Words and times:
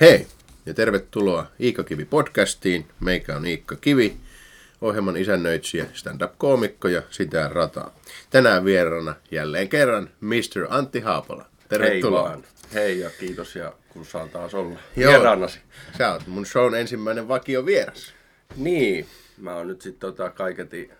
Hei 0.00 0.26
ja 0.66 0.74
tervetuloa 0.74 1.46
Iikka 1.60 1.84
Kivi 1.84 2.04
podcastiin. 2.04 2.86
Meikä 3.00 3.36
on 3.36 3.46
Iikka 3.46 3.76
Kivi, 3.76 4.16
ohjelman 4.80 5.16
isännöitsijä, 5.16 5.86
stand-up-koomikko 5.92 6.88
ja 6.88 7.02
sitä 7.10 7.48
rataa. 7.52 7.94
Tänään 8.30 8.64
vieraana 8.64 9.14
jälleen 9.30 9.68
kerran 9.68 10.10
Mr. 10.20 10.66
Antti 10.68 11.00
Haapola. 11.00 11.46
Tervetuloa. 11.68 12.22
Hei 12.22 12.30
vaan. 12.30 12.44
Hei 12.74 13.00
ja 13.00 13.10
kiitos 13.20 13.56
ja 13.56 13.72
kun 13.88 14.04
saan 14.06 14.30
taas 14.30 14.54
olla 14.54 14.78
Joo. 14.96 15.12
vieraanasi. 15.12 15.60
Sä 15.98 16.12
oot 16.12 16.26
mun 16.26 16.46
shown 16.46 16.74
ensimmäinen 16.74 17.28
vakio 17.28 17.66
vieras. 17.66 18.14
Niin, 18.56 19.06
mä 19.38 19.54
oon 19.56 19.68
nyt 19.68 19.82
sitten 19.82 20.00
tota 20.00 20.30
kaiketi 20.30 20.90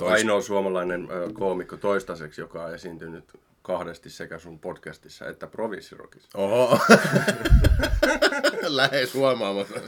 ainoa 0.00 0.40
suomalainen 0.42 1.08
ö, 1.10 1.28
koomikko 1.32 1.76
toistaiseksi, 1.76 2.40
joka 2.40 2.64
on 2.64 2.74
esiintynyt 2.74 3.24
kahdesti 3.62 4.10
sekä 4.10 4.38
sun 4.38 4.58
podcastissa 4.58 5.28
että 5.28 5.46
Provinssirokissa. 5.46 6.38
Oho. 6.38 6.78
Lähes 8.68 9.14
huomaamaton, 9.14 9.82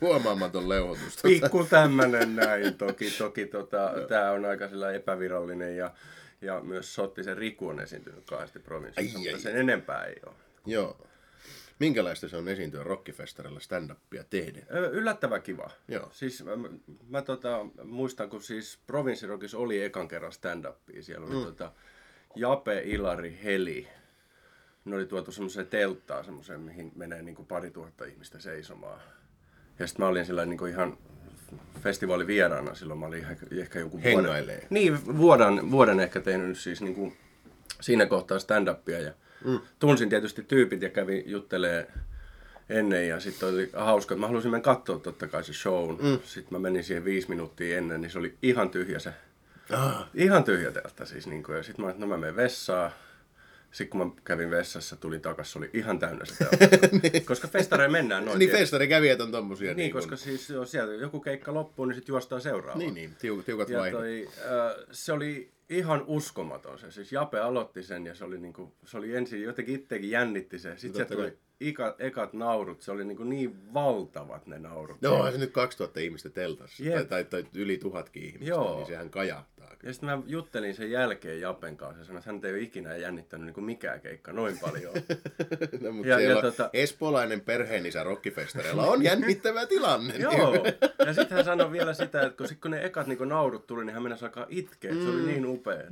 huomaamaton 0.00 0.68
leuhotus. 0.68 1.18
Pikku 1.22 1.64
tämmönen 1.64 2.36
näin. 2.36 2.74
Toki, 2.74 3.10
toki 3.10 3.46
tota, 3.46 3.92
tää 4.08 4.32
on 4.32 4.44
aika 4.44 4.68
sillä 4.68 4.92
epävirallinen 4.92 5.76
ja, 5.76 5.90
ja 6.40 6.60
myös 6.60 6.94
Sottisen 6.94 7.36
Riku 7.36 7.68
on 7.68 7.80
esiintynyt 7.80 8.24
kahdesti 8.24 8.58
Provinssissa, 8.58 9.18
Ai, 9.18 9.24
mutta 9.24 9.36
ai, 9.36 9.40
sen 9.40 9.56
enempää 9.56 10.04
ei 10.04 10.16
ole. 10.26 10.34
Joo. 10.66 11.06
Minkälaista 11.78 12.28
se 12.28 12.36
on 12.36 12.48
esiintyä 12.48 12.82
rockifestarilla 12.82 13.60
stand-upia 13.60 14.24
tehden? 14.30 14.66
Yllättävän 14.92 15.42
kiva. 15.42 15.70
Joo. 15.88 16.08
Siis 16.12 16.44
mä, 16.44 16.52
mä 17.08 17.22
tota, 17.22 17.66
muistan, 17.84 18.30
kun 18.30 18.42
siis 18.42 18.78
Provinssirokissa 18.86 19.58
oli 19.58 19.82
ekan 19.82 20.08
kerran 20.08 20.32
stand-upia. 20.32 21.02
Siellä 21.02 21.26
oli 21.26 21.34
mm. 21.34 21.44
tota, 21.44 21.72
Jape, 22.36 22.82
Ilari, 22.84 23.38
Heli. 23.44 23.88
Ne 24.84 24.96
oli 24.96 25.06
tuotu 25.06 25.32
semmoiseen 25.32 25.66
telttaan, 25.66 26.24
semmoiseen, 26.24 26.60
mihin 26.60 26.92
menee 26.96 27.22
niin 27.22 27.34
kuin 27.34 27.46
pari 27.46 27.70
tuhatta 27.70 28.04
ihmistä 28.04 28.40
seisomaan. 28.40 29.00
Ja 29.78 29.86
sitten 29.86 30.04
mä 30.04 30.08
olin 30.08 30.26
sillä 30.26 30.46
niin 30.46 30.58
kuin 30.58 30.72
ihan 30.72 30.98
festivaalivieraana 31.82 32.74
silloin. 32.74 33.00
Mä 33.00 33.06
olin 33.06 33.18
ihan, 33.18 33.36
ehkä 33.60 33.78
Hengailee. 34.04 34.54
vuoden, 34.54 34.66
niin, 34.70 35.18
vuoden, 35.18 35.70
vuoden 35.70 36.00
ehkä 36.00 36.20
tehnyt 36.20 36.58
siis 36.58 36.82
niin 36.82 36.94
kuin 36.94 37.16
siinä 37.80 38.06
kohtaa 38.06 38.38
stand-upia. 38.38 39.00
Ja 39.00 39.12
mm. 39.44 39.60
tunsin 39.78 40.08
tietysti 40.08 40.42
tyypit 40.42 40.82
ja 40.82 40.90
kävin 40.90 41.22
juttelee 41.26 41.90
ennen 42.68 43.08
ja 43.08 43.20
sitten 43.20 43.48
oli 43.48 43.70
hauska, 43.72 44.14
että 44.14 44.20
mä 44.20 44.26
halusin 44.26 44.50
mennä 44.50 44.64
katsoa 44.64 44.98
totta 44.98 45.26
kai 45.26 45.44
se 45.44 45.52
shown. 45.52 45.98
Mm. 46.02 46.18
Sitten 46.24 46.52
mä 46.54 46.58
menin 46.58 46.84
siihen 46.84 47.04
viisi 47.04 47.28
minuuttia 47.28 47.78
ennen, 47.78 48.00
niin 48.00 48.10
se 48.10 48.18
oli 48.18 48.34
ihan 48.42 48.70
tyhjä 48.70 48.98
se. 48.98 49.12
Ah, 49.72 50.06
Ihan 50.14 50.44
tyhjä 50.44 50.70
teltta 50.72 51.06
siis. 51.06 51.26
Niin 51.26 51.42
kuin, 51.42 51.56
ja 51.56 51.62
sitten 51.62 51.84
mä 51.84 51.90
että 51.90 52.00
no 52.00 52.06
mä 52.06 52.16
menen 52.16 52.36
vessaan. 52.36 52.90
Sitten 53.72 53.98
kun 53.98 54.06
mä 54.08 54.22
kävin 54.24 54.50
vessassa, 54.50 54.96
tulin 54.96 55.20
takas, 55.20 55.52
se 55.52 55.58
oli 55.58 55.70
ihan 55.72 55.98
täynnä 55.98 56.24
se 56.24 56.34
teltta. 56.36 56.88
Koska 57.26 57.48
festareja 57.48 57.88
mennään 57.90 58.24
noin. 58.24 58.38
niin 58.38 58.50
festarikävijät 58.50 59.20
on 59.20 59.32
tommosia. 59.32 59.74
niin, 59.74 59.92
kun- 59.92 60.00
koska 60.00 60.16
siis 60.16 60.50
joo, 60.50 60.64
sieltä 60.66 60.92
joku 60.94 61.20
keikka 61.20 61.54
loppuu, 61.54 61.84
niin 61.84 61.94
sitten 61.94 62.12
juostaan 62.12 62.40
seuraavaan. 62.40 62.78
Niin, 62.78 62.94
niin, 62.94 63.14
tiukat, 63.18 63.46
tiukat 63.46 63.68
Ja 63.68 63.78
vaihdot. 63.78 64.00
toi, 64.00 64.28
äh, 64.38 64.84
se 64.92 65.12
oli 65.12 65.50
ihan 65.70 66.04
uskomaton 66.06 66.78
se. 66.78 66.90
Siis 66.90 67.12
Jape 67.12 67.38
aloitti 67.40 67.82
sen 67.82 68.06
ja 68.06 68.14
se 68.14 68.24
oli, 68.24 68.38
niinku, 68.38 68.72
se 68.84 68.96
oli 68.98 69.16
ensin 69.16 69.42
jotenkin 69.42 69.74
itsekin 69.74 70.10
jännitti 70.10 70.58
se. 70.58 70.76
Sitten 70.76 71.00
totta 71.08 71.14
se 71.14 71.20
tuli 71.20 71.38
ika, 71.60 71.94
ekat 71.98 72.32
naurut, 72.32 72.82
se 72.82 72.90
oli 72.92 73.04
niinku 73.04 73.24
niin 73.24 73.74
valtavat 73.74 74.46
ne 74.46 74.58
naurut. 74.58 75.02
No 75.02 75.14
onhan 75.14 75.32
se 75.32 75.38
nyt 75.38 75.52
2000 75.52 76.00
ihmistä 76.00 76.30
teltassa, 76.30 76.84
Jep. 76.84 76.94
tai, 76.94 77.04
tai, 77.04 77.24
tai 77.24 77.44
yli 77.54 77.78
tuhatkin 77.78 78.22
ihmistä, 78.22 78.48
Joo. 78.54 78.76
niin 78.76 78.86
sehän 78.86 79.10
kajahtaa. 79.10 79.54
Ja 79.82 79.92
sitten 79.92 80.08
mä 80.10 80.22
juttelin 80.26 80.74
sen 80.74 80.90
jälkeen 80.90 81.40
Japen 81.40 81.76
kanssa 81.76 81.98
ja 82.00 82.04
sanoin, 82.04 82.18
että 82.18 82.30
hän 82.32 82.40
ei 82.44 82.50
ole 82.52 82.60
ikinä 82.60 82.96
jännittänyt 82.96 83.46
niinku 83.46 83.60
mikään 83.60 84.00
keikka 84.00 84.32
noin 84.32 84.58
paljon. 84.58 84.92
No, 85.80 85.92
mutta 85.92 86.08
Ja- 86.08 86.20
ja, 86.20 86.36
tota- 86.36 86.70
espoolainen 86.72 87.40
perheenisä 87.40 88.04
rockifestareilla 88.04 88.86
on 88.86 89.02
jännittävä 89.02 89.66
tilanne. 89.66 90.14
Joo. 90.16 90.54
Ja 91.06 91.14
sitten 91.14 91.36
hän 91.36 91.44
sanoi 91.44 91.72
vielä 91.72 91.94
sitä, 91.94 92.22
että 92.22 92.36
kun, 92.36 92.48
sit 92.48 92.60
kun 92.60 92.70
ne 92.70 92.84
ekat 92.84 93.06
niinku 93.06 93.24
naurut 93.24 93.66
tuli, 93.66 93.84
niin 93.84 93.94
hän 93.94 94.02
mennä 94.02 94.18
alkaa 94.22 94.46
itkeä. 94.48 94.92
Mm. 94.92 95.02
Se 95.02 95.08
oli 95.08 95.22
niin 95.26 95.46
upea. 95.46 95.82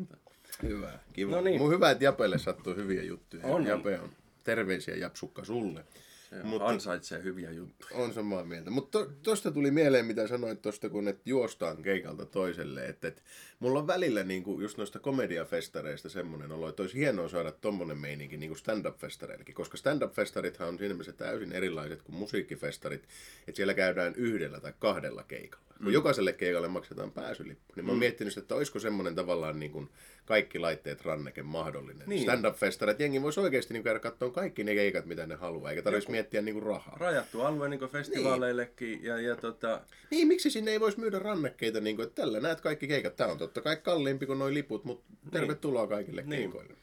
Hyvä, 0.63 0.99
kiva. 1.13 1.31
No 1.37 1.41
niin. 1.41 1.61
Mun 1.61 1.73
hyvä, 1.73 1.91
että 1.91 2.05
Japelle 2.05 2.39
sattuu 2.39 2.75
hyviä 2.75 3.03
juttuja. 3.03 3.47
On. 3.47 3.67
Jape 3.67 3.99
on. 4.01 4.11
Terveisiä 4.45 4.97
Japsukka 4.97 5.45
sulle. 5.45 5.85
Se 6.31 6.43
Mutta... 6.43 6.67
ansaitsee 6.67 7.23
hyviä 7.23 7.51
juttuja. 7.51 7.97
On 7.97 8.15
samaa 8.15 8.45
mieltä. 8.45 8.71
Mutta 8.71 8.99
to, 8.99 9.13
tosta 9.23 9.51
tuli 9.51 9.71
mieleen, 9.71 10.07
mitä 10.07 10.27
sanoit 10.27 10.63
tosta, 10.63 10.89
kun 10.89 11.09
et 11.09 11.27
juostaan 11.27 11.83
keikalta 11.83 12.27
toiselle. 12.27 12.87
Että 12.87 13.09
et, 13.09 13.23
mulla 13.63 13.79
on 13.79 13.87
välillä 13.87 14.23
niinku, 14.23 14.61
just 14.61 14.79
noista 14.79 14.99
komediafestareista 14.99 16.09
semmoinen 16.09 16.53
olo, 16.53 16.69
että 16.69 16.83
olisi 16.83 16.99
hienoa 16.99 17.29
saada 17.29 17.53
tommonen 17.53 17.99
meininki 17.99 18.37
niinku 18.37 18.57
stand-up-festareillekin. 18.57 19.55
Koska 19.55 19.77
stand-up-festarithan 19.77 20.69
on 20.69 20.79
siinä 20.79 20.95
mielessä 20.95 21.13
täysin 21.13 21.53
erilaiset 21.53 22.03
kuin 22.03 22.17
musiikkifestarit. 22.17 23.03
Että 23.49 23.57
siellä 23.57 23.75
käydään 23.75 24.15
yhdellä 24.17 24.61
tai 24.61 24.73
kahdella 24.79 25.23
keikalla. 25.23 25.73
Kun 25.83 25.93
jokaiselle 25.93 26.33
keikalle 26.33 26.69
maksetaan 26.69 27.13
pääsylippu, 27.13 27.73
niin 27.77 27.85
mä 27.85 27.93
oon 27.93 27.99
miettinyt, 27.99 28.37
että 28.37 28.55
olisiko 28.55 28.79
semmoinen 28.79 29.15
tavallaan 29.15 29.61
niin 29.61 29.73
kuin 29.73 29.89
kaikki 30.25 30.59
laitteet 30.59 31.05
ranneke 31.05 31.43
mahdollinen. 31.43 32.09
Niin. 32.09 32.23
Stand-up-festarit, 32.23 33.01
jengi 33.01 33.23
voisi 33.23 33.41
oikeasti 33.41 33.75
niin 33.75 33.83
käydä 33.83 34.01
katsoa 34.01 34.31
kaikki 34.31 34.65
ne 34.65 34.75
keikat, 34.75 35.07
mitä 35.07 35.27
ne 35.27 35.35
haluaa, 35.35 35.71
eikä 35.71 35.83
tarvitsisi 35.83 36.11
miettiä 36.11 36.43
niin 36.43 36.55
kuin 36.55 36.63
rahaa. 36.63 36.97
Rajattu 37.01 37.41
alue 37.41 37.69
niin 37.69 37.81
festivaaleillekin 37.81 39.05
ja, 39.05 39.21
ja 39.21 39.37
tota, 39.37 39.81
Niin, 40.11 40.29
miksi 40.29 40.51
sinne 40.51 40.71
ei 40.71 40.81
voisi 40.81 41.01
myydä 41.01 41.19
rannekkeita, 41.19 41.81
niin 41.81 41.97
kuin, 41.97 42.07
että 42.07 42.23
tällä 42.23 42.41
näet 42.41 42.61
kaikki 42.61 42.89
keikat. 42.89 43.17
Tämä 43.17 43.31
on 43.33 43.39
totta 43.53 43.61
kai 43.69 43.77
kalliimpi 43.77 44.27
kuin 44.27 44.39
noin 44.39 44.55
liput, 44.55 44.85
mutta 44.85 45.05
tervetuloa 45.31 45.87
kaikille 45.87 46.23
Niin. 46.23 46.41
keikoille. 46.41 46.75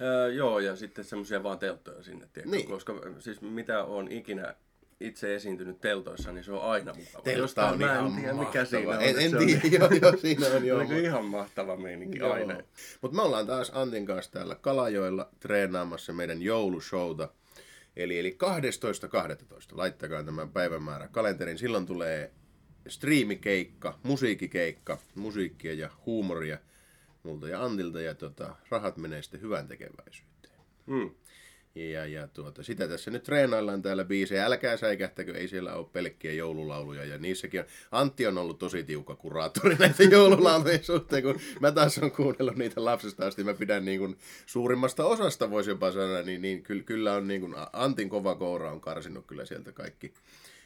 Öö, 0.00 0.32
joo, 0.32 0.58
ja 0.58 0.76
sitten 0.76 1.04
semmoisia 1.04 1.42
vaan 1.42 1.58
telttoja 1.58 2.02
sinne, 2.02 2.26
tiedätkö? 2.32 2.56
Niin. 2.56 2.68
koska 2.68 2.94
siis 3.18 3.40
mitä 3.40 3.84
on 3.84 4.12
ikinä 4.12 4.54
itse 5.00 5.34
esiintynyt 5.34 5.80
teltoissa, 5.80 6.32
niin 6.32 6.44
se 6.44 6.52
on 6.52 6.62
aina 6.62 6.94
mukava. 6.94 7.22
Teltta 7.24 7.40
Jostain 7.40 7.72
on 7.72 7.78
mä 7.78 7.92
ihan 7.94 8.06
en 8.06 8.12
tiedä, 8.16 8.32
mikä 8.32 8.44
mahtava. 8.44 8.64
siinä 8.64 8.90
on. 8.96 9.02
En, 9.02 9.18
en 9.18 9.36
tiedä, 9.46 9.76
joo, 9.78 9.88
joo, 10.02 10.16
siinä 10.16 10.46
on 10.46 10.64
joo. 10.66 10.82
niin 10.82 11.04
ihan 11.04 11.24
mahtava 11.24 11.76
meininki 11.76 12.20
aina. 12.20 12.58
Mutta 13.00 13.16
me 13.16 13.22
ollaan 13.22 13.46
taas 13.46 13.70
Antin 13.74 14.06
kanssa 14.06 14.32
täällä 14.32 14.54
Kalajoilla 14.54 15.28
treenaamassa 15.40 16.12
meidän 16.12 16.42
joulushowta. 16.42 17.28
Eli, 17.96 18.18
eli 18.18 18.36
12.12. 18.44 19.46
Laittakaa 19.72 20.22
tämä 20.24 20.46
päivämäärä 20.46 21.08
kalenterin. 21.08 21.58
Silloin 21.58 21.86
tulee 21.86 22.30
striimikeikka, 22.88 23.98
musiikkikeikka, 24.02 24.98
musiikkia 25.14 25.72
ja 25.72 25.90
huumoria 26.06 26.58
multa 27.22 27.48
ja 27.48 27.64
Antilta. 27.64 28.00
Ja 28.00 28.14
tota, 28.14 28.56
rahat 28.68 28.96
menee 28.96 29.22
sitten 29.22 29.40
hyvän 29.40 29.68
tekeväisyyteen. 29.68 30.60
Mm. 30.86 31.10
Ja, 31.74 32.06
ja 32.06 32.28
tuota, 32.28 32.62
sitä 32.62 32.88
tässä 32.88 33.10
nyt 33.10 33.22
treenaillaan 33.22 33.82
täällä 33.82 34.04
biisejä. 34.04 34.44
Älkää 34.44 34.76
säikähtäkö, 34.76 35.38
ei 35.38 35.48
siellä 35.48 35.74
ole 35.74 35.86
pelkkiä 35.92 36.32
joululauluja. 36.32 37.04
Ja 37.04 37.18
niissäkin 37.18 37.60
on, 37.60 37.66
Antti 37.90 38.26
on 38.26 38.38
ollut 38.38 38.58
tosi 38.58 38.82
tiukka 38.82 39.16
kuraattori 39.16 39.74
näiden 39.74 40.10
joululaulujen 40.16 40.84
suhteen, 40.84 41.22
kun 41.22 41.40
mä 41.60 41.72
taas 41.72 41.98
on 41.98 42.10
kuunnellut 42.10 42.56
niitä 42.56 42.84
lapsesta 42.84 43.26
asti. 43.26 43.44
Mä 43.44 43.54
pidän 43.54 43.84
niin 43.84 43.98
kuin, 43.98 44.16
suurimmasta 44.46 45.04
osasta, 45.04 45.50
voisi 45.50 45.70
jopa 45.70 45.92
sanoa, 45.92 46.22
niin, 46.22 46.42
niin 46.42 46.62
kyllä, 46.62 46.82
kyllä 46.82 47.14
on 47.14 47.28
niin 47.28 47.40
kuin, 47.40 47.54
Antin 47.72 48.08
kova 48.08 48.34
koura 48.34 48.72
on 48.72 48.80
karsinut 48.80 49.26
kyllä 49.26 49.44
sieltä 49.44 49.72
kaikki, 49.72 50.12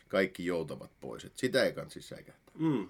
kaikki 0.09 0.47
joutavat 0.47 0.91
pois. 1.01 1.25
Et 1.25 1.33
sitä 1.37 1.65
ei 1.65 1.73
kansi 1.73 2.03
säikähtää. 2.03 2.55
Mm. 2.59 2.89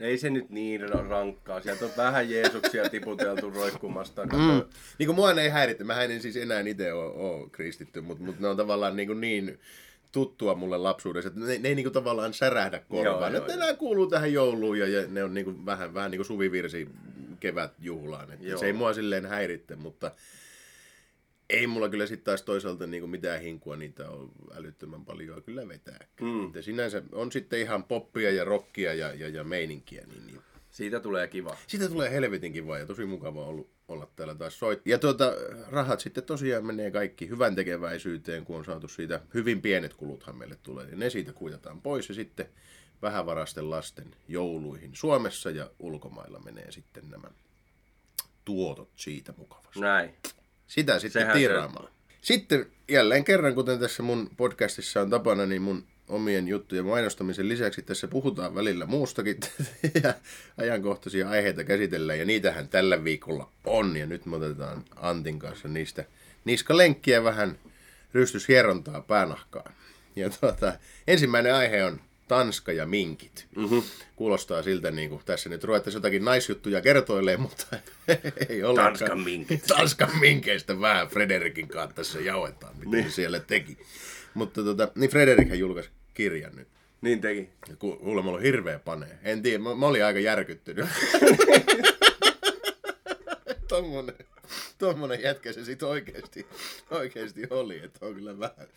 Ei 0.00 0.18
se 0.18 0.30
nyt 0.30 0.50
niin 0.50 0.80
ra- 0.80 1.08
rankkaa. 1.08 1.60
Sieltä 1.60 1.84
on 1.84 1.90
vähän 1.96 2.30
Jeesuksia 2.30 2.88
tiputeltu 2.88 3.50
roikkumasta. 3.50 4.26
Mm. 4.26 4.62
Niin 4.98 5.06
kuin 5.06 5.16
mua 5.16 5.32
ei 5.32 5.48
häiritse. 5.48 5.84
Mä 5.84 6.02
en 6.02 6.22
siis 6.22 6.36
enää 6.36 6.60
itse 6.60 6.92
ole, 6.92 7.12
ole 7.12 7.50
kristitty, 7.50 8.00
mutta, 8.00 8.24
mutta 8.24 8.42
ne 8.42 8.48
on 8.48 8.56
tavallaan 8.56 8.96
niin, 8.96 9.06
kuin 9.08 9.20
niin 9.20 9.58
tuttua 10.12 10.54
mulle 10.54 10.78
lapsuudessa, 10.78 11.28
että 11.28 11.40
ne, 11.40 11.58
ne 11.58 11.68
ei 11.68 11.74
niin 11.74 11.84
kuin 11.84 11.92
tavallaan 11.92 12.34
särähdä 12.34 12.78
korvaan. 12.88 13.32
Joo, 13.34 13.46
joo, 13.46 13.56
nämä 13.56 13.74
kuuluu 13.74 14.06
tähän 14.06 14.32
jouluun 14.32 14.78
ja, 14.78 14.88
ja 14.88 15.06
ne 15.08 15.24
on 15.24 15.34
niin 15.34 15.44
kuin 15.44 15.66
vähän, 15.66 15.94
vähän 15.94 16.10
niin 16.10 16.18
kuin 16.18 16.26
suvivirsi 16.26 16.88
kevätjuhlaan. 17.40 18.32
Että 18.32 18.56
se 18.56 18.66
ei 18.66 18.72
mua 18.72 18.92
silleen 18.92 19.26
häiritte, 19.26 19.76
mutta 19.76 20.10
ei 21.50 21.66
mulla 21.66 21.88
kyllä 21.88 22.06
sitten 22.06 22.24
taas 22.24 22.42
toisaalta 22.42 22.86
niin 22.86 23.00
kuin 23.02 23.10
mitään 23.10 23.40
hinkua 23.40 23.76
niitä 23.76 24.10
on 24.10 24.30
älyttömän 24.54 25.04
paljon 25.04 25.42
kyllä 25.42 25.68
vetää. 25.68 26.06
Mm. 26.20 26.46
Että 26.46 26.62
sinänsä 26.62 27.02
on 27.12 27.32
sitten 27.32 27.60
ihan 27.60 27.84
poppia 27.84 28.30
ja 28.30 28.44
rockia 28.44 28.94
ja, 28.94 29.14
ja, 29.14 29.28
ja 29.28 29.44
meininkiä, 29.44 30.06
niin, 30.06 30.26
niin 30.26 30.40
Siitä 30.70 31.00
tulee 31.00 31.28
kiva. 31.28 31.56
siitä 31.66 31.88
tulee 31.88 32.10
helvetin 32.10 32.52
kiva 32.52 32.78
ja 32.78 32.86
tosi 32.86 33.04
mukava 33.04 33.44
ollut 33.46 33.70
olla 33.88 34.08
täällä 34.16 34.34
taas 34.34 34.58
soit. 34.58 34.80
Ja 34.84 34.98
tuota, 34.98 35.32
rahat 35.70 36.00
sitten 36.00 36.24
tosiaan 36.24 36.66
menee 36.66 36.90
kaikki 36.90 37.28
hyvän 37.28 37.54
tekeväisyyteen, 37.54 38.44
kun 38.44 38.56
on 38.56 38.64
saatu 38.64 38.88
siitä, 38.88 39.20
hyvin 39.34 39.62
pienet 39.62 39.94
kuluthan 39.94 40.36
meille 40.36 40.56
tulee, 40.62 40.86
niin 40.86 40.98
ne 40.98 41.10
siitä 41.10 41.32
kuitataan 41.32 41.80
pois 41.80 42.08
ja 42.08 42.14
sitten 42.14 42.46
vähävarasten 43.02 43.70
lasten 43.70 44.14
jouluihin 44.28 44.90
Suomessa 44.94 45.50
ja 45.50 45.70
ulkomailla 45.78 46.38
menee 46.38 46.72
sitten 46.72 47.10
nämä 47.10 47.28
tuotot 48.44 48.90
siitä 48.96 49.34
mukavasti. 49.36 49.80
Näin. 49.80 50.14
Sitä 50.68 50.98
sitten 50.98 51.22
Sehän 51.22 51.36
se- 51.36 51.40
tiraamaan. 51.40 51.88
Sitten 52.20 52.66
jälleen 52.88 53.24
kerran, 53.24 53.54
kuten 53.54 53.78
tässä 53.78 54.02
mun 54.02 54.30
podcastissa 54.36 55.00
on 55.00 55.10
tapana, 55.10 55.46
niin 55.46 55.62
mun 55.62 55.84
omien 56.08 56.48
juttujen 56.48 56.84
mainostamisen 56.86 57.48
lisäksi 57.48 57.82
tässä 57.82 58.08
puhutaan 58.08 58.54
välillä 58.54 58.86
muustakin 58.86 59.40
ja 60.02 60.14
ajankohtaisia 60.56 61.28
aiheita 61.30 61.64
käsitellään 61.64 62.18
ja 62.18 62.24
niitähän 62.24 62.68
tällä 62.68 63.04
viikolla 63.04 63.50
on 63.64 63.96
ja 63.96 64.06
nyt 64.06 64.26
me 64.26 64.36
otetaan 64.36 64.84
Antin 64.96 65.38
kanssa 65.38 65.68
niistä 65.68 66.04
niskalenkkiä 66.44 67.24
vähän 67.24 67.58
rystyshierontaa 68.14 69.00
päänahkaan. 69.02 69.72
Ja 70.16 70.30
tuota, 70.30 70.72
ensimmäinen 71.06 71.54
aihe 71.54 71.84
on 71.84 72.00
Tanska 72.28 72.72
ja 72.72 72.86
minkit. 72.86 73.46
Mm-hmm. 73.56 73.82
Kuulostaa 74.16 74.62
siltä, 74.62 74.90
niin 74.90 75.10
kuin 75.10 75.22
tässä 75.24 75.48
nyt 75.48 75.64
ruvettaisiin 75.64 75.98
jotakin 75.98 76.24
naisjuttuja 76.24 76.80
kertoilee, 76.80 77.36
mutta 77.36 77.66
ei 78.48 78.64
ollenkaan. 78.64 78.98
Tanskan 78.98 79.20
minkit. 79.20 79.62
Tanskan 79.76 80.18
minkeistä 80.20 80.80
vähän 80.80 81.08
Frederikin 81.08 81.68
kanssa 81.68 81.96
tässä 81.96 82.20
jauetaan, 82.20 82.76
mitä 82.78 82.90
niin. 82.90 83.10
se 83.10 83.14
siellä 83.14 83.40
teki. 83.40 83.78
Mutta 84.34 84.62
tota, 84.62 84.88
niin 84.94 85.10
Frederikhän 85.10 85.58
julkaisi 85.58 85.90
kirjan 86.14 86.56
nyt. 86.56 86.68
Niin 87.00 87.20
teki. 87.20 87.48
Kuulemma 87.78 88.30
on 88.30 88.42
hirveä 88.42 88.78
panee. 88.78 89.18
En 89.22 89.42
tiedä, 89.42 89.58
mä, 89.58 89.74
mä 89.74 89.86
olin 89.86 90.04
aika 90.04 90.18
järkyttynyt. 90.18 90.86
tommonen, 93.82 94.14
tommonen 94.78 95.22
jätkä 95.22 95.52
se 95.52 95.64
sit 95.64 95.82
oikeesti, 95.82 96.46
oikeesti 96.90 97.42
oli, 97.50 97.84
että 97.84 98.06
on 98.06 98.14
kyllä 98.14 98.38
vähän, 98.38 98.68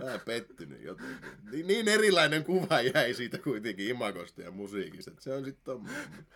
vähän 0.00 0.20
pettynyt 0.20 0.82
jotenkin. 0.82 1.30
Niin, 1.50 1.66
niin 1.66 1.88
erilainen 1.88 2.44
kuva 2.44 2.80
jäi 2.80 3.14
siitä 3.14 3.38
kuitenkin 3.38 3.88
imakosta 3.88 4.42
ja 4.42 4.50
musiikista, 4.50 5.10
että 5.10 5.22
se 5.22 5.32
on 5.32 5.44
sit 5.44 5.64
tommonen. 5.64 6.26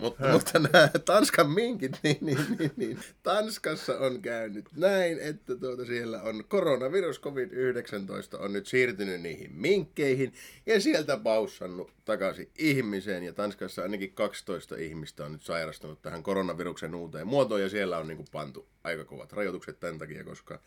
Mutta, 0.00 0.28
mutta 0.32 0.58
nämä 0.58 0.88
Tanskan 1.04 1.50
minkit, 1.50 1.98
niin, 2.02 2.18
niin, 2.20 2.38
niin, 2.58 2.70
niin, 2.76 2.98
Tanskassa 3.22 3.98
on 3.98 4.22
käynyt 4.22 4.68
näin, 4.76 5.18
että 5.20 5.56
tuota 5.56 5.84
siellä 5.84 6.22
on 6.22 6.44
koronavirus 6.48 7.20
COVID-19 7.20 8.42
on 8.42 8.52
nyt 8.52 8.66
siirtynyt 8.66 9.20
niihin 9.20 9.50
minkkeihin 9.54 10.32
ja 10.66 10.80
sieltä 10.80 11.16
paussannut 11.16 11.92
takaisin 12.04 12.50
ihmiseen. 12.58 13.22
Ja 13.22 13.32
Tanskassa 13.32 13.82
ainakin 13.82 14.12
12 14.12 14.76
ihmistä 14.76 15.24
on 15.24 15.32
nyt 15.32 15.42
sairastunut 15.42 16.02
tähän 16.02 16.22
koronaviruksen 16.22 16.94
uuteen 16.94 17.26
muotoon 17.26 17.62
ja 17.62 17.68
siellä 17.68 17.98
on 17.98 18.08
niin 18.08 18.16
kuin 18.16 18.28
pantu 18.32 18.68
aika 18.84 19.04
kovat 19.04 19.32
rajoitukset 19.32 19.80
tämän 19.80 19.98
takia, 19.98 20.24
koska 20.24 20.60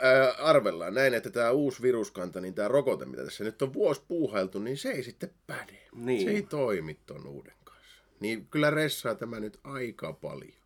ää, 0.00 0.30
arvellaan 0.32 0.94
näin, 0.94 1.14
että 1.14 1.30
tämä 1.30 1.50
uusi 1.50 1.82
viruskanta, 1.82 2.40
niin 2.40 2.54
tämä 2.54 2.68
rokote, 2.68 3.04
mitä 3.04 3.24
tässä 3.24 3.44
nyt 3.44 3.62
on 3.62 3.72
vuosi 3.72 4.02
puuhailtu, 4.08 4.58
niin 4.58 4.76
se 4.76 4.90
ei 4.90 5.02
sitten 5.02 5.30
päde. 5.46 5.78
Niin. 5.94 6.24
Se 6.24 6.30
ei 6.30 6.42
toimi 6.42 6.98
ton 7.06 7.26
uuden 7.26 7.54
kanssa. 7.64 8.02
Niin 8.20 8.46
kyllä 8.46 8.70
ressaa 8.70 9.14
tämä 9.14 9.40
nyt 9.40 9.60
aika 9.64 10.12
paljon. 10.12 10.60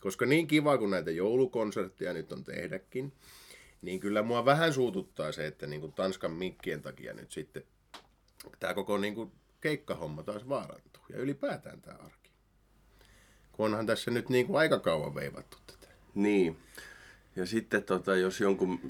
Koska 0.00 0.26
niin 0.26 0.46
kiva 0.46 0.78
kuin 0.78 0.90
näitä 0.90 1.10
joulukonsertteja 1.10 2.12
nyt 2.12 2.32
on 2.32 2.44
tehdäkin, 2.44 3.12
niin 3.82 4.00
kyllä 4.00 4.22
mua 4.22 4.44
vähän 4.44 4.72
suututtaa 4.72 5.32
se, 5.32 5.46
että 5.46 5.66
niin 5.66 5.80
kuin 5.80 5.92
Tanskan 5.92 6.32
mikkien 6.32 6.82
takia 6.82 7.14
nyt 7.14 7.30
sitten 7.30 7.62
tämä 8.60 8.74
koko 8.74 8.98
niin 8.98 9.14
kuin 9.14 9.32
keikkahomma 9.60 10.22
taas 10.22 10.48
vaarantuu. 10.48 11.02
Ja 11.08 11.18
ylipäätään 11.18 11.80
tämä 11.80 11.96
arki. 11.96 12.30
Kun 13.52 13.66
onhan 13.66 13.86
tässä 13.86 14.10
nyt 14.10 14.28
niin 14.28 14.46
kuin 14.46 14.58
aika 14.58 14.78
kauan 14.78 15.14
veivattu 15.14 15.56
tätä. 15.66 15.88
Niin. 16.14 16.56
Ja 17.38 17.46
sitten 17.46 17.82
tota, 17.82 18.16
jos 18.16 18.40
jonkun 18.40 18.80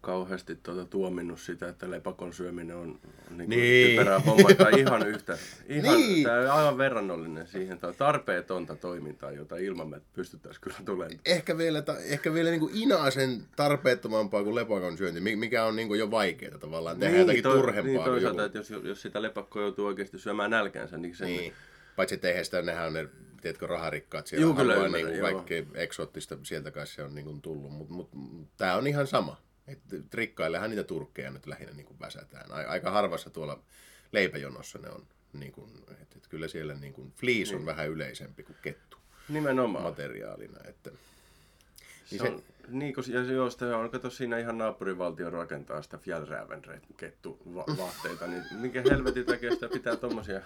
kauheasti 0.00 0.56
tota, 0.56 0.84
tuominnut 0.84 1.40
sitä, 1.40 1.68
että 1.68 1.90
lepakon 1.90 2.32
syöminen 2.32 2.76
on 2.76 2.98
niin 3.36 3.50
Niin. 3.50 3.90
typerää 3.90 4.18
homma, 4.18 4.48
tai 4.58 4.80
ihan 4.80 5.06
yhtä, 5.08 5.38
ihan, 5.68 5.96
Niin. 5.96 6.24
tämä 6.24 6.40
on 6.40 6.50
aivan 6.50 6.78
verrannollinen 6.78 7.46
siihen, 7.46 7.78
tai 7.78 7.92
tarpeetonta 7.94 8.76
toimintaa, 8.76 9.30
jota 9.32 9.56
ilman 9.56 9.88
me 9.88 10.00
pystyttäisiin 10.14 10.60
kyllä 10.60 10.76
tulemaan. 10.84 11.20
ehkä 11.24 11.58
vielä, 11.58 11.82
ta, 11.82 11.98
ehkä 11.98 12.34
vielä 12.34 12.50
niin 12.50 12.60
kuin 12.60 12.72
Inaasen 12.74 13.42
tarpeettomampaa 13.56 14.42
kuin 14.44 14.54
lepakon 14.54 14.98
syönti, 14.98 15.20
mi- 15.20 15.36
mikä 15.36 15.64
on 15.64 15.76
niin 15.76 15.88
kuin 15.88 16.00
jo 16.00 16.10
vaikeaa 16.10 16.58
tavallaan 16.58 16.98
tehdä 16.98 17.12
niin, 17.12 17.20
jotakin 17.20 17.42
toi- 17.42 17.56
turhempaa. 17.56 17.92
niin 17.92 18.04
toisaalta, 18.04 18.42
joku- 18.42 18.46
että 18.58 18.72
jos, 18.74 18.84
jos 18.84 19.02
sitä 19.02 19.22
lepakkoa 19.22 19.62
joutuu 19.62 19.86
oikeasti 19.86 20.18
syömään 20.18 20.50
nälkäänsä, 20.50 20.96
niin 20.98 21.16
se 21.16 21.24
Niin. 21.24 21.52
Paitsi 21.96 22.14
että 22.14 22.28
eihän 22.28 22.44
sitä, 22.44 22.62
nehän 22.62 22.86
on 22.86 22.92
ne, 22.92 23.08
tiedätkö, 23.42 23.66
raharikkaat 23.66 24.26
siellä. 24.26 24.42
Juu, 24.42 24.54
kyllä 24.54 24.74
haluaa 24.74 24.92
niin 24.92 25.20
kaikkea 25.20 25.62
eksoottista 25.74 26.38
sieltä 26.42 26.70
kanssa 26.70 27.04
on 27.04 27.14
niin 27.14 27.24
kuin 27.24 27.42
tullut. 27.42 27.72
Mutta 27.72 27.94
mut, 27.94 28.10
tämä 28.56 28.74
on 28.76 28.86
ihan 28.86 29.06
sama. 29.06 29.42
Että 29.66 29.96
rikkaillehan 30.14 30.70
niitä 30.70 30.84
turkkeja 30.84 31.30
nyt 31.30 31.46
lähinnä 31.46 31.72
niin 31.74 31.86
kuin 31.86 32.00
väsätään. 32.00 32.52
Aika 32.52 32.90
harvassa 32.90 33.30
tuolla 33.30 33.62
leipäjonossa 34.12 34.78
ne 34.78 34.88
on. 34.90 35.06
Niin 35.32 35.52
kuin, 35.52 35.70
että, 35.90 36.16
että 36.16 36.28
kyllä 36.28 36.48
siellä 36.48 36.74
niin 36.74 36.92
kuin 36.92 37.12
fleece 37.16 37.56
on 37.56 37.66
vähän 37.66 37.88
yleisempi 37.88 38.42
kuin 38.42 38.56
kettu 38.62 38.96
nimenomaan. 39.28 39.84
materiaalina. 39.84 40.58
Että, 40.68 40.90
Se 42.04 42.18
se- 42.18 42.22
on, 42.28 42.42
niin, 42.68 42.94
kun, 42.94 43.04
ja 43.08 43.22
joo, 43.22 43.50
sitä 43.50 43.76
on, 43.76 43.90
kato 43.90 44.10
siinä 44.10 44.38
ihan 44.38 44.58
naapurivaltio 44.58 45.30
rakentaa 45.30 45.82
sitä 45.82 45.98
Fjällräven 45.98 46.62
kettu 46.96 47.38
va- 47.54 47.64
vaatteita, 47.78 48.26
niin 48.26 48.44
minkä 48.52 48.82
helvetin 48.90 49.26
takia 49.26 49.50
sitä 49.50 49.68
pitää 49.68 49.96
tommosia... 49.96 50.40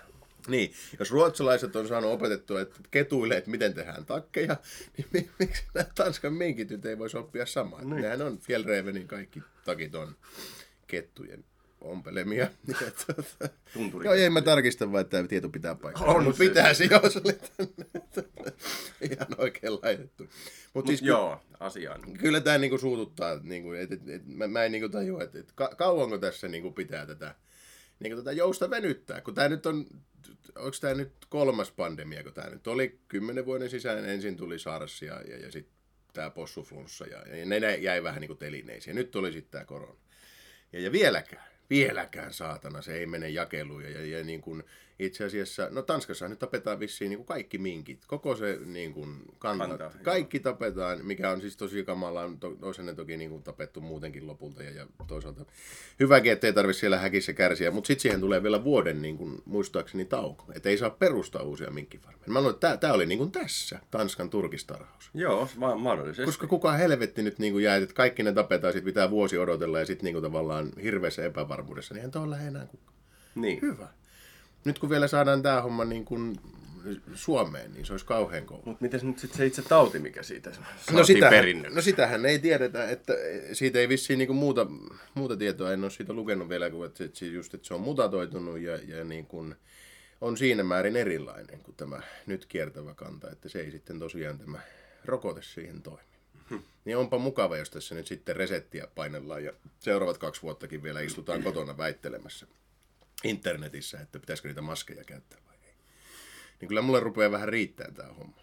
Niin, 0.49 0.73
jos 0.99 1.11
ruotsalaiset 1.11 1.77
on 1.77 1.89
saanut 1.89 2.13
opetettua 2.13 2.61
että 2.61 2.77
ketuille, 2.91 3.37
että 3.37 3.51
miten 3.51 3.75
tehdään 3.75 4.07
takkeja, 4.07 4.57
niin 4.97 5.07
mi- 5.13 5.31
miksi 5.39 5.65
nämä 5.75 5.87
Tanskan 5.95 6.33
minkit 6.33 6.71
nyt 6.71 6.87
ei 6.87 6.99
voisi 6.99 7.17
oppia 7.17 7.47
samaa? 7.47 7.85
Niin. 7.85 8.03
Nehän 8.03 8.23
on 8.23 8.39
Fjällrävenin 8.39 9.09
kaikki 9.09 9.43
takit 9.65 9.95
on 9.95 10.17
kettujen 10.87 11.45
ompelemia. 11.81 12.49
Tuota- 13.07 13.49
Tunturi. 13.73 14.05
Joo, 14.07 14.15
ei 14.15 14.31
mä 14.31 14.43
tarkista 14.43 14.93
vaan, 14.93 15.01
että 15.01 15.17
tämä 15.17 15.29
tieto 15.29 15.49
pitää 15.49 15.75
paikkaa. 15.75 16.07
On 16.07 16.25
Mutta 16.25 16.39
se, 16.75 16.85
jos 16.85 17.17
oli 17.17 17.33
tänne. 17.33 17.87
Ihan 19.11 19.27
oikein 19.39 19.73
laitettu. 19.73 20.23
Mutta 20.23 20.33
Mut 20.75 20.87
siis 20.87 21.03
joo, 21.03 21.41
asiaan. 21.61 22.01
kyllä 22.19 22.41
tämä 22.41 22.59
niinku 22.59 22.79
suututtaa, 22.79 23.41
niinku, 23.43 23.73
et, 23.73 23.93
et, 23.93 24.09
et, 24.09 24.23
mä, 24.27 24.47
mä 24.47 24.65
en 24.65 24.73
niinku 24.73 24.89
tajua, 24.89 25.23
että 25.23 25.39
et, 25.39 25.53
ka, 25.55 25.69
kauanko 25.77 26.19
tässä 26.19 26.49
niinku 26.49 26.71
pitää 26.73 27.07
tätä, 27.07 27.35
niinku 28.01 28.17
tätä 28.23 28.33
jousta 28.33 28.71
venyttää, 28.71 29.21
kun 29.21 29.35
tämä 29.35 29.49
nyt 29.49 29.67
on, 29.67 29.87
onko 30.57 30.77
tämä 30.81 30.95
nyt 30.95 31.13
kolmas 31.29 31.71
pandemia, 31.71 32.23
kun 32.23 32.33
tämä 32.33 32.51
nyt 32.51 32.67
oli 32.67 32.99
kymmenen 33.09 33.47
vuoden 33.47 33.71
sisään, 33.71 34.09
ensin 34.09 34.37
tuli 34.37 34.59
SARS 34.59 35.03
ja, 35.03 35.21
ja, 35.21 35.39
ja 35.39 35.53
sitten 35.53 35.77
tämä 36.13 36.31
possuflunssa 36.31 37.07
ja, 37.07 37.37
ja 37.37 37.47
ne, 37.47 37.77
jäi 37.77 38.03
vähän 38.03 38.21
niinku 38.21 38.35
telineisiin 38.35 38.91
ja 38.91 38.95
nyt 38.95 39.11
tuli 39.11 39.33
sitten 39.33 39.51
tämä 39.51 39.65
korona. 39.65 40.01
Ja, 40.73 40.81
ja 40.81 40.93
vieläkään, 40.93 41.47
vieläkään 41.71 42.33
saatana, 42.33 42.83
se 42.83 42.95
ei 42.95 43.07
mene 43.07 43.29
jakeluun. 43.29 43.83
Ja, 43.83 43.91
ja, 43.91 44.07
ja 44.19 44.25
niin 44.25 44.41
kuin 44.41 44.65
itse 44.99 45.25
asiassa, 45.25 45.69
no 45.71 45.83
Tanskassa 45.83 46.29
nyt 46.29 46.39
tapetaan 46.39 46.81
vissiin 46.81 47.09
niin 47.09 47.19
kuin 47.19 47.27
kaikki 47.27 47.59
minkit, 47.59 48.05
koko 48.07 48.37
se 48.37 48.59
niin 48.65 48.93
kuin 48.93 49.23
kanta, 49.39 49.69
Kanta, 49.69 49.85
joo. 49.85 49.93
kaikki 50.03 50.41
tapetaan, 50.41 51.07
mikä 51.07 51.31
on 51.31 51.41
siis 51.41 51.57
tosi 51.57 51.85
kamalaa, 51.85 52.25
on 52.25 52.39
to, 52.39 52.57
ne 52.83 52.95
toki 52.95 53.17
niin 53.17 53.31
kuin 53.31 53.43
tapettu 53.43 53.81
muutenkin 53.81 54.27
lopulta 54.27 54.63
ja, 54.63 54.71
ja 54.71 54.87
toisaalta 55.07 55.45
hyväkin, 56.01 56.33
ettei 56.33 56.53
tarvitse 56.53 56.81
siellä 56.81 56.99
häkissä 56.99 57.33
kärsiä, 57.33 57.71
mutta 57.71 57.87
sitten 57.87 58.03
siihen 58.03 58.21
tulee 58.21 58.43
vielä 58.43 58.65
vuoden 58.65 59.03
niin 59.03 59.19
kuin, 59.19 59.43
muistaakseni 59.45 60.05
tauko, 60.05 60.53
että 60.55 60.69
ei 60.69 60.79
saa 60.79 60.91
perustaa 60.91 61.43
uusia 61.43 61.71
minkkifarmeja. 61.71 62.33
Mä 62.33 62.41
luulen, 62.41 62.55
että 62.55 62.77
tämä 62.77 62.93
oli 62.93 63.07
niin 63.07 63.19
kuin 63.19 63.33
tässä, 63.33 63.79
Tanskan 63.91 64.31
turkistarhaus. 64.31 65.11
Joo, 65.15 65.49
ma- 65.57 65.77
mahdollisesti. 65.77 66.25
Koska 66.25 66.47
kuka 66.47 66.73
helvetti 66.73 67.23
nyt 67.23 67.39
niin 67.39 67.63
jää, 67.63 67.77
että 67.77 67.95
kaikki 67.95 68.23
ne 68.23 68.33
tapetaan, 68.33 68.73
sit 68.73 68.85
pitää 68.85 69.11
vuosi 69.11 69.39
odotella 69.39 69.79
ja 69.79 69.87
sitten 69.87 70.13
niin 70.13 70.23
tavallaan 70.23 70.73
hirveässä 70.83 71.25
epävarmuudessa, 71.25 71.95
niin 71.95 71.99
eihän 71.99 72.11
tuolla 72.11 72.31
lähde 72.31 72.49
enää 72.49 72.67
kukaan. 72.67 72.97
Niin. 73.35 73.63
Hyvä. 73.63 73.89
Nyt 74.67 74.79
kun 74.79 74.91
vielä 74.91 75.09
saadaan 75.09 75.43
tämä 75.43 75.63
homma 75.63 75.85
niin 75.85 76.05
kuin 76.05 76.37
Suomeen, 77.15 77.75
niin 77.75 77.87
se 77.87 77.93
olisi 77.93 78.07
kauhean 78.07 78.47
kova. 78.47 78.63
Mutta 78.65 78.83
miten 78.83 79.01
nyt 79.03 79.19
sit 79.19 79.33
se 79.33 79.47
itse 79.47 79.63
tauti, 79.63 79.99
mikä 79.99 80.23
siitä 80.23 80.53
No, 80.93 81.05
sitä, 81.05 81.31
perinnöksi? 81.31 81.75
no 81.75 81.83
sitähän 81.83 82.27
ei 82.27 82.39
tiedetä, 82.39 82.89
että 82.89 83.13
siitä 83.53 83.79
ei 83.79 83.89
vissiin 83.89 84.19
niin 84.19 84.35
muuta, 84.35 84.67
muuta 85.15 85.37
tietoa, 85.37 85.73
en 85.73 85.85
ole 85.85 85.91
siitä 85.91 86.13
lukenut 86.13 86.49
vielä, 86.49 86.71
kuin 86.71 86.87
että, 86.87 87.05
että, 87.05 87.25
just, 87.25 87.55
että 87.55 87.67
se 87.67 87.75
on 87.75 87.81
mutatoitunut 87.81 88.59
ja, 88.59 88.77
ja 88.77 89.05
niin 89.05 89.27
kuin 89.27 89.55
on 90.21 90.37
siinä 90.37 90.63
määrin 90.63 90.97
erilainen 90.97 91.61
kuin 91.61 91.77
tämä 91.77 92.01
nyt 92.27 92.47
kiertävä 92.47 92.95
kanta, 92.95 93.31
että 93.31 93.49
se 93.49 93.61
ei 93.61 93.71
sitten 93.71 93.99
tosiaan 93.99 94.39
tämä 94.39 94.59
rokote 95.05 95.43
siihen 95.43 95.83
toimi. 95.83 96.17
Niin 96.85 96.97
onpa 96.97 97.19
mukava, 97.19 97.57
jos 97.57 97.71
tässä 97.71 97.95
nyt 97.95 98.07
sitten 98.07 98.37
resettiä 98.37 98.87
painellaan 98.95 99.45
ja 99.45 99.53
seuraavat 99.79 100.19
kaksi 100.19 100.43
vuottakin 100.43 100.83
vielä 100.83 101.01
istutaan 101.01 101.43
kotona 101.43 101.77
väittelemässä 101.77 102.47
internetissä, 103.29 104.01
että 104.01 104.19
pitäisikö 104.19 104.49
niitä 104.49 104.63
maskeja 104.63 105.05
käyttää 105.05 105.39
vai 105.47 105.57
ei. 105.67 105.75
Niin 106.61 106.69
kyllä 106.69 106.83
mulle 106.83 107.01
rupeaa 107.01 107.31
vähän 107.31 107.49
riittää 107.49 107.91
tämä 107.91 108.13
homma. 108.13 108.37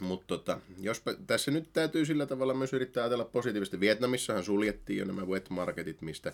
Mutta 0.00 0.26
tota, 0.26 0.60
jos 0.80 1.02
tässä 1.26 1.50
nyt 1.50 1.72
täytyy 1.72 2.06
sillä 2.06 2.26
tavalla 2.26 2.54
myös 2.54 2.72
yrittää 2.72 3.02
ajatella 3.02 3.24
positiivisesti. 3.24 3.80
Vietnamissahan 3.80 4.44
suljettiin 4.44 4.98
jo 4.98 5.04
nämä 5.04 5.24
wet 5.24 5.50
marketit, 5.50 6.02
mistä 6.02 6.32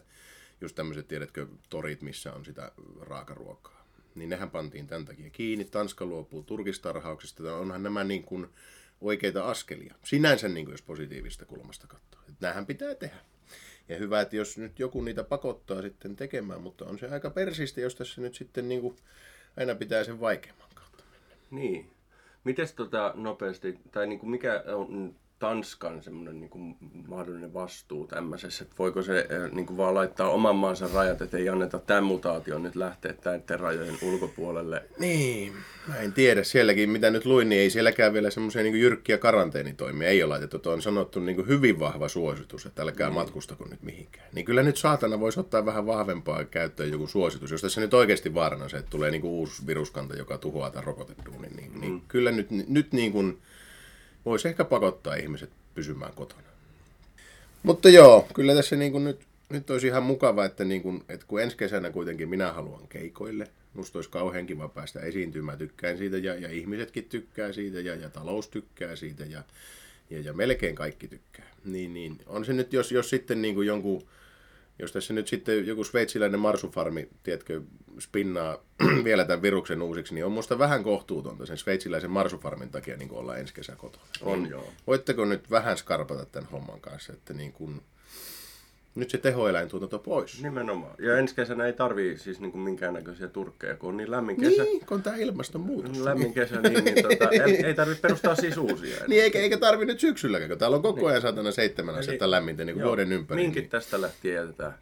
just 0.61 0.77
tämmöiset, 0.77 1.09
tiedätkö, 1.09 1.47
torit, 1.71 2.03
missä 2.03 2.33
on 2.33 2.45
sitä 2.45 2.73
raakaruokaa. 3.01 3.87
Niin 4.15 4.29
nehän 4.29 4.51
pantiin 4.51 4.87
tämän 4.87 5.05
takia 5.05 5.31
kiinni. 5.31 5.65
Tanska 5.65 6.05
luopuu 6.05 6.43
turkistarhauksesta. 6.43 7.57
Onhan 7.57 7.83
nämä 7.83 8.05
niin 8.05 8.23
kuin 8.23 8.47
oikeita 9.01 9.51
askelia. 9.51 9.95
Sinänsä 10.05 10.49
niin 10.49 10.67
kuin 10.67 10.73
jos 10.73 10.83
positiivista 10.83 11.45
kulmasta 11.45 11.87
katsoo. 11.87 12.21
Että 12.21 12.47
näähän 12.47 12.67
pitää 12.67 12.95
tehdä. 12.95 13.17
Ja 13.89 13.97
hyvä, 13.99 14.21
että 14.21 14.37
jos 14.37 14.59
nyt 14.59 14.79
joku 14.79 15.03
niitä 15.03 15.25
pakottaa 15.25 15.83
sitten 15.83 16.17
tekemään, 16.17 16.61
mutta 16.61 16.85
on 16.85 16.99
se 16.99 17.09
aika 17.09 17.31
persistä, 17.31 17.81
jos 17.81 17.95
tässä 17.95 18.21
nyt 18.21 18.35
sitten 18.35 18.69
niin 18.69 18.81
kuin 18.81 18.97
aina 19.57 19.75
pitää 19.75 20.05
sen 20.05 20.21
vaikeamman 20.21 20.69
kautta 20.75 21.05
mennä. 21.11 21.37
Niin. 21.51 21.91
Mites 22.45 22.73
tota 22.73 23.13
nopeasti, 23.15 23.79
tai 23.93 24.07
niinku 24.07 24.27
mikä 24.27 24.65
on 24.67 25.15
Tanskan 25.39 26.03
semmoinen 26.03 26.41
niin 26.41 26.51
kuin 26.51 26.77
mahdollinen 27.09 27.55
vastuu 27.55 28.07
tämmöisessä, 28.07 28.65
että 28.65 28.75
voiko 28.79 29.03
se 29.03 29.19
eh, 29.19 29.53
niin 29.53 29.67
kuin 29.67 29.77
vaan 29.77 29.95
laittaa 29.95 30.31
oman 30.31 30.57
maansa 30.57 30.89
rajat, 30.95 31.23
että 31.23 31.37
ei 31.37 31.49
anneta 31.49 31.79
tämän 31.79 32.05
mutaation 32.05 32.63
nyt 32.63 32.77
lähteä 32.77 33.15
näiden 33.25 33.61
rajojen 33.61 33.99
ulkopuolelle. 34.03 34.85
Niin, 34.99 35.53
mä 35.89 35.97
en 35.97 36.13
tiedä. 36.13 36.45
Sielläkin, 36.45 36.91
mitä 36.91 37.11
nyt 37.11 37.27
luin, 37.27 37.49
niin 37.49 37.61
ei 37.61 37.71
sielläkään 37.71 38.13
vielä 38.13 38.31
semmoisia 38.31 38.63
niin 38.63 38.81
jyrkkiä 38.81 39.19
karanteenitoimia 39.19 40.09
ei 40.09 40.23
ole 40.23 40.29
laitettu. 40.29 40.59
Tuo 40.59 40.73
on 40.73 40.83
sanottu 40.83 41.21
niin 41.21 41.37
kuin 41.37 41.49
hyvin 41.49 41.79
vahva 41.79 42.09
suositus, 42.09 42.67
että 42.67 42.83
älkää 42.83 43.09
mm. 43.09 43.15
matkustako 43.15 43.65
nyt 43.65 43.83
mihinkään. 43.83 44.29
Niin 44.35 44.45
kyllä 44.45 44.63
nyt 44.63 44.77
saatana 44.77 45.21
voisi 45.21 45.41
ottaa 45.41 45.67
vähän 45.67 45.87
vahvempaa 45.87 46.45
käyttöön 46.45 46.91
joku 46.91 47.07
suositus. 47.07 47.51
Jos 47.51 47.63
tässä 47.63 47.81
nyt 47.81 47.95
oikeasti 47.95 48.35
vaarana 48.35 48.69
se, 48.69 48.77
että 48.77 48.91
tulee 48.91 49.11
niin 49.11 49.23
kuin 49.23 49.33
uusi 49.33 49.67
viruskanta, 49.67 50.17
joka 50.17 50.39
tuhoaa 50.39 50.71
tämän 50.71 50.85
rokoteduunin, 50.85 51.41
niin, 51.41 51.57
niin, 51.57 51.73
mm. 51.75 51.81
niin 51.81 52.03
kyllä 52.09 52.31
nyt, 52.31 52.51
nyt 52.51 52.93
niin 52.93 53.13
kuin 53.13 53.39
voisi 54.27 54.49
ehkä 54.49 54.65
pakottaa 54.65 55.15
ihmiset 55.15 55.51
pysymään 55.75 56.13
kotona. 56.13 56.43
Mutta 57.63 57.89
joo, 57.89 58.29
kyllä 58.35 58.55
tässä 58.55 58.77
niin 58.77 58.93
kuin 58.93 59.05
nyt, 59.05 59.21
nyt 59.49 59.71
olisi 59.71 59.87
ihan 59.87 60.03
mukava, 60.03 60.45
että, 60.45 60.65
niin 60.65 60.83
kuin, 60.83 61.05
että 61.09 61.27
kun 61.27 61.43
ensi 61.43 61.57
kesänä 61.57 61.91
kuitenkin 61.91 62.29
minä 62.29 62.53
haluan 62.53 62.89
keikoille, 62.89 63.49
musta 63.75 63.99
olisi 63.99 64.11
kauhean 64.11 64.47
kiva 64.47 64.69
päästä 64.69 65.01
esiintymään, 65.01 65.59
tykkään 65.59 65.99
siitä 65.99 66.19
ja, 66.19 66.35
ja 66.35 66.51
ihmisetkin 66.51 67.05
tykkää 67.05 67.53
siitä 67.53 67.81
ja, 67.81 67.95
ja 67.95 68.11
talous 68.11 68.49
tykkää 68.49 68.97
siitä 68.97 69.25
ja, 69.25 69.43
ja, 70.11 70.21
ja 70.21 70.33
melkein 70.33 70.75
kaikki 70.75 71.09
tykkää. 71.09 71.47
Niin, 71.65 71.95
niin 71.95 72.19
on 72.27 72.45
se 72.45 72.53
nyt, 72.53 72.73
jos, 72.73 72.93
jos 72.93 73.11
sitten 73.11 73.43
niin 73.43 73.55
kuin 73.55 73.67
jonkun 73.67 74.07
jos 74.79 74.93
tässä 74.93 75.15
nyt 75.15 75.29
sitten 75.29 75.67
joku 75.67 75.85
sveitsiläinen 75.85 76.41
marsufarmi, 76.41 77.09
tiedätkö, 77.23 77.61
spinnaa 77.99 78.59
vielä 79.05 79.25
tämän 79.25 79.43
viruksen 79.43 79.83
uusiksi, 79.83 80.15
niin 80.15 80.25
on 80.25 80.33
musta 80.33 80.59
vähän 80.59 80.85
kohtuutonta 80.85 81.47
sen 81.47 81.59
sveitsiläisen 81.59 82.11
marsufarmin 82.11 82.71
takia 82.71 82.97
niin 82.97 83.13
olla 83.13 83.37
ensi 83.37 83.55
kesä 83.55 83.77
kotona. 83.77 84.05
On 84.23 84.43
niin, 84.43 84.51
joo. 84.51 84.73
Voitteko 84.87 85.25
nyt 85.25 85.51
vähän 85.51 85.77
skarpata 85.77 86.27
tämän 86.27 86.51
homman 86.51 86.81
kanssa, 86.81 87.13
että 87.13 87.35
niin 87.35 87.53
kun, 87.53 87.83
nyt 88.97 89.11
se 89.11 89.19
tehoeläintuotanto 89.19 89.99
pois. 89.99 90.43
Nimenomaan. 90.43 90.95
Ja 90.99 91.19
ensi 91.19 91.35
kesänä 91.35 91.67
ei 91.67 91.73
tarvii 91.73 92.19
siis 92.19 92.41
niin 92.41 92.59
minkäännäköisiä 92.59 93.29
turkkeja, 93.29 93.77
kun 93.77 93.89
on 93.89 93.97
niin 93.97 94.11
lämmin 94.11 94.41
kesä. 94.41 94.63
Niin, 94.63 94.87
kun 94.87 94.97
on 94.97 95.03
tämä 95.03 95.17
ilmastonmuutos. 95.17 95.99
Lämmin 95.99 96.35
kesä, 96.35 96.61
niin, 96.61 96.85
niin 96.85 97.03
tota, 97.03 97.31
ei, 97.31 97.67
ei 97.67 97.75
tarvitse 97.75 98.03
perustaa 98.03 98.35
siis 98.35 98.57
uusia. 98.57 98.97
niin, 99.09 99.23
eikä, 99.23 99.39
eikä 99.39 99.59
tarvi 99.59 99.85
nyt 99.85 100.01
syksylläkään, 100.01 100.49
kun 100.49 100.59
täällä 100.59 100.77
on 100.77 100.83
koko 100.83 101.07
ajan 101.07 101.23
satana 101.23 101.53
seitsemän 101.53 101.95
astetta 101.95 102.31
lämmintä 102.31 102.65
niin 102.65 102.75
kuin 102.75 102.87
vuoden 102.87 103.13
ympäri. 103.13 103.43
Minkit 103.43 103.63
niin. 103.63 103.71
tästä 103.71 104.01
lähtien 104.01 104.35
jätetään. 104.35 104.75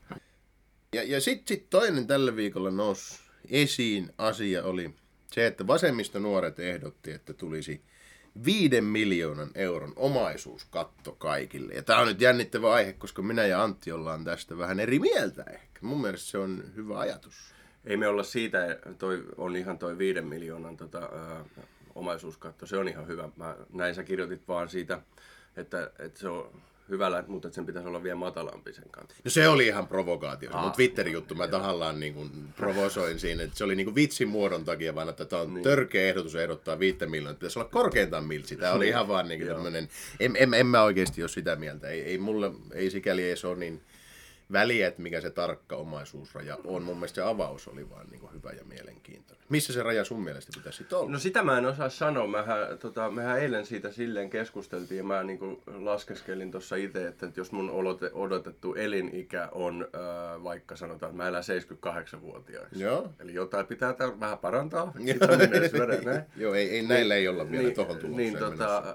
Ja, 0.95 1.03
ja 1.03 1.21
sitten 1.21 1.49
sit 1.49 1.71
toinen 1.71 2.07
tällä 2.07 2.37
viikolla 2.37 2.71
nousi 2.71 3.21
esiin 3.51 4.11
asia 4.19 4.65
oli 4.65 4.95
se, 5.33 5.47
että 5.47 5.67
vasemmista 5.67 6.21
nuoret 6.21 6.59
ehdotti, 6.59 7.11
että 7.11 7.33
tulisi 7.35 7.83
viiden 8.45 8.85
miljoonan 8.85 9.51
euron 9.55 9.93
omaisuuskatto 9.97 11.13
kaikille. 11.13 11.73
Ja 11.73 11.83
tämä 11.83 11.99
on 11.99 12.09
nyt 12.09 12.21
jännittävä 12.21 12.73
aihe, 12.73 12.93
koska 12.93 13.23
minä 13.23 13.47
ja 13.47 13.63
Antti 13.63 13.93
ollaan 13.93 14.25
tästä 14.25 14.59
vähän 14.59 14.81
eri 14.81 14.99
mieltä 14.99 15.43
ehkä. 15.43 15.81
Mun 15.81 16.01
mielestä 16.01 16.31
se 16.31 16.39
on 16.39 16.65
hyvä 16.77 16.99
ajatus. 16.99 17.35
Ei 17.85 17.97
me 17.97 18.09
olla 18.09 18.23
siitä, 18.23 18.79
toi 18.99 19.25
on 19.37 19.57
ihan 19.57 19.79
toi 19.79 19.99
viiden 19.99 20.27
miljoonan 20.27 20.77
tota, 20.77 20.99
ää, 20.99 21.45
omaisuuskatto, 21.95 22.67
se 22.67 22.77
on 22.77 22.89
ihan 22.89 23.07
hyvä. 23.07 23.29
Mä, 23.37 23.57
näin 23.73 23.95
sä 23.95 24.03
kirjoitit 24.03 24.49
vaan 24.49 24.69
siitä, 24.69 25.01
että, 25.57 25.91
että 25.99 26.21
se 26.21 26.29
on 26.29 26.63
hyvällä, 26.89 27.25
mutta 27.27 27.51
sen 27.51 27.67
pitäisi 27.67 27.89
olla 27.89 28.03
vielä 28.03 28.17
matalampi 28.17 28.73
sen 28.73 28.91
kanssa. 28.91 29.17
No 29.25 29.31
se 29.31 29.49
oli 29.49 29.67
ihan 29.67 29.89
provokaatio. 29.89 30.51
Ah, 30.53 30.63
Mun 30.63 30.73
Twitterin 30.73 31.13
juttu, 31.13 31.35
mä 31.35 31.49
tahallaan 31.49 32.01
niin 32.01 32.15
kuin 32.15 32.31
provosoin 32.57 33.19
siinä, 33.21 33.43
että 33.43 33.59
se 33.59 33.65
oli 33.65 33.77
niin 33.77 33.85
kuin 33.85 33.95
vitsin 33.95 34.29
muodon 34.29 34.65
takia, 34.65 34.95
vaan 34.95 35.09
että 35.09 35.25
tämä 35.25 35.43
on 35.43 35.55
niin. 35.55 35.65
törkeä 35.65 36.09
ehdotus 36.09 36.35
ehdottaa 36.35 36.79
viittä 36.79 37.07
miljoonaa. 37.07 37.35
Pitäisi 37.35 37.59
olla 37.59 37.69
korkeintaan 37.69 38.25
miltsi. 38.25 38.57
Tämä 38.57 38.73
oli 38.73 38.89
ihan 38.95 39.09
vaan 39.09 39.29
niin 39.29 39.41
kuin 39.41 39.53
tämmöinen, 39.53 39.89
en, 40.21 40.37
en, 40.37 40.55
en, 40.55 40.67
mä 40.67 40.83
oikeasti 40.83 41.23
ole 41.23 41.29
sitä 41.29 41.57
mieltä. 41.57 41.89
Ei, 41.89 42.03
ei 42.03 42.19
mulle, 42.19 42.51
ei 42.73 42.91
sikäli 42.91 43.23
ei 43.23 43.37
se 43.37 43.47
ole 43.47 43.59
niin 43.59 43.81
väliä, 44.53 44.89
että 44.89 45.03
mikä 45.03 45.21
se 45.21 45.31
tarkka 45.31 45.77
omaisuusraja 45.77 46.59
on. 46.65 46.83
Mun 46.83 46.97
mielestä 46.97 47.15
se 47.15 47.23
avaus 47.23 47.69
oli 47.69 47.91
vaan 47.91 48.07
niin 48.11 48.33
hyvä 48.33 48.53
ja 48.53 48.65
mielenkiintoinen. 48.65 49.45
Missä 49.49 49.73
se 49.73 49.83
raja 49.83 50.05
sun 50.05 50.25
mielestä 50.25 50.53
pitäisi 50.57 50.77
sitten 50.77 50.99
olla? 50.99 51.11
No 51.11 51.19
sitä 51.19 51.43
mä 51.43 51.59
en 51.59 51.67
osaa 51.67 51.89
sanoa. 51.89 52.27
Mähän, 52.27 52.79
tota, 52.79 53.11
mehän 53.11 53.41
eilen 53.41 53.67
siitä 53.67 53.93
silleen 53.93 54.31
keskusteltiin 54.31 54.99
ja 54.99 55.05
mä 55.05 55.23
niin 55.23 55.63
laskeskelin 55.67 56.51
tuossa 56.51 56.77
itse, 56.77 57.09
että 57.09 57.29
jos 57.37 57.53
mun 57.53 57.71
odotettu 58.13 58.75
elinikä 58.75 59.49
on 59.53 59.89
äh, 59.95 60.45
vaikka 60.45 60.77
sanotaan, 60.77 61.11
että 61.11 61.23
mä 61.23 61.29
elän 61.29 61.43
78-vuotiaaksi. 61.43 62.83
Joo. 62.83 63.11
Eli 63.21 63.35
jotain 63.35 63.67
pitää 63.67 63.93
täällä 63.93 64.21
vähän 64.21 64.39
parantaa. 64.39 64.93
Joo, 66.37 66.55
ei, 66.55 66.71
ei, 66.71 66.83
näillä 66.83 67.15
ei 67.15 67.29
olla 67.29 67.51
vielä 67.51 67.65
niin, 67.65 67.75
tohon 67.75 67.99
tulokseen 67.99 68.17
niin, 68.17 68.39
tota, 68.39 68.95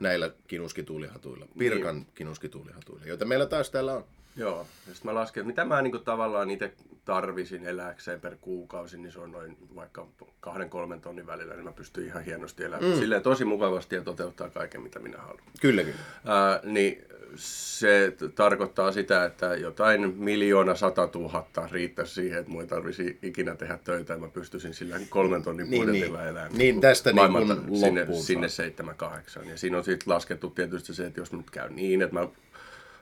näillä 0.00 0.30
kinuskituulihatuilla, 0.46 1.46
Pirkan 1.58 1.96
niin. 1.96 2.06
kinuskituulihatuilla, 2.14 3.06
joita 3.06 3.24
meillä 3.24 3.46
taas 3.46 3.70
täällä 3.70 3.94
on. 3.94 4.04
Joo, 4.36 4.58
ja 4.58 4.94
sitten 4.94 5.12
mä 5.12 5.14
lasken, 5.14 5.40
että 5.40 5.46
mitä 5.46 5.64
mä 5.64 5.82
niinku 5.82 5.98
tavallaan 5.98 6.50
itse 6.50 6.72
tarvisin 7.04 7.66
eläkseen 7.66 8.20
per 8.20 8.36
kuukausi, 8.40 8.98
niin 8.98 9.12
se 9.12 9.20
on 9.20 9.32
noin 9.32 9.56
vaikka 9.74 10.06
kahden 10.40 10.70
kolmen 10.70 11.00
tonnin 11.00 11.26
välillä, 11.26 11.54
niin 11.54 11.64
mä 11.64 11.72
pystyn 11.72 12.06
ihan 12.06 12.24
hienosti 12.24 12.64
elämään. 12.64 12.92
Mm. 12.92 12.98
Silleen 12.98 13.22
tosi 13.22 13.44
mukavasti 13.44 13.94
ja 13.94 14.02
toteuttaa 14.02 14.50
kaiken, 14.50 14.82
mitä 14.82 14.98
minä 14.98 15.18
haluan. 15.18 15.44
Kyllä, 15.60 15.82
kyllä. 15.82 15.98
Ää, 16.24 16.60
niin 16.62 17.04
se 17.36 18.16
tarkoittaa 18.34 18.92
sitä, 18.92 19.24
että 19.24 19.54
jotain 19.54 20.14
miljoona 20.16 20.74
sata 20.74 21.06
tuhatta 21.06 21.68
riittäisi 21.72 22.14
siihen, 22.14 22.38
että 22.38 22.50
mun 22.50 22.60
ei 22.60 22.66
tarvisi 22.66 23.18
ikinä 23.22 23.54
tehdä 23.54 23.78
töitä 23.84 24.12
ja 24.12 24.18
mä 24.18 24.28
pystyisin 24.28 24.74
sillä 24.74 24.96
kolmen 25.08 25.42
tonnin 25.42 25.70
niin, 25.70 25.82
budjetilla 25.82 26.18
niin. 26.18 26.28
elämään. 26.28 26.52
Niin, 26.52 26.80
tästä 26.80 27.12
niin 27.12 27.80
sinne, 27.80 28.06
sinne 28.20 28.48
seitsemän, 28.48 28.96
kahdeksan. 28.96 29.48
Ja 29.48 29.56
siinä 29.56 29.78
on 29.78 29.84
sitten 29.84 30.14
laskettu 30.14 30.50
tietysti 30.50 30.94
se, 30.94 31.06
että 31.06 31.20
jos 31.20 31.32
nyt 31.32 31.50
käy 31.50 31.70
niin, 31.70 32.02
että 32.02 32.14
mä 32.14 32.28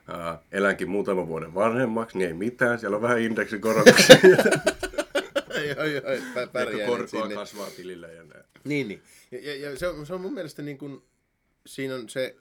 ää, 0.09 0.43
elänkin 0.53 0.91
muutaman 0.91 1.29
vuoden 1.29 1.55
vanhemmaksi, 1.55 2.19
niin 2.19 2.29
ei 2.29 2.35
mitään. 2.35 2.79
Siellä 2.79 2.97
on 2.97 3.03
vähän 3.03 3.21
indeksikorotuksia. 3.21 4.17
joo, 5.77 5.85
joo, 5.85 6.03
pärjää 6.53 6.87
korkoa 6.87 7.07
sinne. 7.07 7.35
kasvaa 7.35 7.71
tilille 7.71 8.15
ja 8.15 8.25
näin. 8.25 8.45
Niin, 8.65 8.89
niin. 8.89 9.03
Ja, 9.31 9.39
ja, 9.39 9.71
ja 9.71 9.79
se, 9.79 9.89
on, 9.89 10.07
se 10.07 10.15
on 10.15 10.21
mun 10.21 10.35
mielestä 10.35 10.63
niin 10.63 10.79
kuin, 10.79 11.03
siinä 11.67 11.95
on 11.95 12.09
se 12.09 12.37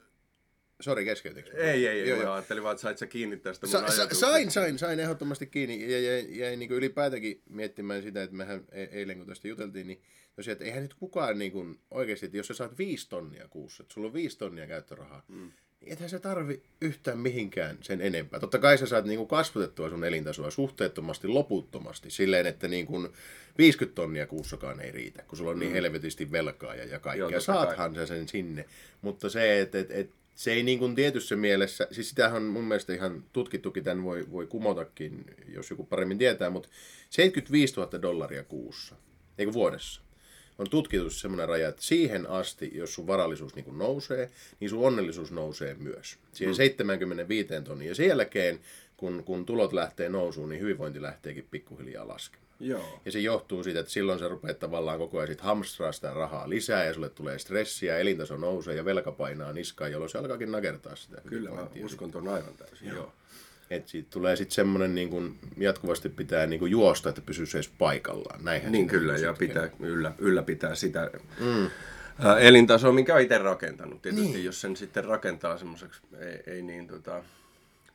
Sori, 0.82 1.04
keskeytinkö? 1.04 1.50
Ei, 1.56 1.86
ei, 1.86 2.00
ei. 2.00 2.08
Joo, 2.08 2.22
joo. 2.22 2.32
ajattelin 2.32 2.62
vaan, 2.62 2.72
että 2.72 2.82
sait 2.82 2.98
sä 2.98 3.06
kiinni 3.06 3.36
tästä 3.36 3.66
mun 3.66 3.72
sa, 3.88 4.14
Sain, 4.14 4.50
sain, 4.50 4.78
sain 4.78 5.00
ehdottomasti 5.00 5.46
kiinni. 5.46 5.92
Ja 5.92 6.00
jäin, 6.00 6.36
jäin 6.36 6.58
niin 6.58 6.70
ylipäätäänkin 6.70 7.42
miettimään 7.48 8.02
sitä, 8.02 8.22
että 8.22 8.36
mehän 8.36 8.64
e- 8.72 8.82
eilen 8.84 9.18
kun 9.18 9.26
tästä 9.26 9.48
juteltiin, 9.48 9.86
niin 9.86 10.02
tosiaan, 10.36 10.52
että 10.52 10.64
eihän 10.64 10.82
nyt 10.82 10.94
kukaan 10.94 11.38
niin 11.38 11.52
kuin, 11.52 11.80
oikeasti, 11.90 12.26
että 12.26 12.38
jos 12.38 12.46
sä 12.46 12.54
saat 12.54 12.78
viisi 12.78 13.08
tonnia 13.08 13.48
kuussa, 13.48 13.82
että 13.82 13.94
sulla 13.94 14.06
on 14.06 14.12
viisi 14.12 14.38
tonnia 14.38 14.66
käyttörahaa, 14.66 15.24
mm 15.28 15.52
ethän 15.86 16.10
se 16.10 16.18
tarvi 16.18 16.62
yhtään 16.80 17.18
mihinkään 17.18 17.78
sen 17.80 18.00
enempää. 18.00 18.40
Totta 18.40 18.58
kai 18.58 18.78
sä 18.78 18.86
saat 18.86 19.04
niinku 19.04 19.26
kasvatettua 19.26 19.90
sun 19.90 20.04
elintasoa 20.04 20.50
suhteettomasti, 20.50 21.28
loputtomasti, 21.28 22.10
silleen, 22.10 22.46
että 22.46 22.68
niinku 22.68 23.08
50 23.58 23.94
tonnia 23.94 24.26
kuussakaan 24.26 24.80
ei 24.80 24.92
riitä, 24.92 25.22
kun 25.22 25.38
sulla 25.38 25.50
on 25.50 25.58
niin 25.58 25.70
mm. 25.70 25.74
helvetisti 25.74 26.32
velkaa 26.32 26.74
ja, 26.74 26.84
ja 26.84 26.98
kaikkea. 26.98 27.30
Joo, 27.30 27.40
Saathan 27.40 27.94
sä 27.94 28.06
sen 28.06 28.28
sinne, 28.28 28.64
mutta 29.02 29.28
se, 29.28 29.60
että 29.60 29.78
et, 29.78 29.90
et, 29.90 30.10
se 30.34 30.52
ei 30.52 30.62
niin 30.62 30.78
kuin 30.78 30.94
tietyssä 30.94 31.36
mielessä, 31.36 31.88
siis 31.90 32.08
sitähän 32.08 32.42
on 32.42 32.48
mun 32.48 32.64
mielestä 32.64 32.92
ihan 32.94 33.24
tutkittukin, 33.32 33.84
tämän 33.84 34.04
voi, 34.04 34.26
voi 34.30 34.46
kumotakin, 34.46 35.24
jos 35.48 35.70
joku 35.70 35.84
paremmin 35.84 36.18
tietää, 36.18 36.50
mutta 36.50 36.68
75 37.10 37.76
000 37.76 38.02
dollaria 38.02 38.44
kuussa, 38.44 38.96
eikö 39.38 39.52
vuodessa, 39.52 40.02
on 40.62 40.70
tutkittu 40.70 41.10
semmoinen 41.10 41.48
raja, 41.48 41.68
että 41.68 41.82
siihen 41.82 42.26
asti, 42.26 42.70
jos 42.74 42.94
sun 42.94 43.06
varallisuus 43.06 43.54
niin 43.54 43.78
nousee, 43.78 44.30
niin 44.60 44.70
sun 44.70 44.86
onnellisuus 44.86 45.32
nousee 45.32 45.74
myös. 45.74 46.18
Siihen 46.32 46.52
mm. 46.52 46.56
75 46.56 47.48
tonniin. 47.64 47.88
Ja 47.88 47.94
sen 47.94 48.08
jälkeen, 48.08 48.60
kun, 48.96 49.24
kun 49.24 49.46
tulot 49.46 49.72
lähtee 49.72 50.08
nousuun, 50.08 50.48
niin 50.48 50.60
hyvinvointi 50.60 51.02
lähteekin 51.02 51.48
pikkuhiljaa 51.50 52.08
laskemaan. 52.08 52.42
Joo. 52.60 53.00
Ja 53.04 53.12
se 53.12 53.18
johtuu 53.18 53.64
siitä, 53.64 53.80
että 53.80 53.92
silloin 53.92 54.18
sä 54.18 54.28
rupeat 54.28 54.58
tavallaan 54.58 54.98
koko 54.98 55.18
ajan 55.18 55.28
sit 55.28 55.40
hamstraa 55.40 55.92
sitä 55.92 56.14
rahaa 56.14 56.48
lisää 56.48 56.84
ja 56.84 56.94
sulle 56.94 57.08
tulee 57.08 57.38
stressiä, 57.38 57.98
elintaso 57.98 58.36
nousee 58.36 58.74
ja 58.74 58.84
velka 58.84 59.12
painaa 59.12 59.52
niskaan, 59.52 59.92
jolloin 59.92 60.10
se 60.10 60.18
alkaakin 60.18 60.52
nakertaa 60.52 60.96
sitä. 60.96 61.20
Kyllä, 61.28 61.50
mä 61.50 61.66
uskon 61.84 62.10
tuon 62.10 62.28
aivan 62.28 62.54
täysin. 62.54 62.88
Joo. 62.88 62.96
Joo. 62.96 63.12
Että 63.76 63.90
siitä 63.90 64.08
tulee 64.10 64.36
sitten 64.36 64.54
semmoinen, 64.54 64.94
niin 64.94 65.10
kun 65.10 65.36
jatkuvasti 65.56 66.08
pitää 66.08 66.46
niin 66.46 66.60
kun 66.60 66.70
juosta, 66.70 67.08
että 67.08 67.20
pysyy 67.20 67.46
edes 67.54 67.70
paikallaan. 67.78 68.44
Näinhän 68.44 68.72
niin 68.72 68.86
kyllä, 68.86 69.16
ja 69.16 69.32
pitää, 69.32 69.68
yllä, 69.80 70.12
ylläpitää 70.18 70.74
sitä 70.74 71.10
mm. 71.40 71.70
elintasoa, 72.40 72.92
minkä 72.92 73.14
on 73.14 73.20
itse 73.20 73.38
rakentanut. 73.38 74.02
Tietysti 74.02 74.32
niin. 74.32 74.44
jos 74.44 74.60
sen 74.60 74.76
sitten 74.76 75.04
rakentaa 75.04 75.58
semmoiseksi, 75.58 76.00
ei, 76.20 76.54
ei 76.54 76.62
niin 76.62 76.86
tota, 76.86 77.22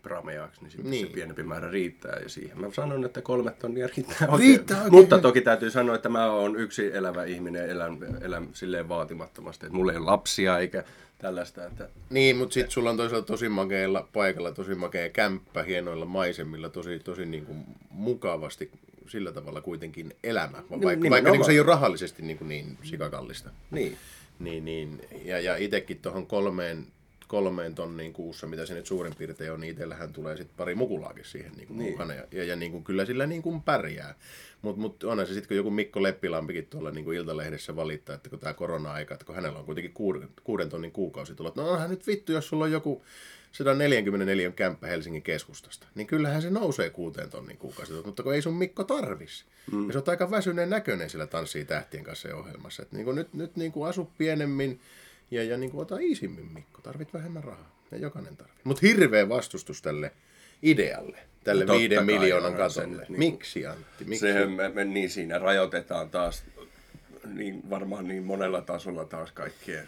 prameaksi, 0.04 0.62
niin 0.62 0.72
sitten 0.72 0.92
niin. 0.92 1.08
se 1.08 1.14
pienempi 1.14 1.44
määrä 1.44 1.72
riittää. 1.72 2.20
Ja 2.24 2.30
siihen 2.30 2.62
mä 2.62 2.68
sanon, 2.72 3.06
että 3.06 3.22
kolme 3.22 3.52
tonnia 3.52 3.88
riittää 3.98 4.28
oikein. 4.28 4.40
riittää 4.40 4.78
oikein. 4.78 4.94
Mutta 4.94 5.20
toki 5.20 5.42
täytyy 5.42 5.70
sanoa, 5.70 5.96
että 5.96 6.10
mä 6.10 6.32
oon 6.32 6.56
yksi 6.56 6.96
elävä 6.96 7.24
ihminen, 7.24 7.70
elän, 7.70 7.98
elän 8.22 8.50
silleen 8.54 8.90
vaatimattomasti. 8.90 9.66
Että 9.66 9.76
mulla 9.78 9.92
ei 9.92 9.98
ole 9.98 10.06
lapsia 10.06 10.60
eikä 10.60 10.84
tällaista. 11.18 11.66
Että... 11.66 11.90
Niin, 12.10 12.38
mutta 12.38 12.54
sitten 12.54 12.72
sulla 12.72 12.90
on 12.90 12.98
toisaalta 12.98 13.28
tosi 13.28 13.50
makeilla 13.50 14.08
paikalla, 14.14 14.52
tosi 14.52 14.76
makea 14.76 15.10
kämppä, 15.10 15.64
hienoilla 15.64 16.06
maisemilla, 16.06 16.70
tosi, 16.70 17.00
tosi 17.00 17.26
niin 17.26 17.46
kuin 17.46 17.66
mukavasti 17.90 18.72
sillä 19.08 19.32
tavalla 19.32 19.62
kuitenkin 19.62 20.16
elämä, 20.24 20.64
vaikka, 20.70 20.96
niin, 21.02 21.10
vaikka 21.12 21.32
niin 21.32 21.46
se 21.46 21.52
ei 21.52 21.60
ole 21.60 21.68
rahallisesti 21.68 22.24
niin, 22.24 22.38
kuin 22.38 22.48
niin 22.48 22.78
sikakallista. 22.84 23.50
Niin. 23.72 23.98
Niin, 24.40 24.66
niin. 24.66 25.02
Ja, 25.26 25.40
ja 25.40 25.56
itsekin 25.56 26.00
tuohon 26.02 26.28
kolmeen 26.28 26.88
kolmeen 27.28 27.76
tonniin 27.76 28.14
kuussa, 28.14 28.48
mitä 28.48 28.66
se 28.66 28.74
nyt 28.74 28.86
suurin 28.86 29.16
piirtein 29.16 29.52
on, 29.52 29.62
niin 29.62 29.72
itsellähän 29.72 30.14
tulee 30.14 30.38
sitten 30.38 30.58
pari 30.58 30.76
mukulaakin 30.76 31.26
siihen 31.26 31.52
niin 31.52 31.68
kuin 31.68 31.78
niin. 31.78 31.92
mukana. 31.92 32.14
Ja, 32.14 32.24
ja, 32.32 32.44
ja 32.44 32.56
niin 32.56 32.72
kuin, 32.72 32.84
kyllä 32.84 33.06
sillä 33.06 33.28
niin 33.28 33.42
kuin 33.42 33.62
pärjää. 33.62 34.16
Mutta 34.62 34.82
mut 34.82 35.04
onhan 35.04 35.28
se 35.28 35.34
sitten, 35.34 35.48
kun 35.48 35.58
joku 35.58 35.72
Mikko 35.72 36.04
Leppilampikin 36.04 36.66
tuolla 36.66 36.92
niin 36.92 37.06
kuin 37.06 37.18
Iltalehdessä 37.18 37.76
valittaa, 37.76 38.16
että 38.16 38.30
kun 38.30 38.40
tämä 38.40 38.54
korona-aika, 38.54 39.14
että 39.14 39.26
kun 39.26 39.36
hänellä 39.36 39.60
on 39.60 39.66
kuitenkin 39.66 39.94
kuuden, 39.94 40.30
kuuden 40.44 40.70
tonnin 40.70 40.92
kuukausitulot, 40.92 41.56
no 41.56 41.70
onhan 41.70 41.90
nyt 41.90 42.08
vittu, 42.08 42.32
jos 42.32 42.48
sulla 42.48 42.64
on 42.64 42.72
joku 42.72 43.04
144 43.52 44.52
kämppä 44.52 44.88
Helsingin 44.88 45.22
keskustasta, 45.22 45.88
niin 45.96 46.08
kyllähän 46.08 46.42
se 46.42 46.50
nousee 46.50 46.90
kuuteen 46.90 47.30
tonnin 47.30 47.58
kuukausi, 47.58 47.94
mutta 48.06 48.24
kun 48.24 48.34
ei 48.34 48.42
sun 48.42 48.54
Mikko 48.54 48.84
tarvis. 48.84 49.46
Mm. 49.72 49.88
Ja 49.88 49.94
se 49.94 50.00
on 50.00 50.04
aika 50.08 50.32
väsyneen 50.32 50.70
näköinen 50.70 51.10
sillä 51.10 51.28
Tanssii 51.28 51.66
tähtien 51.66 52.04
kanssa 52.04 52.36
ohjelmassa. 52.36 52.84
Et 52.84 52.92
niin 52.92 53.06
kuin 53.06 53.16
nyt 53.16 53.34
nyt 53.34 53.56
niin 53.56 53.72
kuin 53.72 53.90
asu 53.90 54.12
pienemmin 54.18 54.80
ja, 55.32 55.44
ja 55.44 55.58
niin 55.58 55.72
kuin 55.72 55.82
ota 55.82 55.98
iisimmin 55.98 56.52
Mikko, 56.54 56.82
tarvit 56.82 57.14
vähemmän 57.14 57.44
rahaa. 57.44 57.78
Ja 57.92 57.98
jokainen 57.98 58.38
tarvitsee. 58.38 58.62
Mutta 58.64 58.88
hirveä 58.88 59.30
vastustus 59.30 59.82
tälle 59.82 60.12
idealle, 60.62 61.18
tälle 61.44 61.66
no, 61.66 61.74
viiden 61.74 62.06
miljoonan 62.06 62.54
katolle. 62.54 63.06
Niin 63.10 63.20
Miksi 63.20 63.66
Antti? 63.66 64.06
Miksi? 64.06 64.20
Sehän 64.20 64.52
me, 64.52 64.70
me, 64.70 64.86
niin 64.86 65.10
siinä 65.10 65.40
rajoitetaan 65.40 66.10
taas 66.10 66.44
niin 67.34 67.70
varmaan 67.70 68.08
niin 68.08 68.24
monella 68.24 68.62
tasolla 68.62 69.06
taas 69.06 69.32
kaikkien 69.32 69.88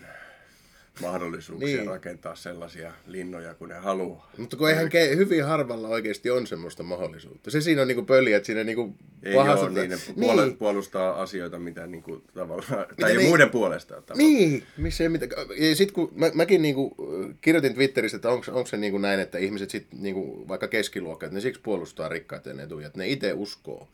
mahdollisuuksia 1.01 1.77
niin. 1.77 1.87
rakentaa 1.87 2.35
sellaisia 2.35 2.93
linnoja 3.07 3.53
kuin 3.53 3.69
ne 3.69 3.75
haluaa. 3.75 4.31
Mutta 4.37 4.57
kun 4.57 4.69
eihän 4.69 4.87
ke- 4.87 5.15
hyvin 5.15 5.45
harvalla 5.45 5.87
oikeasti 5.87 6.29
on 6.29 6.47
semmoista 6.47 6.83
mahdollisuutta. 6.83 7.51
Se 7.51 7.61
siinä 7.61 7.81
on 7.81 7.87
niinku 7.87 8.03
pöliä, 8.03 8.37
että 8.37 8.47
siinä 8.47 8.63
niinku 8.63 8.95
ei 9.23 9.35
pahasta... 9.35 9.69
niin, 9.69 9.89
ne 9.89 9.95
puole- 9.95 10.41
niin. 10.41 10.57
puolustaa 10.57 11.21
asioita, 11.21 11.59
mitä 11.59 11.87
niinku 11.87 12.23
tavallaan, 12.33 12.79
mitä 12.79 12.95
tai 13.01 13.17
niin, 13.17 13.29
muiden 13.29 13.49
puolesta. 13.49 14.01
Tavallaan. 14.01 14.17
Niin, 14.17 14.63
missä 14.77 15.03
ei 15.03 15.09
mitään. 15.09 15.31
Ja 15.57 15.75
sit 15.75 15.91
kun 15.91 16.11
mä, 16.15 16.31
mäkin 16.33 16.61
niinku 16.61 16.95
kirjoitin 17.41 17.73
Twitterissä, 17.73 18.15
että 18.15 18.29
onko 18.29 18.65
se 18.65 18.77
niinku 18.77 18.97
näin, 18.97 19.19
että 19.19 19.37
ihmiset 19.37 19.69
sit 19.69 19.87
niinku, 19.91 20.47
vaikka 20.47 20.67
keskiluokka, 20.67 21.25
että 21.25 21.35
ne 21.35 21.41
siksi 21.41 21.61
puolustaa 21.61 22.09
rikkaiden 22.09 22.59
etuja, 22.59 22.87
että 22.87 22.99
ne 22.99 23.07
itse 23.07 23.33
uskoo, 23.33 23.87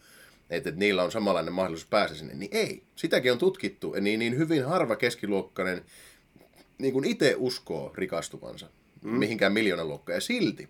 että, 0.50 0.70
että 0.70 0.80
niillä 0.80 1.04
on 1.04 1.12
samanlainen 1.12 1.54
mahdollisuus 1.54 1.90
päästä 1.90 2.18
sinne, 2.18 2.34
niin 2.34 2.50
ei. 2.52 2.84
Sitäkin 2.96 3.32
on 3.32 3.38
tutkittu, 3.38 3.96
niin, 4.02 4.20
niin 4.20 4.38
hyvin 4.38 4.66
harva 4.66 4.96
keskiluokkainen 4.96 5.82
niin 6.78 6.94
kuin 6.94 7.06
itse 7.06 7.36
uskoo 7.38 7.92
rikastuvansa 7.96 8.68
mm. 9.02 9.10
mihinkään 9.10 9.54
miljoonaluokkaan 9.54 10.18
ja 10.18 10.22
silti 10.22 10.70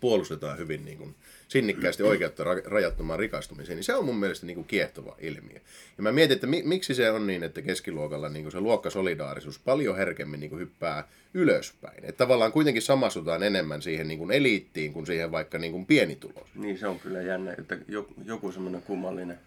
puolustetaan 0.00 0.58
hyvin 0.58 0.84
niin 0.84 0.98
kuin 0.98 1.14
sinnikkäästi 1.48 2.02
oikeutta 2.02 2.44
rajattomaan 2.64 3.18
rikastumiseen, 3.18 3.76
niin 3.76 3.84
se 3.84 3.94
on 3.94 4.04
mun 4.04 4.16
mielestä 4.16 4.46
niin 4.46 4.54
kuin 4.54 4.66
kiehtova 4.66 5.16
ilmiö. 5.20 5.60
Ja 5.96 6.02
mä 6.02 6.12
mietin, 6.12 6.34
että 6.34 6.46
mi- 6.46 6.62
miksi 6.62 6.94
se 6.94 7.10
on 7.10 7.26
niin, 7.26 7.42
että 7.42 7.62
keskiluokalla 7.62 8.28
niin 8.28 8.44
kuin 8.44 8.52
se 8.52 8.60
luokkasolidaarisuus 8.60 9.58
paljon 9.58 9.96
herkemmin 9.96 10.40
niin 10.40 10.50
kuin 10.50 10.60
hyppää 10.60 11.08
ylöspäin. 11.34 12.04
Että 12.04 12.18
tavallaan 12.18 12.52
kuitenkin 12.52 12.82
samasutaan 12.82 13.42
enemmän 13.42 13.82
siihen 13.82 14.08
niin 14.08 14.18
kuin 14.18 14.30
eliittiin 14.30 14.92
kuin 14.92 15.06
siihen 15.06 15.32
vaikka 15.32 15.58
niin 15.58 15.72
kuin 15.72 15.86
pienituloisiin. 15.86 16.62
Niin 16.62 16.78
se 16.78 16.86
on 16.86 17.00
kyllä 17.00 17.22
jännä, 17.22 17.54
että 17.58 17.78
joku 18.24 18.52
semmoinen 18.52 18.82
kummallinen 18.82 19.38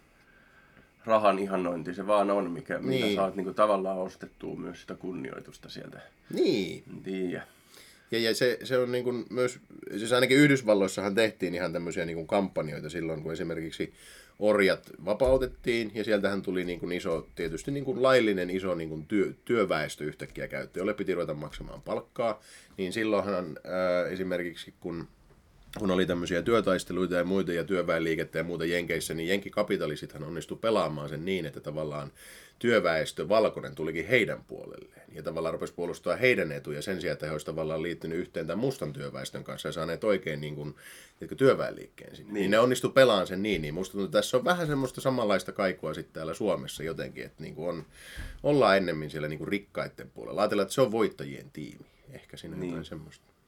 rahan 1.09 1.39
ihannointi 1.39 1.93
se 1.93 2.07
vaan 2.07 2.31
on, 2.31 2.51
mikä, 2.51 2.79
niin. 2.79 3.05
mitä 3.05 3.15
saat 3.15 3.35
niin 3.35 3.45
kuin, 3.45 3.55
tavallaan 3.55 3.97
ostettua 3.97 4.55
myös 4.55 4.81
sitä 4.81 4.95
kunnioitusta 4.95 5.69
sieltä. 5.69 6.01
Niin. 6.33 6.83
Tiiä. 7.03 7.43
Ja, 8.11 8.19
ja 8.19 8.35
se, 8.35 8.59
se 8.63 8.77
on 8.77 8.91
niin 8.91 9.03
kuin 9.03 9.25
myös, 9.29 9.59
siis 9.97 10.13
ainakin 10.13 10.37
Yhdysvalloissahan 10.37 11.15
tehtiin 11.15 11.55
ihan 11.55 11.73
tämmöisiä 11.73 12.05
niin 12.05 12.15
kuin 12.15 12.27
kampanjoita 12.27 12.89
silloin, 12.89 13.23
kun 13.23 13.33
esimerkiksi 13.33 13.93
orjat 14.39 14.91
vapautettiin, 15.05 15.91
ja 15.95 16.03
sieltähän 16.03 16.41
tuli 16.41 16.65
niin 16.65 16.79
kuin 16.79 16.91
iso, 16.91 17.27
tietysti 17.35 17.71
niin 17.71 17.85
kuin 17.85 18.03
laillinen 18.03 18.49
iso 18.49 18.75
niin 18.75 18.89
kuin 18.89 19.05
työ, 19.05 19.33
työväestö 19.45 20.03
yhtäkkiä 20.03 20.47
käyttöön, 20.47 20.81
jolle 20.81 20.93
piti 20.93 21.13
ruveta 21.13 21.33
maksamaan 21.33 21.81
palkkaa, 21.81 22.41
niin 22.77 22.93
silloinhan 22.93 23.57
ää, 23.63 24.05
esimerkiksi 24.05 24.73
kun 24.79 25.07
kun 25.77 25.91
oli 25.91 26.05
tämmöisiä 26.05 26.41
työtaisteluita 26.41 27.15
ja 27.15 27.23
muita 27.23 27.53
ja 27.53 27.63
työväenliikettä 27.63 28.38
ja 28.38 28.43
muuta 28.43 28.65
Jenkeissä, 28.65 29.13
niin 29.13 29.29
jenkikapitalisithan 29.29 30.23
onnistui 30.23 30.57
pelaamaan 30.61 31.09
sen 31.09 31.25
niin, 31.25 31.45
että 31.45 31.59
tavallaan 31.59 32.11
työväestö 32.59 33.29
valkoinen 33.29 33.75
tulikin 33.75 34.07
heidän 34.07 34.43
puolelleen. 34.43 35.03
Ja 35.11 35.23
tavallaan 35.23 35.53
rupesi 35.53 35.73
puolustaa 35.73 36.15
heidän 36.15 36.51
etuja 36.51 36.81
sen 36.81 37.01
sijaan, 37.01 37.13
että 37.13 37.25
he 37.25 37.31
olisivat 37.31 37.55
tavallaan 37.55 37.83
liittynyt 37.83 38.19
yhteen 38.19 38.47
tämän 38.47 38.59
mustan 38.59 38.93
työväestön 38.93 39.43
kanssa 39.43 39.67
ja 39.67 39.71
saaneet 39.71 40.03
oikein 40.03 40.41
niin 40.41 40.55
kuin, 40.55 40.75
työväenliikkeen 41.38 42.15
sinne. 42.15 42.33
Niin. 42.33 42.41
niin 42.41 42.51
ne 42.51 42.59
onnistu 42.59 42.89
pelaamaan 42.89 43.27
sen 43.27 43.44
niin. 43.44 43.61
niin 43.61 43.74
musta 43.74 43.91
tuntuu, 43.91 44.05
että 44.05 44.17
tässä 44.17 44.37
on 44.37 44.46
vähän 44.46 44.67
semmoista 44.67 45.01
samanlaista 45.01 45.51
kaikua 45.51 45.94
sitten 45.94 46.13
täällä 46.13 46.33
Suomessa 46.33 46.83
jotenkin, 46.83 47.25
että 47.25 47.44
niin 47.44 47.55
kuin 47.55 47.70
on, 47.70 47.85
ollaan 48.44 48.77
ennemmin 48.77 49.09
siellä 49.09 49.27
niin 49.27 49.39
kuin 49.39 49.48
rikkaiden 49.48 50.09
puolella. 50.09 50.41
Ajatellaan, 50.41 50.63
että 50.63 50.74
se 50.74 50.81
on 50.81 50.91
voittajien 50.91 51.51
tiimi. 51.51 51.85
Ehkä 52.11 52.37
siinä 52.37 52.55
niin. 52.55 52.70
jotain 52.70 52.85
semmoista. 52.85 53.38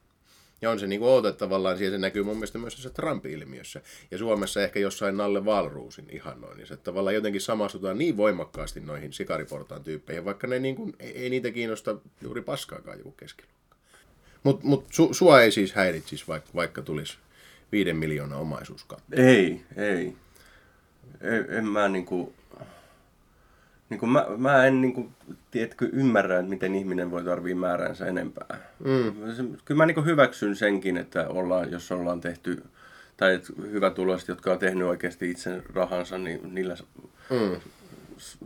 Ja 0.62 0.70
on 0.70 0.80
se 0.80 0.86
niin 0.86 1.02
outo, 1.02 1.28
että 1.28 1.38
tavallaan 1.38 1.78
siihen 1.78 1.92
se 1.92 1.98
näkyy 1.98 2.22
mun 2.22 2.36
mielestä 2.36 2.58
myös 2.58 2.74
tässä 2.74 2.90
Trump-ilmiössä. 2.90 3.80
Ja 4.10 4.18
Suomessa 4.18 4.62
ehkä 4.62 4.80
jossain 4.80 5.16
Nalle 5.16 5.44
Valruusin 5.44 6.06
ihannoin. 6.10 6.56
Niin 6.56 6.66
se 6.66 6.76
tavallaan 6.76 7.14
jotenkin 7.14 7.40
samastutaan 7.40 7.98
niin 7.98 8.16
voimakkaasti 8.16 8.80
noihin 8.80 9.12
sikariportaan 9.12 9.84
tyyppeihin, 9.84 10.24
vaikka 10.24 10.46
ne 10.46 10.58
niin 10.58 10.76
kuin, 10.76 10.96
ei, 11.00 11.18
ei 11.18 11.30
niitä 11.30 11.50
kiinnosta 11.50 11.96
juuri 12.20 12.42
paskaakaan 12.42 12.98
joku 12.98 13.10
keskiluokka. 13.10 13.76
Mutta 14.42 14.66
mut 14.66 14.86
su, 14.90 15.14
sua 15.14 15.42
ei 15.42 15.52
siis 15.52 15.72
häiritsisi, 15.72 16.24
vaikka, 16.28 16.50
vaikka 16.54 16.82
tulisi 16.82 17.18
viiden 17.72 17.96
miljoonaa 17.96 18.38
omaisuuskatto. 18.38 19.16
Ei, 19.16 19.60
ei. 19.76 20.16
En, 21.20 21.46
en 21.48 21.64
mä 21.64 21.88
niinku 21.88 22.34
niin 23.92 24.00
kuin 24.00 24.10
mä, 24.10 24.26
mä 24.36 24.66
en 24.66 24.80
niin 24.80 24.92
kuin, 24.92 25.08
tiedätkö, 25.50 25.88
ymmärrä, 25.92 26.38
että 26.38 26.50
miten 26.50 26.74
ihminen 26.74 27.10
voi 27.10 27.24
tarvii 27.24 27.54
määränsä 27.54 28.06
enempää. 28.06 28.58
Mm. 28.84 29.56
Kyllä 29.64 29.78
mä 29.78 29.86
niin 29.86 29.94
kuin 29.94 30.06
hyväksyn 30.06 30.56
senkin, 30.56 30.96
että 30.96 31.28
ollaan, 31.28 31.70
jos 31.70 31.92
ollaan 31.92 32.20
tehty, 32.20 32.62
tai 33.16 33.34
että 33.34 33.90
tulosti, 33.94 34.32
jotka 34.32 34.52
on 34.52 34.58
tehnyt 34.58 34.86
oikeasti 34.86 35.30
itse 35.30 35.62
rahansa, 35.74 36.18
niin 36.18 36.54
niillä 36.54 36.76
mm. 37.30 37.56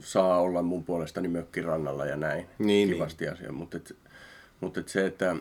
saa 0.00 0.40
olla 0.40 0.62
mun 0.62 0.84
puolestani 0.84 1.28
mökkirannalla 1.28 2.06
ja 2.06 2.16
näin. 2.16 2.46
Niin, 2.58 2.88
Kivasti 2.88 3.24
niin. 3.24 3.32
asia. 3.32 3.52
Mutta 3.52 3.76
et, 3.76 3.96
mut 4.60 4.78
et 4.78 4.88
se, 4.88 5.06
että 5.06 5.36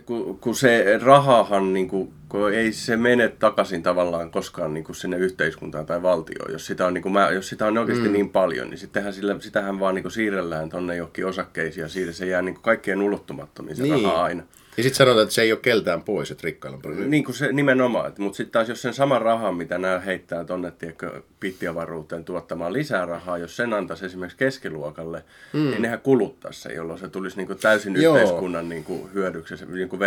kun, 0.00 0.38
kun 0.38 0.54
se 0.54 0.98
rahahan, 1.02 1.72
niin 1.72 1.88
kuin, 1.88 2.12
kun 2.28 2.52
ei 2.52 2.72
se 2.72 2.96
mene 2.96 3.28
takaisin 3.28 3.82
tavallaan 3.82 4.30
koskaan 4.30 4.74
niin 4.74 4.84
kuin 4.84 4.96
sinne 4.96 5.16
yhteiskuntaan 5.16 5.86
tai 5.86 6.02
valtioon. 6.02 6.52
Jos 6.52 6.66
sitä 6.66 6.86
on, 6.86 6.94
niin 6.94 7.02
kuin, 7.02 7.14
jos 7.34 7.48
sitä 7.48 7.66
on 7.66 7.78
oikeasti 7.78 8.08
mm. 8.08 8.12
niin 8.12 8.30
paljon, 8.30 8.70
niin 8.70 8.78
sittenhän 8.78 9.12
sillä, 9.12 9.36
sitähän 9.40 9.80
vaan 9.80 9.94
niin 9.94 10.02
kuin 10.02 10.12
siirrellään 10.12 10.68
tuonne 10.68 10.96
johonkin 10.96 11.26
osakkeisiin 11.26 11.82
ja 11.82 11.88
siitä 11.88 12.12
se 12.12 12.26
jää 12.26 12.42
niin 12.42 12.54
kuin 12.54 12.62
kaikkien 12.62 13.02
ulottumattomiin 13.02 13.76
se 13.76 13.82
niin. 13.82 14.04
raha 14.04 14.22
aina. 14.22 14.42
Ja 14.78 14.82
sitten 14.82 14.96
sanotaan, 14.96 15.22
että 15.22 15.34
se 15.34 15.42
ei 15.42 15.52
ole 15.52 15.60
keltään 15.62 16.02
pois, 16.02 16.30
että 16.30 16.44
rikkailla 16.44 16.76
on 16.76 16.82
paljon. 16.82 17.10
Niin 17.10 17.24
kuin 17.24 17.34
se 17.34 17.52
nimenomaan. 17.52 18.12
Mutta 18.18 18.36
sitten 18.36 18.52
taas 18.52 18.68
jos 18.68 18.82
sen 18.82 18.94
saman 18.94 19.22
rahan, 19.22 19.54
mitä 19.54 19.78
nämä 19.78 19.98
heittää 19.98 20.44
tuonne 20.44 20.72
pittiavaruuteen 21.40 22.24
tuottamaan 22.24 22.72
lisää 22.72 23.06
rahaa, 23.06 23.38
jos 23.38 23.56
sen 23.56 23.74
antaisi 23.74 24.06
esimerkiksi 24.06 24.38
keskiluokalle, 24.38 25.24
mm. 25.52 25.60
niin 25.60 25.82
nehän 25.82 26.00
kuluttaisi 26.00 26.60
se, 26.60 26.72
jolloin 26.72 26.98
se 26.98 27.08
tulisi 27.08 27.36
niin 27.36 27.46
kuin 27.46 27.58
täysin 27.58 28.02
Joo. 28.02 28.16
yhteiskunnan 28.16 28.68
niin 28.68 28.84
kuin 28.84 29.14
hyödyksi 29.14 29.54
niin 29.54 29.88
kuin. 29.88 30.00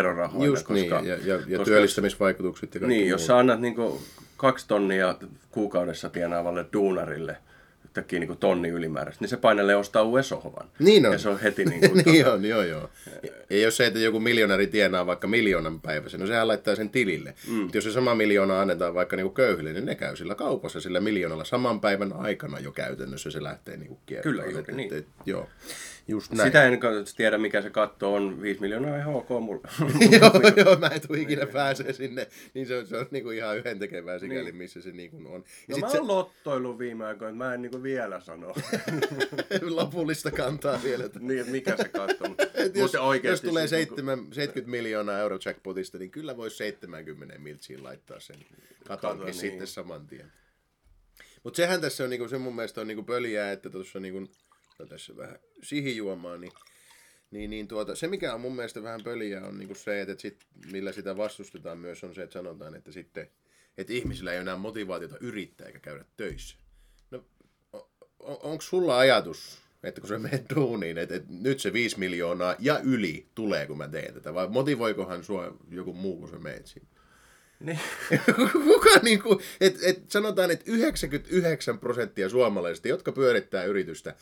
Just 0.46 0.68
koska, 0.68 1.02
niin, 1.02 1.10
ja, 1.10 1.18
ja, 1.26 1.36
ja 1.48 1.58
koska 1.58 1.64
työllistämisvaikutukset 1.64 2.76
ja 2.76 2.88
Niin, 2.88 3.08
jos 3.08 3.26
sä 3.26 3.38
annat 3.38 3.60
niin 3.60 3.76
kuin 3.76 4.02
kaksi 4.38 4.68
tonnia 4.68 5.16
kuukaudessa 5.52 6.10
tienaavalle 6.10 6.66
duunarille– 6.74 7.38
yhtäkkiä 7.92 8.20
niin 8.20 8.28
kuin 8.28 8.40
tonni 8.40 8.70
ylimääräistä, 8.70 9.24
niin 9.24 9.30
se 9.30 9.38
painelee 9.38 9.76
ostaa 9.76 10.04
uuden 10.04 10.24
sohvan. 10.24 10.70
Niin 10.80 11.06
on. 11.06 11.12
Ja 11.12 11.18
se 11.18 11.30
on 11.30 11.40
heti 11.40 11.66
niin 11.70 11.80
kuin... 11.80 11.94
niin 11.94 12.24
tuota... 12.24 12.34
on, 12.34 12.46
joo 12.46 12.64
joo. 12.64 12.90
Ja 13.50 13.62
jos 13.62 13.78
se, 13.78 13.86
että 13.86 14.00
joku 14.00 14.20
miljonäri 14.20 14.68
tienaa 14.68 15.06
vaikka 15.06 15.28
miljoonan 15.28 15.82
päivässä, 15.82 16.18
no 16.18 16.28
sehän 16.28 16.48
laittaa 16.48 16.76
sen 16.76 16.90
tilille. 16.90 17.34
Mm. 17.48 17.54
Mutta 17.54 17.78
jos 17.78 17.84
se 17.84 17.92
sama 17.92 18.16
miljoona 18.16 18.62
annetaan 18.62 18.94
vaikka 18.94 19.16
niin 19.16 19.26
kuin 19.26 19.34
köyhille, 19.34 19.74
niin 19.74 19.86
ne 19.86 19.96
käy 19.96 20.16
sillä 20.16 20.36
kaupassa 20.36 20.82
sillä 20.82 21.00
miljoonalla 21.00 21.44
saman 21.44 21.82
päivän 21.82 22.14
aikana 22.14 22.60
jo 22.60 22.72
käytännössä 22.72 23.32
se 23.32 23.44
lähtee 23.44 23.78
niin 23.78 23.88
kuin 23.88 24.00
kiertoon. 24.06 24.36
Kyllä, 24.36 24.52
juuri 24.52 24.74
niin. 24.74 24.94
Et, 24.94 25.00
et, 25.00 25.08
joo. 25.26 25.48
Just 26.12 26.32
näin. 26.32 26.48
Sitä 26.48 26.64
en 26.64 26.80
tiedä, 27.18 27.38
mikä 27.38 27.62
se 27.62 27.70
katto 27.70 28.14
on. 28.14 28.42
5 28.42 28.62
miljoonaa 28.62 28.98
ihan 28.98 29.14
ok 29.14 29.30
mulla. 29.30 29.62
joo, 30.20 30.32
joo, 30.66 30.76
mä 30.76 30.88
en 30.88 31.08
tule 31.08 31.20
ikinä 31.20 31.46
pääsee 31.46 31.94
sinne. 31.94 32.28
Niin 32.54 32.68
se 32.68 32.78
on, 32.78 32.88
se 32.88 32.98
on 32.98 33.06
niin 33.12 33.24
kuin 33.24 33.38
ihan 33.38 33.58
yhdentekevää 33.58 34.20
sikäli, 34.20 34.44
niin. 34.44 34.56
missä 34.56 34.82
se 34.82 34.92
niin 34.92 35.12
kuin 35.12 35.28
on. 35.28 35.44
Ja 35.68 35.76
no 35.76 35.78
mä 35.78 35.86
oon 35.86 35.96
se... 35.96 36.00
lottoillut 36.00 36.80
viime 36.80 37.06
aikoina, 37.06 37.38
mä 37.38 37.54
en 37.54 37.62
niin 37.62 37.72
kuin 37.72 37.84
vielä 37.84 38.20
sano. 38.20 38.54
Lopullista 39.62 40.32
kantaa 40.32 40.80
vielä. 40.84 41.04
niin, 41.20 41.50
mikä 41.50 41.78
se 41.78 41.90
katto. 41.90 42.26
jos, 42.74 42.92
jos 43.24 43.42
tulee 43.42 43.68
7, 43.68 44.18
niin 44.18 44.26
kuin... 44.26 44.34
70 44.34 44.72
miljoonaa 44.72 45.20
euro 45.20 45.40
jackpotista, 45.46 45.98
niin 45.98 46.12
kyllä 46.12 46.38
voisi 46.38 46.58
70 46.58 47.40
miltsiin 47.40 47.84
laittaa 47.84 48.20
sen 48.20 48.38
katonkin 48.88 49.20
Kato, 49.20 49.26
niin. 49.26 49.34
sitten 49.34 49.68
saman 49.68 50.08
tien. 50.08 50.32
Mutta 51.44 51.58
sehän 51.58 51.82
tässä 51.82 52.04
on, 52.04 52.10
niinku, 52.10 52.28
se 52.28 52.38
mun 52.38 52.56
mielestä 52.56 52.82
on 52.82 52.88
niinku 52.88 53.04
pöliää, 53.04 53.52
että 53.52 53.70
tuossa 53.70 54.00
niinku, 54.00 54.28
tässä 54.86 55.18
vähän 55.18 55.40
sihijuomaan, 55.64 56.42
niin, 56.42 56.54
niin, 57.32 57.50
niin 57.50 57.68
tuota, 57.68 57.96
se 57.96 58.08
mikä 58.08 58.34
on 58.34 58.42
mun 58.42 58.56
mielestä 58.56 58.84
vähän 58.84 59.04
pöliä 59.04 59.46
on 59.46 59.58
niin 59.58 59.76
se, 59.76 60.02
että, 60.02 60.16
sit, 60.18 60.46
millä 60.72 60.92
sitä 60.92 61.18
vastustetaan 61.18 61.78
myös 61.78 62.04
on 62.04 62.16
se, 62.16 62.24
että 62.24 62.34
sanotaan, 62.34 62.76
että 62.76 62.92
sitten 62.92 63.30
että 63.78 63.94
ihmisillä 63.94 64.34
ei 64.34 64.40
enää 64.40 64.58
motivaatiota 64.58 65.18
yrittää 65.20 65.68
eikä 65.68 65.80
käydä 65.80 66.06
töissä. 66.18 66.58
No, 67.12 67.26
on, 68.20 68.38
onko 68.42 68.62
sulla 68.62 68.98
ajatus 68.98 69.62
että 69.84 70.02
kun 70.02 70.08
se 70.08 70.18
menee 70.18 70.44
duuniin, 70.56 70.98
että, 70.98 71.16
että 71.16 71.34
nyt 71.42 71.60
se 71.60 71.74
5 71.74 72.00
miljoonaa 72.00 72.56
ja 72.60 72.80
yli 72.80 73.28
tulee, 73.36 73.68
kun 73.68 73.78
mä 73.78 73.88
teen 73.88 74.14
tätä, 74.14 74.34
vai 74.34 74.50
motivoikohan 74.50 75.24
sua 75.24 75.58
joku 75.70 75.94
muu, 75.94 76.18
kun 76.18 76.30
sä 76.30 76.40
meet 76.40 76.68
sinne? 76.68 76.88
Niin. 77.62 77.80
Kuka 78.74 79.00
niin 79.04 79.24
kuin, 79.24 79.40
et, 79.62 79.78
et 79.82 80.12
sanotaan, 80.12 80.52
että 80.52 80.66
99 80.68 81.80
prosenttia 81.80 82.30
suomalaisista, 82.30 82.88
jotka 82.88 83.12
pyörittää 83.12 83.64
yritystä 83.64 84.16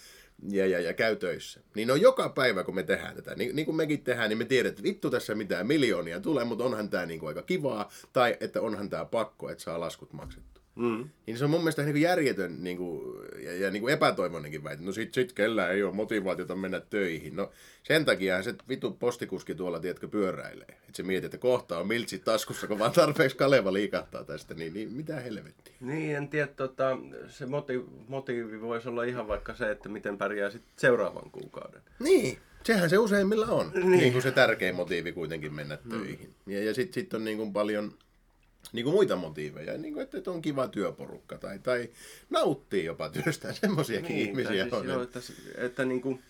ja, 0.49 0.67
ja, 0.67 0.79
ja 0.79 0.93
käy 0.93 1.15
töissä, 1.15 1.59
niin 1.75 1.91
on 1.91 2.01
joka 2.01 2.29
päivä, 2.29 2.63
kun 2.63 2.75
me 2.75 2.83
tehdään 2.83 3.15
tätä, 3.15 3.35
niin, 3.35 3.55
niin 3.55 3.65
kuin 3.65 3.75
mekin 3.75 4.03
tehdään, 4.03 4.29
niin 4.29 4.37
me 4.37 4.45
tiedetään, 4.45 4.71
että 4.71 4.83
vittu 4.83 5.09
tässä 5.09 5.35
mitään 5.35 5.67
miljoonia 5.67 6.19
tulee, 6.19 6.43
mutta 6.43 6.63
onhan 6.63 6.89
tämä 6.89 7.05
niin 7.05 7.19
kuin 7.19 7.27
aika 7.27 7.41
kivaa, 7.41 7.91
tai 8.13 8.37
että 8.39 8.61
onhan 8.61 8.89
tämä 8.89 9.05
pakko, 9.05 9.49
että 9.49 9.63
saa 9.63 9.79
laskut 9.79 10.13
maksettu. 10.13 10.58
Mm. 10.79 11.09
Niin 11.25 11.37
se 11.37 11.43
on 11.43 11.49
mun 11.49 11.59
mielestä 11.59 11.81
niin 11.81 11.93
kuin 11.93 12.01
järjetön 12.01 12.63
niin 12.63 12.77
kuin, 12.77 13.01
ja, 13.43 13.53
ja 13.53 13.71
niin 13.71 13.81
kuin 13.81 13.93
epätoivoinenkin 13.93 14.63
väite. 14.63 14.83
No 14.83 14.91
sit, 14.91 15.13
sit 15.13 15.33
kellä 15.33 15.69
ei 15.69 15.83
ole 15.83 15.93
motivaatiota 15.93 16.55
mennä 16.55 16.79
töihin. 16.79 17.35
No 17.35 17.51
sen 17.83 18.05
takia 18.05 18.43
se 18.43 18.55
vitu 18.69 18.91
postikuski 18.91 19.55
tuolla, 19.55 19.79
tiedätkö, 19.79 20.07
pyöräilee. 20.07 20.67
Että 20.69 20.93
se 20.93 21.03
mietit, 21.03 21.25
että 21.25 21.37
kohta 21.37 21.77
on 21.77 21.87
miltsi 21.87 22.19
taskussa, 22.19 22.67
kun 22.67 22.79
vaan 22.79 22.91
tarpeeksi 22.91 23.37
Kaleva 23.37 23.73
liikahtaa 23.73 24.23
tästä, 24.23 24.53
niin, 24.53 24.73
niin 24.73 24.93
mitä 24.93 25.19
helvettiä. 25.19 25.73
Niin, 25.79 26.15
en 26.15 26.27
tiedä, 26.27 26.47
tota, 26.47 26.97
se 27.27 27.45
motiivi, 27.45 27.85
motiivi 28.07 28.61
voisi 28.61 28.89
olla 28.89 29.03
ihan 29.03 29.27
vaikka 29.27 29.55
se, 29.55 29.71
että 29.71 29.89
miten 29.89 30.17
pärjää 30.17 30.49
sitten 30.49 30.71
seuraavan 30.77 31.31
kuukauden. 31.31 31.81
Niin, 31.99 32.37
sehän 32.63 32.89
se 32.89 32.97
useimmilla 32.97 33.47
on. 33.47 33.71
Niin. 33.73 33.91
niin 33.91 34.11
kuin 34.11 34.23
se 34.23 34.31
tärkein 34.31 34.75
motiivi 34.75 35.11
kuitenkin 35.11 35.53
mennä 35.53 35.77
töihin. 35.89 36.33
Mm. 36.45 36.53
Ja, 36.53 36.63
ja 36.63 36.73
sitten 36.73 36.93
sit 36.93 37.13
on 37.13 37.25
niin 37.25 37.37
kuin 37.37 37.53
paljon 37.53 37.93
niin 38.73 38.83
kuin 38.83 38.93
muita 38.93 39.15
motiiveja, 39.15 39.77
niin 39.77 39.93
kuin, 39.93 40.03
että 40.03 40.31
on 40.31 40.41
kiva 40.41 40.67
työporukka 40.67 41.37
tai, 41.37 41.59
tai 41.59 41.89
nauttii 42.29 42.85
jopa 42.85 43.09
työstään, 43.09 43.55
semmoisiakin 43.61 44.15
niin, 44.15 44.29
ihmisiä 44.29 44.63
siis 44.63 44.73
on. 44.73 44.87
Joo, 44.87 45.01
että, 45.03 45.19
että 45.57 45.85
niin 45.85 46.01
kuin, 46.01 46.23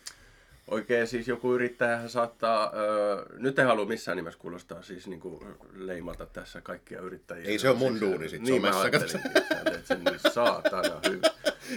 oikein 0.69 1.07
siis 1.07 1.27
joku 1.27 1.53
yrittäjä 1.53 2.07
saattaa, 2.07 2.71
öö, 2.75 3.25
nyt 3.37 3.59
ei 3.59 3.65
halua 3.65 3.85
missään 3.85 4.17
nimessä 4.17 4.39
kuulostaa 4.39 4.81
siis 4.81 5.07
niin 5.07 5.19
kuin 5.19 5.39
leimata 5.75 6.25
tässä 6.25 6.61
kaikkia 6.61 7.01
yrittäjiä. 7.01 7.45
Ei 7.45 7.59
se 7.59 7.69
ole 7.69 7.77
mun 7.77 8.01
duuni 8.01 8.29
sit 8.29 8.41
niin 8.41 8.61
somessa. 8.61 8.83
Niin 8.83 8.93
mä 8.93 8.99
ajattelin, 8.99 9.75
että 9.75 9.87
se 9.87 9.95
niin 9.95 10.33
saatana 10.33 10.99
hyvä. 11.09 11.27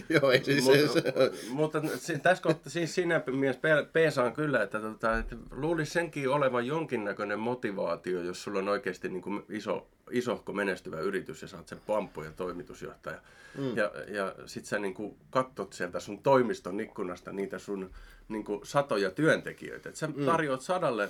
Joo, 0.20 0.30
ei 0.30 0.44
siis 0.44 0.64
mutta, 0.64 0.92
se, 0.92 1.32
mutta 1.50 1.82
tässä 2.22 2.42
kohtaa 2.42 2.70
siis 2.70 2.94
siinä 2.94 3.22
mielessä 3.32 3.86
peesaan 3.92 4.32
kyllä, 4.32 4.62
että, 4.62 4.80
tota, 4.80 5.18
että 5.18 5.36
luulisi 5.50 5.92
senkin 5.92 6.28
olevan 6.28 6.66
jonkinnäköinen 6.66 7.38
motivaatio, 7.38 8.22
jos 8.22 8.42
sulla 8.42 8.58
on 8.58 8.68
oikeasti 8.68 9.08
niin 9.08 9.22
kuin 9.22 9.42
iso, 9.48 9.86
isohko 10.12 10.52
menestyvä 10.52 11.00
yritys 11.00 11.42
ja 11.42 11.48
saat 11.48 11.68
sen 11.68 11.80
pamppu 11.86 12.22
ja 12.22 12.32
toimitusjohtaja. 12.32 13.20
Mm. 13.58 13.76
Ja, 13.76 13.92
ja 14.08 14.34
sit 14.46 14.64
sä 14.64 14.78
niin 14.78 15.16
katsot 15.30 15.72
sieltä 15.72 16.00
sun 16.00 16.22
toimiston 16.22 16.80
ikkunasta 16.80 17.32
niitä 17.32 17.58
sun 17.58 17.90
niin 18.28 18.44
kuin 18.44 18.60
satoja 18.64 19.10
työntekijöitä. 19.10 19.88
Että 19.88 19.98
sä 19.98 20.06
mm. 20.06 20.24
tarjoat 20.24 20.60
sadalle 20.60 21.08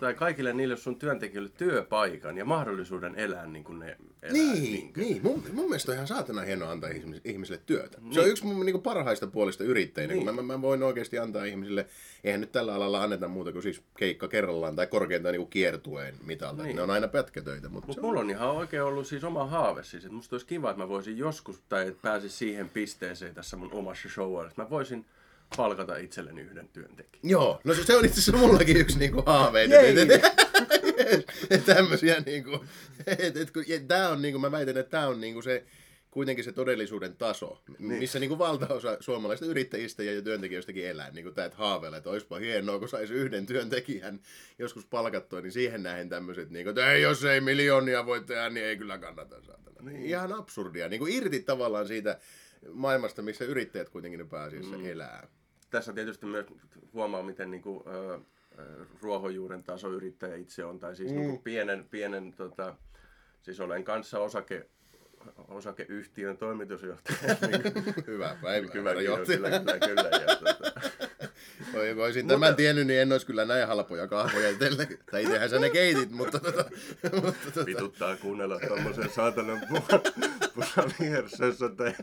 tai 0.00 0.14
kaikille 0.14 0.52
niille 0.52 0.76
sun 0.76 0.96
työntekijöille 0.96 1.50
työpaikan 1.58 2.38
ja 2.38 2.44
mahdollisuuden 2.44 3.14
elää 3.14 3.46
niin 3.46 3.64
kuin 3.64 3.78
ne 3.78 3.96
elää. 4.22 4.32
Niin, 4.32 4.62
niin, 4.62 4.92
niin. 4.96 5.22
Mun, 5.22 5.42
mun 5.52 5.64
mielestä 5.64 5.92
on 5.92 5.96
ihan 5.96 6.06
saatana 6.06 6.42
hienoa 6.42 6.70
antaa 6.70 6.90
ihmisille 7.24 7.60
työtä. 7.66 7.98
Niin. 8.00 8.14
Se 8.14 8.20
on 8.20 8.28
yksi 8.28 8.44
mun 8.44 8.66
niin 8.66 8.72
kuin 8.72 8.82
parhaista 8.82 9.26
puolista 9.26 9.64
yrittäjänä, 9.64 10.14
niin. 10.14 10.24
kun 10.26 10.34
mä, 10.34 10.42
mä, 10.42 10.52
mä 10.52 10.62
voin 10.62 10.82
oikeasti 10.82 11.18
antaa 11.18 11.44
ihmisille, 11.44 11.86
eihän 12.24 12.40
nyt 12.40 12.52
tällä 12.52 12.74
alalla 12.74 13.02
anneta 13.02 13.28
muuta 13.28 13.52
kuin 13.52 13.62
siis 13.62 13.82
keikka 13.98 14.28
kerrallaan 14.28 14.76
tai 14.76 14.86
korkeintaan 14.86 15.32
niin 15.32 15.40
kuin 15.40 15.50
kiertueen 15.50 16.14
mitalta. 16.24 16.62
Niin. 16.62 16.76
Ne 16.76 16.82
on 16.82 16.90
aina 16.90 17.08
pätkätöitä. 17.08 17.68
Mutta 17.68 17.86
Mut 17.86 18.00
mulla 18.00 18.20
on 18.20 18.30
ihan 18.30 18.50
oikein 18.50 18.82
ollut 18.82 19.06
siis 19.06 19.24
oma 19.24 19.46
haave 19.46 19.84
siis, 19.84 20.04
että 20.04 20.16
musta 20.16 20.34
olisi 20.34 20.46
kiva, 20.46 20.70
että 20.70 20.82
mä 20.82 20.88
voisin 20.88 21.18
joskus, 21.18 21.62
tai 21.68 21.96
pääsis 22.02 22.38
siihen 22.38 22.68
pisteeseen 22.68 23.34
tässä 23.34 23.56
mun 23.56 23.72
omassa 23.72 24.08
showissa, 24.08 24.48
että 24.48 24.62
mä 24.62 24.70
voisin 24.70 25.04
palkata 25.56 25.96
itselleni 25.96 26.40
yhden 26.40 26.68
työntekijän. 26.68 27.30
Joo, 27.30 27.60
no 27.64 27.74
se 27.74 27.96
on 27.96 28.04
itse 28.04 28.20
asiassa 28.20 28.46
mullakin 28.46 28.76
yksi 28.76 28.98
niinku 28.98 29.22
haaveita. 29.26 29.74
Tämmöisiä 31.66 32.22
niinku, 32.26 32.64
et, 33.06 33.36
et, 33.36 33.52
et, 33.70 33.88
tää 33.88 34.08
on 34.08 34.22
niinku, 34.22 34.38
mä 34.38 34.50
väitän, 34.50 34.76
että 34.76 34.90
tää 34.90 35.08
on 35.08 35.20
niinku 35.20 35.42
se, 35.42 35.64
kuitenkin 36.10 36.44
se 36.44 36.52
todellisuuden 36.52 37.16
taso, 37.16 37.62
niin. 37.78 37.98
missä 37.98 38.18
niin 38.18 38.28
kuin 38.28 38.38
valtaosa 38.38 38.96
suomalaisista 39.00 39.50
yrittäjistä 39.50 40.02
ja 40.02 40.22
työntekijöistäkin 40.22 40.86
elää. 40.86 41.10
Niin 41.10 41.22
kuin 41.22 41.34
tämä, 41.34 41.44
että 41.44 41.58
haaveilla, 41.58 41.96
että 41.96 42.10
olisipa 42.10 42.38
hienoa, 42.38 42.78
kun 42.78 42.88
saisi 42.88 43.14
yhden 43.14 43.46
työntekijän 43.46 44.20
joskus 44.58 44.86
palkattua, 44.86 45.40
niin 45.40 45.52
siihen 45.52 45.82
nähen 45.82 46.08
tämmöiset, 46.08 46.50
niin 46.50 46.64
kuin, 46.64 46.70
että 46.70 46.92
ei, 46.92 47.02
jos 47.02 47.24
ei 47.24 47.40
miljoonia 47.40 48.06
voi 48.06 48.24
tehdä, 48.24 48.50
niin 48.50 48.66
ei 48.66 48.76
kyllä 48.76 48.98
kannata 48.98 49.42
saatana. 49.42 49.90
Niin. 49.90 50.06
Ihan 50.06 50.32
absurdia, 50.32 50.88
niin 50.88 51.00
kuin 51.00 51.12
irti 51.12 51.40
tavallaan 51.40 51.86
siitä 51.86 52.18
maailmasta, 52.72 53.22
missä 53.22 53.44
yrittäjät 53.44 53.88
kuitenkin 53.88 54.28
pääasiassa 54.28 54.78
mm. 54.78 54.86
elää. 54.86 55.28
Tässä 55.70 55.92
tietysti 55.92 56.26
myös 56.26 56.46
huomaa, 56.92 57.22
miten 57.22 57.50
niin 57.50 57.62
kuin, 57.62 57.84
äh, 57.88 58.20
ruohonjuuren 59.02 59.62
taso 59.62 59.92
yrittäjä 59.92 60.36
itse 60.36 60.64
on, 60.64 60.78
tai 60.78 60.96
siis 60.96 61.10
mm. 61.10 61.16
niin 61.16 61.30
kuin 61.30 61.42
pienen, 61.42 61.86
pienen 61.90 62.32
tota, 62.32 62.76
siis 63.42 63.60
olen 63.60 63.84
kanssa 63.84 64.18
osake, 64.18 64.66
osakeyhtiön 65.48 66.36
toimitusjohtaja. 66.36 67.18
Niin, 67.46 68.06
Hyvä 68.06 68.36
päivä. 68.42 68.68
Kyllä, 68.68 68.94
kyllä, 68.94 69.24
kyllä, 69.26 69.50
kyllä, 69.50 69.78
kyllä. 69.78 70.24
Ja, 70.26 70.36
tuota. 70.56 70.80
Voi, 71.72 71.96
voisin 71.96 72.24
mutta... 72.24 72.34
tämän 72.34 72.56
tiennyt, 72.56 72.86
niin 72.86 73.00
en 73.00 73.12
olisi 73.12 73.26
kyllä 73.26 73.44
näin 73.44 73.66
halpoja 73.66 74.06
kahvoja 74.06 74.50
itselle. 74.50 74.88
Tai 75.10 75.22
itsehän 75.22 75.50
sä 75.50 75.58
ne 75.58 75.70
keitit, 75.70 76.10
mutta... 76.10 76.40
Tota, 76.40 76.64
mutta 77.24 77.50
tota... 77.54 77.66
Vituttaa 77.66 78.16
kuunnella 78.16 78.60
tuommoisen 78.60 79.10
saatanan 79.10 79.60
pusan 80.54 80.92
vihersessä. 81.00 81.68
Tai... 81.68 81.94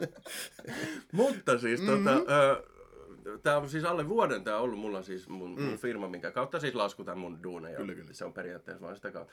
mutta 1.12 1.58
siis 1.58 1.80
mm-hmm. 1.80 2.04
tota, 2.04 2.62
tämä 3.42 3.56
on 3.56 3.68
siis 3.68 3.84
alle 3.84 4.08
vuoden 4.08 4.44
tämä 4.44 4.56
on 4.56 4.62
ollut 4.62 4.78
mulla 4.78 5.02
siis 5.02 5.28
mun, 5.28 5.54
mm. 5.54 5.62
mun 5.62 5.78
firma, 5.78 6.08
minkä 6.08 6.30
kautta 6.30 6.60
siis 6.60 6.74
laskutan 6.74 7.18
mun 7.18 7.42
duuneja. 7.42 7.76
Kyllä, 7.76 7.94
kyllä. 7.94 8.12
Se 8.12 8.24
on 8.24 8.32
periaatteessa 8.32 8.86
vain 8.86 8.96
sitä 8.96 9.10
kautta. 9.12 9.32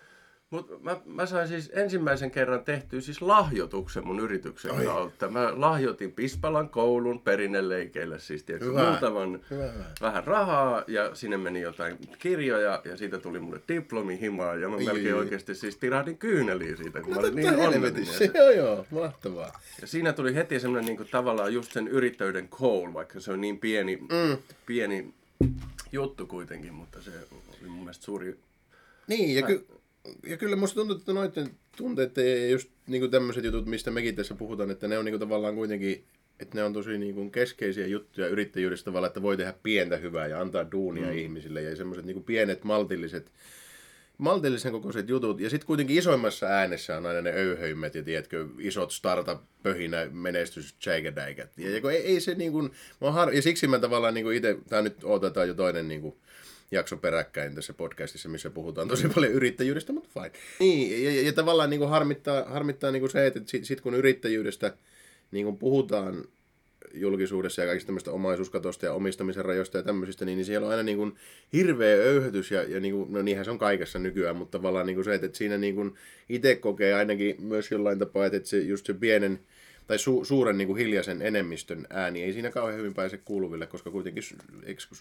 Mutta 0.50 0.74
mä, 0.82 0.98
mä 1.06 1.26
sain 1.26 1.48
siis 1.48 1.72
ensimmäisen 1.74 2.32
kerran 2.32 2.64
tehtyä 2.64 3.02
siis 3.02 3.22
lahjoituksen 3.22 4.08
mun 4.08 4.20
yrityksen 4.20 4.72
Oi. 4.72 4.86
kautta. 4.86 5.30
Mä 5.30 5.54
lahjoitin 5.56 6.12
Pispalan 6.12 6.70
koulun 6.70 7.22
perinneleikeille 7.22 8.20
siis 8.20 8.44
tietysti 8.44 8.70
hyvä. 8.72 8.90
muutaman 8.90 9.40
hyvä, 9.50 9.74
vähän 10.02 10.24
rahaa 10.24 10.84
ja 10.88 11.16
sinne 11.16 11.38
meni 11.38 11.62
jotain 11.62 11.98
kirjoja 12.20 12.82
ja 12.86 12.98
siitä 12.98 13.20
tuli 13.20 13.40
mulle 13.40 13.62
diplomi 13.68 14.20
himaa 14.20 14.56
ja 14.56 14.70
mä 14.70 14.76
Oi, 14.76 14.86
melkein 14.86 15.14
oi. 15.14 15.20
oikeasti 15.20 15.56
siis 15.56 15.78
tirahdin 15.78 16.18
kyyneliin 16.18 16.78
siitä, 16.78 17.02
kun 17.02 17.10
no, 17.10 17.16
mä 17.16 17.20
olin 17.20 17.36
niin 17.36 17.60
onnellinen. 17.60 18.32
Joo 18.34 18.50
joo, 18.50 18.86
mahtavaa. 18.92 19.60
Ja 19.82 19.88
siinä 19.88 20.14
tuli 20.14 20.36
heti 20.36 20.60
semmoinen 20.60 20.86
niin 20.86 20.98
kuin, 20.98 21.10
tavallaan 21.12 21.54
just 21.54 21.72
sen 21.72 21.88
yrittäjyyden 21.88 22.48
goal, 22.52 22.94
vaikka 22.94 23.20
se 23.20 23.32
on 23.32 23.42
niin 23.42 23.60
pieni, 23.60 23.96
mm. 23.96 24.38
pieni 24.66 25.14
juttu 25.92 26.26
kuitenkin, 26.28 26.74
mutta 26.74 27.02
se 27.02 27.12
oli 27.32 27.70
mun 27.70 27.80
mielestä 27.80 28.06
suuri 28.06 28.40
niin, 29.08 29.36
ja 29.36 29.42
ky- 29.42 29.68
ja 30.28 30.38
kyllä 30.38 30.56
musta 30.56 30.76
tuntuu, 30.76 30.98
että 30.98 31.14
noiden 31.14 31.50
tunteet 31.78 32.18
ja 32.18 32.48
just 32.48 32.70
niin 32.88 33.12
tämmöiset 33.12 33.44
jutut, 33.44 33.66
mistä 33.66 33.92
mekin 33.92 34.16
tässä 34.16 34.36
puhutaan, 34.36 34.72
että 34.72 34.88
ne 34.88 34.98
on 34.98 35.06
niin 35.06 35.20
tavallaan 35.20 35.56
kuitenkin, 35.56 36.04
että 36.40 36.58
ne 36.58 36.64
on 36.64 36.74
tosi 36.74 36.98
niin 36.98 37.16
kuin 37.16 37.32
keskeisiä 37.32 37.88
juttuja 37.88 38.28
yrittäjyydessä 38.28 38.86
tavallaan, 38.86 39.08
että 39.08 39.22
voi 39.22 39.38
tehdä 39.38 39.54
pientä 39.64 39.98
hyvää 39.98 40.28
ja 40.28 40.42
antaa 40.42 40.72
duunia 40.72 41.08
mm. 41.08 41.18
ihmisille 41.18 41.62
ja 41.62 41.76
semmoiset 41.76 42.06
niin 42.06 42.24
pienet 42.24 42.64
maltilliset, 42.64 43.32
maltillisen 44.18 44.72
kokoiset 44.72 45.10
jutut. 45.10 45.40
Ja 45.40 45.50
sitten 45.50 45.68
kuitenkin 45.68 45.98
isoimmassa 45.98 46.46
äänessä 46.46 46.98
on 46.98 47.06
aina 47.06 47.22
ne 47.22 47.32
öyhöimmät 47.32 47.96
ja 47.96 48.04
tiedätkö, 48.04 48.48
isot 48.60 48.92
startup-pöhinä 48.92 50.08
menestys 50.12 50.74
tsäikädäikät. 50.74 51.58
Ja, 51.58 51.70
ja, 51.70 51.92
ei, 51.92 51.98
ei 51.98 52.20
se 52.20 52.36
niin 52.36 52.52
kuin, 52.52 52.72
har... 53.02 53.34
ja 53.34 53.42
siksi 53.42 53.68
mä 53.68 53.80
tavallaan 53.80 54.14
niin 54.14 54.34
itse, 54.34 54.58
tämä 54.70 54.82
nyt 54.82 54.98
otetaan 55.04 55.48
jo 55.48 55.54
toinen 55.54 55.88
niin 55.88 56.02
kuin, 56.02 56.16
jakso 56.72 56.98
peräkkäin 56.98 57.56
tässä 57.56 57.74
podcastissa, 57.74 58.30
missä 58.30 58.50
puhutaan 58.50 58.88
tosi 58.88 59.10
paljon 59.16 59.34
yrittäjyydestä, 59.34 59.94
mutta 59.94 60.10
fine. 60.14 60.32
Niin, 60.60 61.04
ja, 61.04 61.12
ja, 61.12 61.22
ja 61.22 61.34
tavallaan 61.34 61.70
niin 61.70 61.80
kuin 61.80 61.90
harmittaa, 61.90 62.44
harmittaa 62.44 62.92
niin 62.92 63.02
kuin 63.02 63.12
se, 63.12 63.28
että 63.28 63.40
sit, 63.46 63.66
sit 63.66 63.82
kun 63.82 63.96
yrittäjyydestä 63.96 64.74
niin 65.32 65.46
kuin 65.46 65.58
puhutaan 65.58 66.26
julkisuudessa 66.94 67.62
ja 67.62 67.68
kaikista 67.68 67.88
tämmöistä 67.88 68.12
omaisuuskatosta 68.12 68.86
ja 68.86 68.94
omistamisen 68.94 69.46
rajoista 69.46 69.78
ja 69.78 69.84
tämmöisistä, 69.84 70.26
niin, 70.26 70.36
niin 70.36 70.46
siellä 70.46 70.66
on 70.66 70.72
aina 70.72 70.84
niin 70.84 70.98
kuin 70.98 71.16
hirveä 71.54 71.96
öyhötys 71.96 72.52
ja, 72.52 72.64
ja 72.64 72.80
niin 72.80 72.94
kuin, 72.94 73.14
no 73.14 73.22
niinhän 73.22 73.46
se 73.46 73.52
on 73.52 73.60
kaikessa 73.60 74.00
nykyään, 74.00 74.36
mutta 74.36 74.58
tavallaan 74.58 74.86
niin 74.86 74.96
kuin 74.96 75.06
se, 75.06 75.14
että, 75.14 75.26
että 75.26 75.38
siinä 75.38 75.58
niin 75.58 75.76
kuin 75.76 75.96
itse 76.30 76.56
kokee 76.56 76.94
ainakin 76.94 77.36
myös 77.40 77.72
jollain 77.72 78.00
tapaa, 78.00 78.26
että, 78.26 78.38
että 78.38 78.50
se, 78.50 78.60
just 78.60 78.86
se 78.86 78.94
pienen, 78.94 79.40
tai 79.88 80.00
su, 80.00 80.26
suuren 80.26 80.58
niin 80.58 80.68
kuin 80.68 80.78
hiljaisen 80.78 81.22
enemmistön 81.22 81.88
ääni 81.90 82.24
ei 82.24 82.34
siinä 82.34 82.52
kauhean 82.52 82.80
hyvin 82.80 82.94
pääse 82.94 83.18
kuuluville, 83.18 83.68
koska 83.68 83.92
kuitenkin 83.92 84.24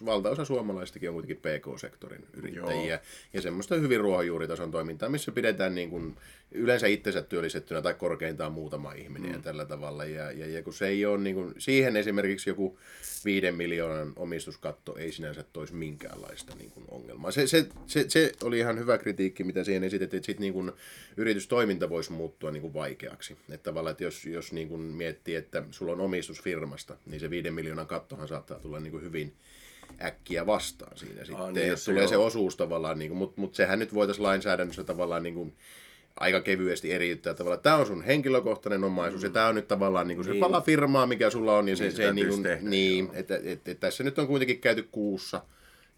valtaosa 0.04 0.44
suomalaistakin 0.44 1.08
on 1.08 1.14
kuitenkin 1.14 1.36
PK-sektorin 1.36 2.26
yrittäjiä 2.34 2.94
Joo. 2.94 3.00
ja 3.32 3.42
semmoista 3.42 3.74
hyvin 3.74 4.00
ruohonjuuritason 4.00 4.70
toimintaa, 4.70 5.08
missä 5.08 5.32
pidetään 5.32 5.74
niin 5.74 5.90
kuin 5.90 6.16
yleensä 6.50 6.86
itsensä 6.86 7.22
työllistettynä 7.22 7.82
tai 7.82 7.94
korkeintaan 7.94 8.52
muutama 8.52 8.92
ihminen 8.92 9.30
mm. 9.30 9.36
ja 9.36 9.42
tällä 9.42 9.64
tavalla. 9.64 10.04
Ja, 10.04 10.32
ja, 10.32 10.46
ja 10.46 10.62
kun 10.62 10.72
se 10.72 10.86
ei 10.86 11.06
ole, 11.06 11.18
niin 11.18 11.34
kuin, 11.34 11.54
siihen 11.58 11.96
esimerkiksi 11.96 12.50
joku 12.50 12.78
viiden 13.24 13.54
miljoonan 13.54 14.12
omistuskatto 14.16 14.96
ei 14.96 15.12
sinänsä 15.12 15.44
toisi 15.52 15.74
minkäänlaista 15.74 16.54
niin 16.58 16.70
kuin 16.70 16.84
ongelmaa. 16.88 17.30
Se, 17.30 17.46
se, 17.46 17.66
se, 17.86 18.04
se, 18.08 18.32
oli 18.42 18.58
ihan 18.58 18.78
hyvä 18.78 18.98
kritiikki, 18.98 19.44
mitä 19.44 19.64
siihen 19.64 19.84
esitettiin, 19.84 20.18
että 20.18 20.26
sit, 20.26 20.40
niin 20.40 20.52
kuin, 20.52 20.72
yritystoiminta 21.16 21.90
voisi 21.90 22.12
muuttua 22.12 22.50
niin 22.50 22.62
kuin 22.62 22.74
vaikeaksi. 22.74 23.36
Että 23.48 23.64
tavallaan, 23.64 23.90
että 23.90 24.04
jos, 24.04 24.24
jos 24.24 24.52
niin 24.52 24.68
kuin 24.68 24.80
miettii, 24.80 25.34
että 25.34 25.62
sulla 25.70 25.92
on 25.92 26.00
omistus 26.00 26.42
firmasta, 26.42 26.96
niin 27.06 27.20
se 27.20 27.30
viiden 27.30 27.54
miljoonan 27.54 27.86
kattohan 27.86 28.28
saattaa 28.28 28.58
tulla 28.58 28.80
niin 28.80 28.90
kuin 28.90 29.02
hyvin 29.02 29.34
äkkiä 30.02 30.46
vastaan 30.46 30.96
siinä 30.96 31.24
sitten. 31.24 31.44
Ah, 31.44 31.52
niin, 31.52 31.78
se 31.78 31.84
tulee 31.84 32.02
joo. 32.02 32.08
se 32.08 32.16
osuus 32.16 32.56
tavallaan, 32.56 32.98
niin 32.98 33.08
kuin, 33.08 33.18
mutta 33.18 33.40
mut 33.40 33.54
sehän 33.54 33.78
nyt 33.78 33.94
voitaisiin 33.94 34.22
lainsäädännössä 34.22 34.84
tavallaan 34.84 35.22
niin 35.22 35.34
kuin, 35.34 35.56
aika 36.20 36.40
kevyesti 36.40 36.92
eriyttää 36.92 37.34
tavallaan. 37.34 37.62
Tämä 37.62 37.76
on 37.76 37.86
sun 37.86 38.02
henkilökohtainen 38.02 38.84
omaisuus 38.84 39.22
mm. 39.22 39.26
ja 39.26 39.32
tämä 39.32 39.46
on 39.48 39.54
nyt 39.54 39.68
tavallaan 39.68 40.08
niin 40.08 40.16
kuin 40.16 40.24
se 40.24 40.30
Niin. 40.30 40.40
pala 40.40 40.60
firmaa, 40.60 41.06
mikä 41.06 41.30
sulla 41.30 41.58
on. 41.58 41.68
Ja 41.68 41.76
se, 41.76 41.84
Niin 41.84 41.92
se 41.92 41.96
se 41.96 42.12
niin 42.12 42.28
kuin, 42.28 42.42
tehdä, 42.42 42.68
niin, 42.68 43.04
joo. 43.04 43.14
että 43.16 43.40
et, 43.44 43.68
et, 43.68 43.80
tässä 43.80 44.04
nyt 44.04 44.18
on 44.18 44.26
kuitenkin 44.26 44.60
käyty 44.60 44.88
kuussa 44.92 45.42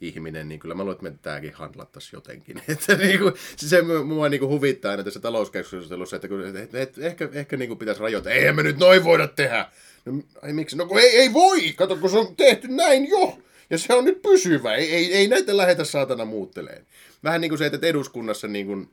ihminen, 0.00 0.48
niin 0.48 0.60
kyllä 0.60 0.74
mä 0.74 0.82
luulen, 0.82 0.96
että 0.96 1.10
me 1.10 1.18
tämäkin 1.22 1.52
handlattaisiin 1.52 2.16
jotenkin. 2.16 2.62
Että 2.68 2.94
niin 2.94 3.18
kuin, 3.18 3.32
se, 3.56 3.68
se 3.68 3.82
mua 3.82 4.28
niin 4.28 4.40
kuin 4.40 4.50
huvittaa 4.50 4.90
aina 4.90 5.04
tässä 5.04 5.20
talouskeskustelussa, 5.20 6.16
että, 6.16 6.28
kun, 6.28 6.56
et, 6.56 6.74
et, 6.74 6.98
ehkä, 6.98 7.28
ehkä 7.32 7.56
niin 7.56 7.68
kuin 7.68 7.78
pitäisi 7.78 8.00
rajoittaa. 8.00 8.32
Eihän 8.32 8.56
me 8.56 8.62
nyt 8.62 8.78
noin 8.78 9.04
voida 9.04 9.28
tehdä. 9.28 9.66
No, 10.04 10.22
ai 10.42 10.52
miksi? 10.52 10.76
No 10.76 10.86
kun 10.86 10.98
ei, 10.98 11.16
ei 11.16 11.32
voi. 11.32 11.72
Kato, 11.72 11.96
kun 11.96 12.10
se 12.10 12.18
on 12.18 12.36
tehty 12.36 12.68
näin 12.68 13.08
jo. 13.08 13.38
Ja 13.70 13.78
se 13.78 13.94
on 13.94 14.04
nyt 14.04 14.22
pysyvä. 14.22 14.74
Ei, 14.74 14.94
ei, 14.94 15.14
ei 15.14 15.28
näitä 15.28 15.56
lähetä 15.56 15.84
saatana 15.84 16.24
muutteleen. 16.24 16.86
Vähän 17.24 17.40
niin 17.40 17.48
kuin 17.48 17.58
se, 17.58 17.66
että 17.66 17.86
eduskunnassa 17.86 18.48
niin 18.48 18.66
kuin, 18.66 18.90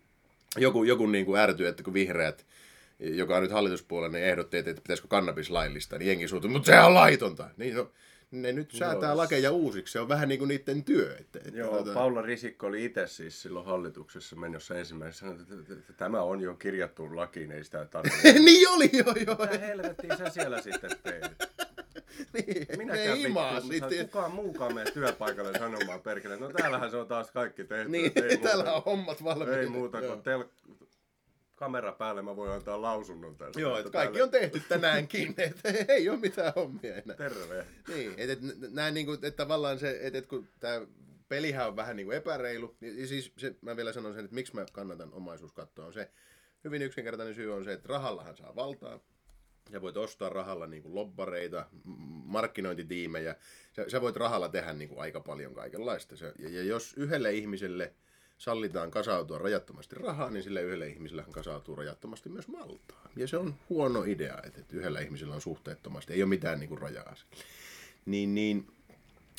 joku, 0.58 0.84
joku 0.84 1.08
niin 1.08 1.26
kuin 1.26 1.40
ärtyy, 1.40 1.68
että 1.68 1.84
kun 1.84 1.94
vihreät, 1.94 2.46
joka 3.00 3.36
on 3.36 3.44
nyt 3.44 3.52
hallituspuolella, 3.52 4.18
niin 4.18 4.26
ehdotti, 4.26 4.58
että 4.58 4.74
pitäisikö 4.74 5.08
kannabis 5.08 5.50
laillista, 5.50 5.98
niin 5.98 6.08
jengi 6.08 6.28
suutui, 6.28 6.50
mutta 6.50 6.66
sehän 6.66 6.86
on 6.86 6.94
laitonta. 6.94 7.50
Niin 7.58 7.76
no, 7.76 7.92
ne 8.32 8.52
nyt 8.52 8.72
säätää 8.72 9.10
Joo. 9.10 9.18
lakeja 9.18 9.52
uusiksi, 9.52 9.92
se 9.92 10.00
on 10.00 10.10
vähän 10.10 10.30
niin 10.30 10.40
kuin 10.40 10.48
niiden 10.48 10.84
työ. 10.84 11.16
Että, 11.20 11.40
että 11.46 11.60
Joo, 11.60 11.82
tota- 11.82 11.94
Paula 11.94 12.22
Risikko 12.22 12.68
oli 12.68 12.86
itse 12.86 13.08
siis 13.08 13.42
silloin 13.42 13.66
hallituksessa 13.66 14.36
menossa 14.36 14.78
ensimmäisenä, 14.78 15.32
sanoi, 15.32 15.42
että, 15.42 15.56
että, 15.56 15.74
että 15.74 15.94
tämä 15.94 16.22
on 16.22 16.42
jo 16.42 16.56
kirjattu 16.56 17.16
lakiin, 17.16 17.52
ei 17.52 17.64
sitä 17.64 17.86
tarvitse. 17.86 18.34
niin 18.40 18.70
oli, 18.70 18.90
joo, 18.94 19.14
joo. 19.26 19.38
Mitä 19.42 19.58
helvettiä 19.58 20.18
sä 20.18 20.30
siellä 20.30 20.62
sitten 20.62 20.92
teet? 21.04 21.24
Niin, 22.34 22.68
Minäkään 22.78 23.08
ne 23.08 23.28
imaa 23.28 23.62
vittu, 23.70 23.90
kukaan 24.02 24.32
muukaan 24.32 24.76
mene 24.76 24.92
työpaikalle 24.92 25.60
sanomaan 25.60 26.02
perkele. 26.02 26.38
No 26.38 26.50
täällähän 26.50 26.92
se 26.92 26.98
on 26.98 27.08
taas 27.08 27.32
kaikki 27.32 27.64
tehty. 27.64 27.92
Niin, 27.92 28.12
ei 28.30 28.38
täällä 28.38 28.64
muuta, 28.64 28.76
on 28.78 28.84
hommat 28.86 29.24
valmiita. 29.24 29.60
ei 29.60 29.68
muuta 29.68 30.02
kuin 30.02 30.22
tel... 30.22 30.44
kamera 31.56 31.92
päälle 31.92 32.22
mä 32.22 32.36
voin 32.36 32.52
antaa 32.52 32.82
lausunnon 32.82 33.36
tästä. 33.38 33.62
Joo, 33.62 33.78
että 33.78 33.92
kaikki 33.92 34.18
täällä- 34.18 34.26
on 34.26 34.32
tehty 34.32 34.62
tänäänkin, 34.70 35.34
että 35.38 35.70
ei 35.88 36.10
ole 36.10 36.20
mitään 36.20 36.54
hommia 36.56 36.96
enää. 36.96 37.16
Terve. 37.16 37.66
Niin, 37.88 38.14
että 38.18 38.34
et, 38.34 38.40
näin 38.72 38.94
niinku, 38.94 39.14
että 39.14 39.32
tavallaan 39.32 39.80
se, 39.80 40.00
että 40.02 40.20
et, 40.20 40.26
kun 40.28 40.48
tämä 40.60 40.82
pelihän 41.28 41.68
on 41.68 41.76
vähän 41.76 41.96
niinku 41.96 42.12
epäreilu, 42.12 42.76
niin 42.80 43.08
siis 43.08 43.32
se, 43.38 43.56
mä 43.62 43.76
vielä 43.78 43.94
sanon 43.94 44.14
sen, 44.14 44.24
että 44.26 44.36
miksi 44.36 44.56
mä 44.56 44.66
kannatan 44.72 45.14
omaisuuskattoa, 45.14 45.86
on 45.86 45.94
se 45.94 46.12
hyvin 46.64 46.82
yksinkertainen 46.82 47.36
syy 47.36 47.54
on 47.54 47.64
se, 47.64 47.74
että 47.74 47.90
rahallahan 47.90 48.38
saa 48.38 48.56
valtaa, 48.56 49.00
ja 49.70 49.82
voit 49.82 49.98
ostaa 49.98 50.30
rahalla 50.30 50.68
niinku 50.68 50.96
lobbareita, 50.96 51.66
m- 51.86 51.92
markkinointitiimejä, 52.26 53.36
sä, 53.76 53.86
sä 53.90 54.02
voit 54.02 54.16
rahalla 54.16 54.50
tehdä 54.50 54.74
niinku 54.74 55.00
aika 55.00 55.20
paljon 55.20 55.54
kaikenlaista. 55.54 56.16
Se, 56.18 56.34
ja, 56.40 56.50
ja 56.50 56.64
jos 56.64 56.94
yhdelle 56.98 57.34
ihmiselle 57.34 57.94
sallitaan 58.38 58.92
kasautua 58.92 59.38
rajattomasti 59.38 59.96
rahaa, 59.96 60.30
niin 60.30 60.44
sille 60.44 60.62
yhdelle 60.62 60.88
ihmisellähän 60.88 61.32
kasautuu 61.32 61.76
rajattomasti 61.76 62.30
myös 62.30 62.52
valtaa. 62.52 63.10
Ja 63.16 63.28
se 63.28 63.38
on 63.38 63.56
huono 63.70 64.04
idea, 64.04 64.38
että, 64.44 64.62
yhdellä 64.74 65.00
ihmisellä 65.00 65.36
on 65.36 65.42
suhteettomasti, 65.42 66.14
ei 66.14 66.24
ole 66.24 66.30
mitään 66.30 66.60
niinku 66.60 66.76
rajaa. 66.76 67.16
sille. 67.16 67.46
Niin, 68.06 68.36
niin 68.36 68.68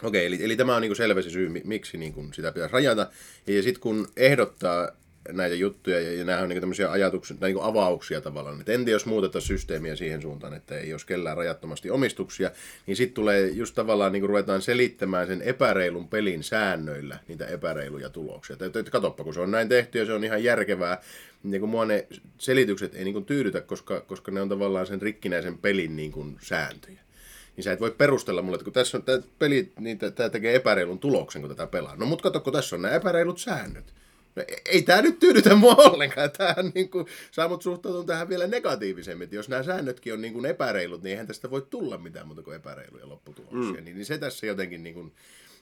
Okei, 0.03 0.27
eli, 0.27 0.45
eli 0.45 0.57
tämä 0.57 0.77
on 0.77 0.83
niinku 0.83 0.95
selvä 0.95 1.23
se 1.23 1.31
syy, 1.31 1.49
mi- 1.49 1.63
miksi 1.65 1.99
niinku 1.99 2.25
sitä 2.33 2.53
pitäisi 2.53 2.73
rajata. 2.73 3.11
Ja, 3.47 3.63
sitten 3.63 3.81
kun 3.81 4.09
ehdottaa 4.17 4.93
näitä 5.33 5.55
juttuja, 5.55 6.01
ja, 6.01 6.25
nämä 6.25 6.39
on 6.39 6.49
niinku 6.49 6.61
tämmöisiä 6.61 6.91
ajatuksia, 6.91 7.37
tai 7.37 7.49
niinku 7.49 7.63
avauksia 7.63 8.21
tavallaan, 8.21 8.61
että 8.61 8.73
entä 8.73 8.91
jos 8.91 9.07
muutetaan 9.07 9.43
systeemiä 9.43 9.97
siihen 9.97 10.23
suuntaan, 10.23 10.55
että 10.55 10.79
ei 10.79 10.89
jos 10.89 11.05
kellään 11.05 11.37
rajattomasti 11.37 11.91
omistuksia, 11.91 12.51
niin 12.87 12.97
sitten 12.97 13.15
tulee 13.15 13.49
just 13.49 13.75
tavallaan 13.75 14.13
niinku 14.13 14.27
ruvetaan 14.27 14.63
selittämään 14.63 15.27
sen 15.27 15.43
epäreilun 15.43 16.09
pelin 16.09 16.43
säännöillä 16.43 17.19
niitä 17.29 17.47
epäreiluja 17.47 18.11
tuloksia. 18.11 18.55
Että, 18.55 18.67
että 18.67 18.91
katoppa, 18.91 19.25
kun 19.25 19.35
se 19.35 19.41
on 19.41 19.51
näin 19.51 19.69
tehty 19.69 19.99
ja 19.99 20.07
se 20.07 20.13
on 20.13 20.25
ihan 20.25 20.45
järkevää, 20.45 21.01
niin 21.43 21.61
kun 21.61 21.71
mua 21.71 21.85
ne 21.85 22.07
selitykset 22.39 22.95
ei 22.95 23.05
niinku 23.05 23.21
tyydytä, 23.21 23.61
koska, 23.61 24.01
koska 24.01 24.33
ne 24.33 24.41
on 24.41 24.49
tavallaan 24.49 24.87
sen 24.87 25.03
rikkinäisen 25.03 25.59
pelin 25.59 25.97
niinku 25.97 26.27
sääntöjä 26.43 27.07
niin 27.57 27.65
sä 27.65 27.73
et 27.73 27.81
voi 27.81 27.91
perustella 27.91 28.43
mulle, 28.43 28.57
että 28.57 28.65
kun 28.65 28.73
tässä 28.73 28.99
on 28.99 29.03
tämä 29.03 29.23
peli, 29.39 29.73
niin 29.81 29.99
tämä 29.99 30.29
tekee 30.29 30.55
epäreilun 30.55 30.99
tuloksen, 30.99 31.43
kun 31.43 31.51
tätä 31.51 31.67
pelaa. 31.67 31.97
No 31.97 32.07
mut 32.07 32.23
kato, 32.23 32.41
kun 32.41 32.53
tässä 32.53 32.77
on 32.77 32.83
nämä 32.83 32.95
epäreilut 32.95 33.39
säännöt. 33.39 33.95
No, 34.37 34.43
ei- 34.49 34.63
ei 34.65 34.83
tämä 34.83 35.03
nyt 35.03 35.19
tyydytä 35.19 35.55
mua 35.55 35.75
ollenkaan. 35.75 36.31
Tämähän 36.31 36.73
niin 36.75 36.91
kuin, 36.91 37.07
saa 37.31 37.49
mut 37.49 37.63
suhtautumaan 37.63 38.07
tähän 38.07 38.29
vielä 38.29 38.47
negatiivisemmin. 38.47 39.25
Että 39.25 39.37
jos 39.37 39.49
nämä 39.49 39.63
säännötkin 39.63 40.13
on 40.13 40.21
niin 40.21 40.33
kuin 40.33 40.47
epäreilut, 40.47 41.03
niin 41.03 41.11
eihän 41.11 41.27
tästä 41.27 41.51
voi 41.51 41.67
tulla 41.71 41.99
mitään 41.99 42.27
muuta 42.27 42.43
kuin 42.43 42.57
epäreiluja 42.57 43.09
lopputuloksia. 43.09 43.81
Mm. 43.81 43.85
Niin, 43.85 43.97
niin 43.97 44.07
se 44.07 44.19
tässä 44.19 44.47
jotenkin 44.47 44.83
niin 44.83 44.95
kuin 44.95 45.13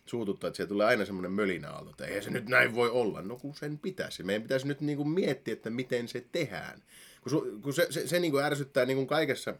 suututtaa, 0.06 0.48
että 0.48 0.56
siellä 0.56 0.68
tulee 0.68 0.86
aina 0.86 1.04
semmoinen 1.04 1.32
mölinäaalto, 1.32 1.90
että 1.90 2.06
eihän 2.06 2.22
se 2.22 2.30
nyt 2.30 2.48
näin 2.48 2.74
voi 2.74 2.90
olla. 2.90 3.22
No 3.22 3.36
kun 3.36 3.54
sen 3.54 3.78
pitäisi. 3.78 4.22
Meidän 4.22 4.42
pitäisi 4.42 4.68
nyt 4.68 4.80
niin 4.80 4.96
kuin 4.96 5.08
miettiä, 5.08 5.52
että 5.52 5.70
miten 5.70 6.08
se 6.08 6.24
tehdään. 6.32 6.82
Kun, 7.22 7.30
su, 7.30 7.58
kun 7.62 7.74
se, 7.74 7.86
se, 7.90 8.06
se 8.08 8.20
niin 8.20 8.32
kuin 8.32 8.44
ärsyttää 8.44 8.84
niin 8.84 8.96
kuin 8.96 9.06
kaikessa 9.06 9.54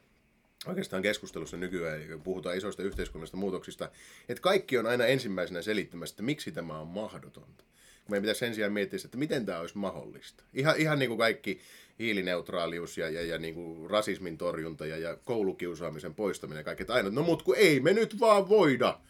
oikeastaan 0.66 1.03
keskustelussa 1.03 1.57
nykyään, 1.57 2.09
kun 2.09 2.22
puhutaan 2.22 2.57
isoista 2.57 2.83
yhteiskunnallisista 2.83 3.37
muutoksista, 3.37 3.90
että 4.29 4.40
kaikki 4.42 4.79
on 4.79 4.87
aina 4.87 5.07
ensimmäisenä 5.07 5.62
selittämässä, 5.62 6.12
että 6.12 6.22
miksi 6.22 6.53
tämä 6.53 6.79
on 6.79 6.87
mahdotonta. 6.87 7.64
Meidän 8.08 8.22
pitäisi 8.22 8.38
sen 8.38 8.54
sijaan 8.54 8.72
miettiä, 8.72 8.98
että 9.04 9.18
miten 9.18 9.46
tämä 9.46 9.60
olisi 9.60 9.78
mahdollista. 9.78 10.44
Ihan, 10.54 10.76
ihan 10.78 10.98
niin 10.98 11.08
kuin 11.08 11.18
kaikki 11.18 11.60
hiilineutraalius 11.98 12.98
ja, 12.98 13.10
ja, 13.10 13.22
ja 13.22 13.38
niin 13.38 13.54
kuin 13.54 13.90
rasismin 13.90 14.38
torjunta 14.38 14.86
ja, 14.86 14.98
ja 14.98 15.16
koulukiusaamisen 15.24 16.14
poistaminen 16.14 16.60
ja 16.60 16.64
kaikki, 16.64 16.82
että 16.82 16.94
aina, 16.94 17.10
no 17.10 17.22
mut 17.22 17.42
kun 17.42 17.56
ei 17.56 17.80
me 17.80 17.92
nyt 17.92 18.20
vaan 18.20 18.48
voida. 18.48 19.00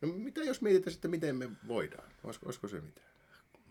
No 0.00 0.08
mitä 0.08 0.40
jos 0.40 0.62
mietitään 0.62 0.92
sitten, 0.92 1.10
miten 1.10 1.36
me 1.36 1.48
voidaan? 1.68 2.08
Olisiko, 2.24 2.46
olisiko 2.46 2.68
se 2.68 2.80
mitään? 2.80 3.10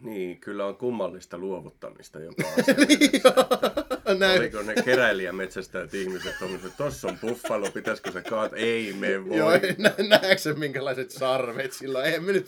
Niin, 0.01 0.39
kyllä 0.39 0.65
on 0.65 0.77
kummallista 0.77 1.37
luovuttamista 1.37 2.19
jopa. 2.19 2.43
Näin. 4.17 4.39
Oliko 4.39 4.61
ne 4.61 4.73
keräilijämetsästäjät 4.85 5.93
ihmiset 5.93 6.35
tommoset, 6.39 6.73
tossa 6.77 7.07
on 7.07 7.19
buffalo, 7.19 7.71
pitäisikö 7.71 8.11
se 8.11 8.21
kaat? 8.21 8.51
Ei 8.55 8.93
me 8.93 9.29
voi. 9.29 9.37
Joo, 9.37 9.51
nä- 9.77 9.93
näetkö 10.09 10.53
minkälaiset 10.57 11.11
sarvet 11.11 11.73
sillä? 11.73 12.03
Eihän 12.03 12.23
me 12.23 12.31
nyt 12.31 12.47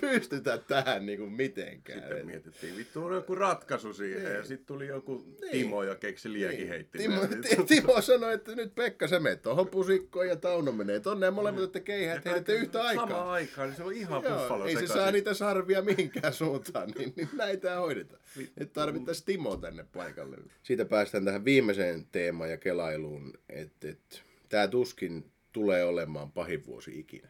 pystytä 0.00 0.58
tähän 0.58 1.06
niinku 1.06 1.26
mitenkään. 1.26 2.00
Sitten 2.00 2.26
mietittiin, 2.26 2.76
vittu 2.76 3.04
on 3.04 3.14
joku 3.14 3.34
ratkaisu 3.34 3.92
siihen. 3.92 4.34
Ja 4.34 4.44
sitten 4.44 4.66
tuli 4.66 4.86
joku 4.86 5.24
Niin. 5.40 5.50
Timo 5.52 5.82
ja 5.82 5.94
keksi 5.94 6.32
liekin 6.32 6.68
heitti. 6.68 6.98
Timo, 6.98 7.20
Ti- 7.26 7.64
Timo 7.66 8.00
sanoi, 8.00 8.34
että 8.34 8.54
nyt 8.54 8.74
Pekka 8.74 9.08
sä 9.08 9.20
menet 9.20 9.42
tuohon 9.42 9.68
pusikkoon 9.68 10.28
ja 10.28 10.36
Tauno 10.36 10.72
menee 10.72 11.00
tonne 11.00 11.26
ja 11.26 11.30
molemmat 11.30 11.60
olette 11.60 11.80
keihät 11.80 12.24
heitätte 12.24 12.54
yhtä 12.54 12.82
aikaa. 12.82 13.06
Samaan 13.08 13.28
aikaan, 13.28 13.68
niin 13.68 13.76
se 13.76 13.82
on 13.84 13.92
ihan 13.92 14.22
Joo, 14.22 14.38
buffalo 14.38 14.66
ei 14.66 14.76
se 14.76 14.86
saa 14.86 15.10
niitä 15.10 15.34
sarvia 15.34 15.82
mihinkään 15.82 16.32
suuntaan, 16.32 16.90
niin, 16.98 17.12
niin 17.16 17.28
näitä 17.32 17.76
hoidetaan. 17.76 18.19
Nyt 18.56 18.72
tarvittaisiin 18.72 19.26
Timo 19.26 19.56
tänne 19.56 19.84
paikalle. 19.92 20.36
Siitä 20.62 20.84
päästään 20.84 21.24
tähän 21.24 21.44
viimeiseen 21.44 22.06
teemaan 22.12 22.50
ja 22.50 22.56
kelailuun, 22.56 23.32
että, 23.48 23.88
että 23.88 24.16
tämä 24.48 24.68
tuskin 24.68 25.30
tulee 25.52 25.84
olemaan 25.84 26.32
pahin 26.32 26.66
vuosi 26.66 26.98
ikinä. 26.98 27.28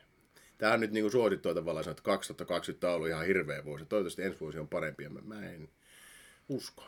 Tämä 0.58 0.72
on 0.72 0.80
nyt 0.80 0.90
niin 0.90 1.04
kuin 1.04 1.12
suosittua 1.12 1.54
tavallaan 1.54 1.84
sanoa, 1.84 1.92
että 1.92 2.02
2020 2.02 2.88
on 2.88 2.94
ollut 2.94 3.08
ihan 3.08 3.26
hirveä 3.26 3.64
vuosi. 3.64 3.84
Toivottavasti 3.84 4.22
ensi 4.22 4.40
vuosi 4.40 4.58
on 4.58 4.68
parempi 4.68 5.04
ja 5.04 5.10
mä, 5.10 5.20
mä 5.20 5.50
en 5.50 5.68
usko. 6.48 6.84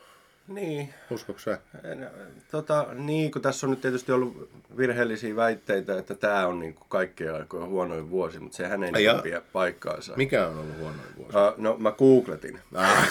Niin, 0.48 0.94
Uskotko 1.11 1.40
sä? 1.40 1.59
En, 1.85 2.11
tota, 2.50 2.87
niin, 2.94 3.31
kun 3.31 3.42
tässä 3.42 3.66
on 3.66 3.70
nyt 3.70 3.81
tietysti 3.81 4.12
ollut 4.12 4.50
virheellisiä 4.76 5.37
väitteitä, 5.37 5.98
että 5.98 6.14
tämä 6.14 6.46
on 6.46 6.59
niin 6.59 6.74
kuin 6.74 6.87
kaikkien 6.88 7.35
aikojen 7.35 7.68
huonoin 7.68 8.11
vuosi, 8.11 8.40
mutta 8.40 8.57
sehän 8.57 8.85
ei 8.85 8.90
Ai 8.94 9.02
niin 9.02 9.22
pidä 9.22 9.42
paikkaansa. 9.52 10.12
Mikä 10.16 10.46
on 10.46 10.59
ollut 10.59 10.76
huonoin 10.78 11.16
vuosi? 11.16 11.37
Uh, 11.37 11.55
no, 11.57 11.76
mä 11.78 11.92
googletin. 11.92 12.59
Ah. 12.74 13.09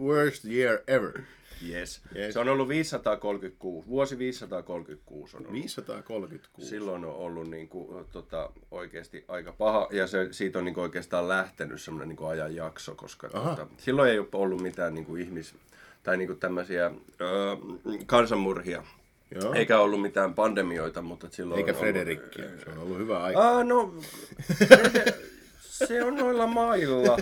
Worst 0.00 0.44
year 0.44 0.78
ever. 0.86 1.20
Yes. 1.68 2.00
Yes. 2.16 2.34
Se 2.34 2.40
on 2.40 2.48
ollut 2.48 2.68
536, 2.68 3.88
vuosi 3.88 4.18
536 4.18 5.36
on 5.36 5.42
ollut. 5.42 5.52
536. 5.52 6.68
Silloin 6.68 7.04
on 7.04 7.14
ollut 7.14 7.50
niin 7.50 7.68
kuin, 7.68 8.04
tota, 8.12 8.50
oikeasti 8.70 9.24
aika 9.28 9.52
paha, 9.52 9.88
ja 9.90 10.06
se, 10.06 10.28
siitä 10.30 10.58
on 10.58 10.64
niin 10.64 10.74
kuin 10.74 10.82
oikeastaan 10.82 11.28
lähtenyt 11.28 11.82
semmoinen 11.82 12.08
niin 12.08 12.16
kuin 12.16 12.30
ajanjakso, 12.30 12.94
koska 12.94 13.30
Aha. 13.32 13.50
tota, 13.50 13.66
silloin 13.78 14.10
ei 14.10 14.18
ole 14.18 14.28
ollut 14.32 14.62
mitään 14.62 14.94
niin 14.94 15.04
kuin 15.06 15.22
ihmis- 15.22 15.54
tai 16.04 16.16
niin 16.16 16.26
kuin 16.28 16.40
tämmöisiä 16.40 16.90
öö, 17.20 17.56
kansanmurhia, 18.06 18.82
Joo. 19.30 19.54
eikä 19.54 19.78
ollut 19.78 20.02
mitään 20.02 20.34
pandemioita, 20.34 21.02
mutta 21.02 21.26
silloin 21.30 21.58
Eikä 21.58 21.72
on 21.72 21.78
Frederikkiä. 21.78 22.44
Ollut, 22.44 22.60
Se 22.64 22.70
on 22.70 22.78
ollut 22.78 22.98
hyvä 22.98 23.22
aika. 23.22 23.48
Ah, 23.48 23.66
no, 23.66 23.94
se 25.60 26.04
on 26.04 26.16
noilla 26.16 26.46
mailla. 26.46 27.16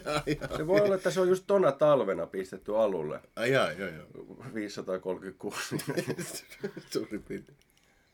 Se 0.56 0.66
voi 0.66 0.80
olla, 0.80 0.94
että 0.94 1.10
se 1.10 1.20
on 1.20 1.28
just 1.28 1.44
tona 1.46 1.72
talvena 1.72 2.26
pistetty 2.26 2.76
alulle. 2.76 3.20
Ai 3.36 3.52
jaa, 3.52 3.72
joo, 3.72 3.88
joo. 3.88 4.06
536. 4.54 5.76
Suurin 6.92 7.22
piirtein. 7.22 7.58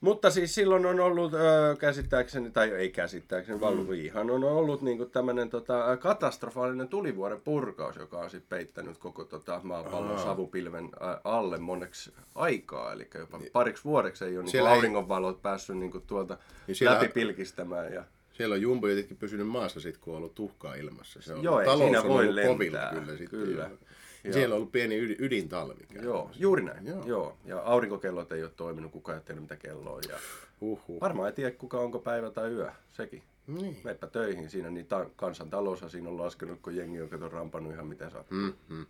Mutta 0.01 0.31
siis 0.31 0.55
silloin 0.55 0.87
on 0.87 1.01
ollut 1.01 1.35
öö, 1.35 1.77
käsittääkseni, 1.77 2.51
tai 2.51 2.71
ei 2.71 2.91
käsittääkseni, 2.91 3.57
Mm. 3.59 3.61
vaan 3.61 3.95
ihan 3.95 4.31
on 4.31 4.45
ollut 4.45 4.83
niinku 4.83 5.07
tämmöinen 5.07 5.51
tota, 5.51 5.97
katastrofaalinen 5.97 6.89
tulivuoren 6.89 7.41
purkaus, 7.41 7.97
joka 7.97 8.19
on 8.19 8.31
sitten 8.31 8.49
peittänyt 8.59 8.99
koko 8.99 9.25
tota, 9.25 9.61
maapallon 9.63 10.17
Aa. 10.17 10.25
savupilven 10.25 10.85
ä, 10.85 11.21
alle 11.25 11.59
moneksi 11.59 12.13
aikaa. 12.35 12.93
Eli 12.93 13.09
jopa 13.19 13.41
pariksi 13.53 13.85
vuodeksi 13.85 14.25
ei 14.25 14.31
ole 14.31 14.37
niinku 14.37 14.51
Siellä 14.51 14.71
ei- 14.71 14.77
auringonvalot 14.77 15.43
päässyt 15.43 15.77
niinku 15.77 16.01
tuolta 16.01 16.39
Niin 16.67 16.75
siellä- 16.77 16.95
läpi 16.97 17.09
pilkistämään. 17.09 17.93
Ja... 17.93 18.05
Siellä 18.33 18.55
on 18.55 18.61
jumbo 18.63 18.89
jotenkin 18.89 19.17
pysynyt 19.17 19.49
maassa 19.49 19.81
sit, 19.81 19.99
kun 19.99 20.13
on 20.15 20.19
ollut 20.19 20.35
tuhkaa 20.35 20.75
ilmassa. 20.75 21.23
Se 21.23 21.35
on, 21.35 21.43
Joo, 21.43 21.61
ei 21.61 21.67
talous 21.67 21.85
siinä 21.85 22.01
on 22.01 22.09
voi 22.09 22.23
ollut 22.23 22.35
lentää, 22.35 22.53
kovilla 22.53 22.79
kyllä. 23.01 23.17
Sit, 23.19 23.31
kyllä. 23.31 23.63
joo. 23.63 23.79
Ja 24.25 24.33
siellä 24.33 24.53
on 24.55 24.57
ollut 24.57 24.73
pieni 24.73 25.07
yd- 25.07 25.17
ydintalvi. 25.19 25.87
Joo, 26.03 26.31
juuri 26.37 26.63
näin. 26.63 26.87
Joo. 26.87 27.07
Joo. 27.07 27.37
Ja 27.45 27.59
aurinkokellot 27.61 28.33
ei 28.33 28.43
ole 28.43 28.51
toiminut, 28.57 28.93
kukaan 28.93 29.19
ei 29.19 29.25
tiennyt 29.25 29.43
mitä 29.43 29.57
kello 29.57 29.95
on. 29.95 30.03
Ja 30.09 30.19
Huhhuh. 30.61 31.01
varmaan 31.01 31.29
ei 31.29 31.33
tiedä, 31.35 31.51
kuka 31.51 31.81
onko 31.81 31.99
päivä 31.99 32.31
tai 32.31 32.51
yö, 32.51 32.71
sekin. 32.93 33.23
Niin. 33.47 33.77
Meppä 33.85 34.07
töihin 34.07 34.51
siinä, 34.51 34.71
niin 34.71 34.87
ta- 34.87 35.07
kansantaloushan 35.17 35.91
siinä 35.91 36.09
on 36.09 36.19
laskenut, 36.19 36.59
kun 36.63 36.77
jengi 36.77 37.01
on 37.03 37.09
kato 37.09 37.29
rampannut 37.29 37.73
ihan 37.73 37.87
mitä 37.87 38.11
saa. 38.11 38.25
Mm, 38.31 38.53
mm. 38.69 38.87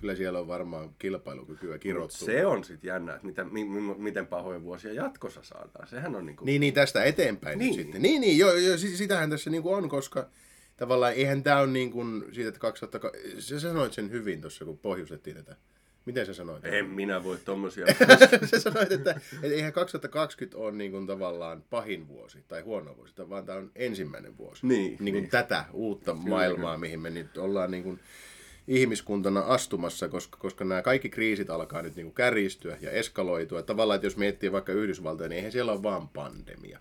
Kyllä 0.00 0.14
siellä 0.14 0.38
on 0.38 0.48
varmaan 0.48 0.90
kilpailukykyä 0.98 1.78
kirottu. 1.78 2.16
Se 2.16 2.46
on 2.46 2.64
sitten 2.64 2.88
jännä, 2.88 3.14
että 3.14 3.26
mitä, 3.26 3.44
mi, 3.44 3.64
mi, 3.64 3.94
miten 3.98 4.26
pahoja 4.26 4.62
vuosia 4.62 4.92
jatkossa 4.92 5.42
saadaan. 5.42 5.88
Sehän 5.88 6.16
on 6.16 6.26
niinku... 6.26 6.44
Niin, 6.44 6.60
niin 6.60 6.74
tästä 6.74 7.04
eteenpäin 7.04 7.58
niin. 7.58 7.76
Nyt 7.76 7.84
sitten. 7.84 8.02
Niin, 8.02 8.20
niin, 8.20 8.38
joo, 8.38 8.52
joo, 8.54 8.76
si- 8.76 8.96
sitähän 8.96 9.30
tässä 9.30 9.50
niinku 9.50 9.72
on, 9.72 9.88
koska 9.88 10.26
tavallaan 10.78 11.12
eihän 11.12 11.42
tämä 11.42 11.60
ole 11.60 11.66
niin 11.66 11.90
kuin 11.90 12.24
siitä, 12.32 12.48
että 12.48 12.60
2000... 12.60 13.10
Sä 13.38 13.60
sanoit 13.60 13.92
sen 13.92 14.10
hyvin 14.10 14.40
tuossa, 14.40 14.64
kun 14.64 14.78
pohjustettiin 14.78 15.36
tätä. 15.36 15.56
Miten 16.04 16.26
sä 16.26 16.34
sanoit? 16.34 16.64
En 16.64 16.86
minä 16.86 17.24
voi 17.24 17.38
tommosia. 17.44 17.86
sä 18.50 18.60
sanoit, 18.60 18.92
että, 18.92 19.10
että 19.10 19.46
eihän 19.54 19.72
2020 19.72 20.58
ole 20.58 20.72
niin 20.72 20.90
kuin 20.90 21.06
tavallaan 21.06 21.64
pahin 21.70 22.08
vuosi 22.08 22.44
tai 22.48 22.60
huono 22.60 22.96
vuosi, 22.96 23.14
vaan 23.28 23.46
tämä 23.46 23.58
on 23.58 23.70
ensimmäinen 23.76 24.36
vuosi. 24.36 24.66
Niin, 24.66 24.84
niin 24.84 24.96
kuin 24.96 25.22
niin. 25.22 25.30
tätä 25.30 25.64
uutta 25.72 26.12
kyllä, 26.12 26.28
maailmaa, 26.28 26.74
kyllä. 26.74 26.78
mihin 26.78 27.00
me 27.00 27.10
nyt 27.10 27.38
ollaan 27.38 27.70
niin 27.70 27.82
kuin 27.82 28.00
ihmiskuntana 28.68 29.40
astumassa, 29.40 30.08
koska, 30.08 30.38
koska 30.38 30.64
nämä 30.64 30.82
kaikki 30.82 31.08
kriisit 31.08 31.50
alkaa 31.50 31.82
nyt 31.82 31.96
niin 31.96 32.06
kuin 32.06 32.14
kärjistyä 32.14 32.76
ja 32.80 32.90
eskaloitua. 32.90 33.62
Tavallaan, 33.62 33.94
että 33.94 34.06
jos 34.06 34.16
miettii 34.16 34.52
vaikka 34.52 34.72
Yhdysvaltoja, 34.72 35.28
niin 35.28 35.36
eihän 35.36 35.52
siellä 35.52 35.72
ole 35.72 35.82
vaan 35.82 36.08
pandemia, 36.08 36.78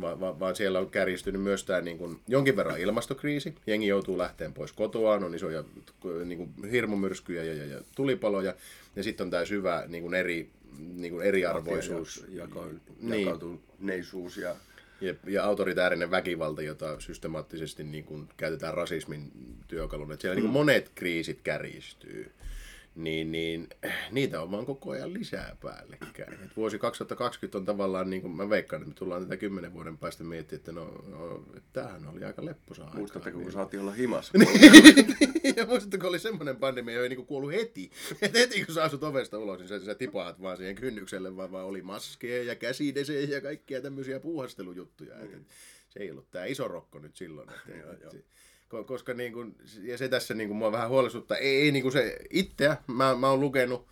vaan, 0.00 0.20
vaan, 0.20 0.40
vaan 0.40 0.56
siellä 0.56 0.78
on 0.78 0.90
kärjistynyt 0.90 1.42
myös 1.42 1.64
tämä 1.64 1.80
niin 1.80 1.98
kuin, 1.98 2.20
jonkin 2.28 2.56
verran 2.56 2.80
ilmastokriisi. 2.80 3.54
Jengi 3.66 3.86
joutuu 3.86 4.18
lähteen 4.18 4.54
pois 4.54 4.72
kotoaan, 4.72 5.24
on 5.24 5.34
isoja 5.34 5.64
niin 6.24 6.38
kuin, 6.38 6.70
hirmumyrskyjä 6.70 7.44
ja, 7.44 7.54
ja, 7.54 7.66
ja 7.66 7.80
tulipaloja. 7.96 8.54
Ja 8.96 9.02
sitten 9.02 9.24
on 9.24 9.30
tämä 9.30 9.44
syvä 9.44 9.84
niin 9.88 10.02
kuin 10.02 10.14
eri, 10.14 10.50
niin 10.78 11.12
kuin 11.12 11.26
eriarvoisuus. 11.26 12.24
Jako, 12.28 12.66
Niin. 13.00 13.26
jakautuneisuus 13.26 14.36
ja... 14.36 14.56
Ja, 15.00 15.14
ja 15.26 15.44
autoritäärinen 15.44 16.10
väkivalta, 16.10 16.62
jota 16.62 17.00
systemaattisesti 17.00 17.84
niin 17.84 18.04
kuin, 18.04 18.28
käytetään 18.36 18.74
rasismin 18.74 19.32
työkaluna. 19.68 20.14
Että 20.14 20.22
siellä 20.22 20.34
mm. 20.34 20.42
niin 20.42 20.52
kuin 20.52 20.60
monet 20.60 20.90
kriisit 20.94 21.40
kärjistyy. 21.42 22.30
Niin, 22.94 23.32
niin 23.32 23.68
niitä 24.10 24.42
on 24.42 24.50
vaan 24.50 24.66
koko 24.66 24.90
ajan 24.90 25.12
lisää 25.12 25.56
päällekkäin. 25.60 26.32
Et 26.44 26.56
vuosi 26.56 26.78
2020 26.78 27.58
on 27.58 27.64
tavallaan, 27.64 28.10
niin 28.10 28.22
kuin 28.22 28.36
mä 28.36 28.50
veikkaan, 28.50 28.82
että 28.82 28.88
me 28.88 28.94
tullaan 28.94 29.22
tätä 29.22 29.36
kymmenen 29.36 29.72
vuoden 29.72 29.98
päästä 29.98 30.24
miettimään, 30.24 30.58
että 30.58 30.72
no, 30.72 30.84
no 31.08 31.44
tämähän 31.72 32.08
oli 32.08 32.24
aika 32.24 32.44
lepposa 32.44 32.82
aikaa. 32.84 32.98
Muistatteko, 32.98 33.40
kun 33.40 33.52
saatiin 33.52 33.80
olla 33.80 33.92
himassa? 33.92 34.32
ja 35.56 35.66
muistatteko, 35.66 36.08
oli 36.08 36.18
semmoinen 36.18 36.56
pandemia, 36.56 36.94
joka 36.94 37.02
ei 37.02 37.08
niinku 37.08 37.24
kuollut 37.24 37.52
heti. 37.52 37.90
Et 38.22 38.34
heti 38.34 38.64
kun 38.64 38.74
sä 38.74 38.84
asut 38.84 39.02
ovesta 39.02 39.38
ulos, 39.38 39.58
niin 39.58 39.68
sä, 39.68 39.84
sä 39.84 39.94
tipaat 39.94 40.42
vaan 40.42 40.56
siihen 40.56 40.74
kynnykselle, 40.74 41.36
vaan, 41.36 41.52
vaan 41.52 41.66
oli 41.66 41.82
maskeja 41.82 42.44
ja 42.44 42.54
käsidesejä 42.54 43.28
ja 43.28 43.40
kaikkia 43.40 43.80
tämmöisiä 43.80 44.20
puuhastelujuttuja. 44.20 45.18
Et, 45.18 45.34
et, 45.34 45.42
se 45.88 46.00
ei 46.00 46.10
ollut 46.10 46.30
tämä 46.30 46.44
iso 46.44 46.68
rokko 46.68 46.98
nyt 46.98 47.16
silloin. 47.16 47.48
Et, 47.50 47.74
et, 47.76 48.14
et, 48.14 48.24
koska 48.82 49.14
niin 49.14 49.32
kuin, 49.32 49.56
ja 49.82 49.98
se 49.98 50.08
tässä 50.08 50.34
niin 50.34 50.48
kuin, 50.48 50.58
mua 50.58 50.72
vähän 50.72 50.88
huolestuttaa, 50.88 51.36
ei, 51.36 51.56
ei 51.56 51.72
niin 51.72 51.82
kuin 51.82 51.92
se 51.92 52.16
itseä, 52.30 52.76
mä, 52.86 53.14
mä 53.14 53.30
oon 53.30 53.40
lukenut 53.40 53.86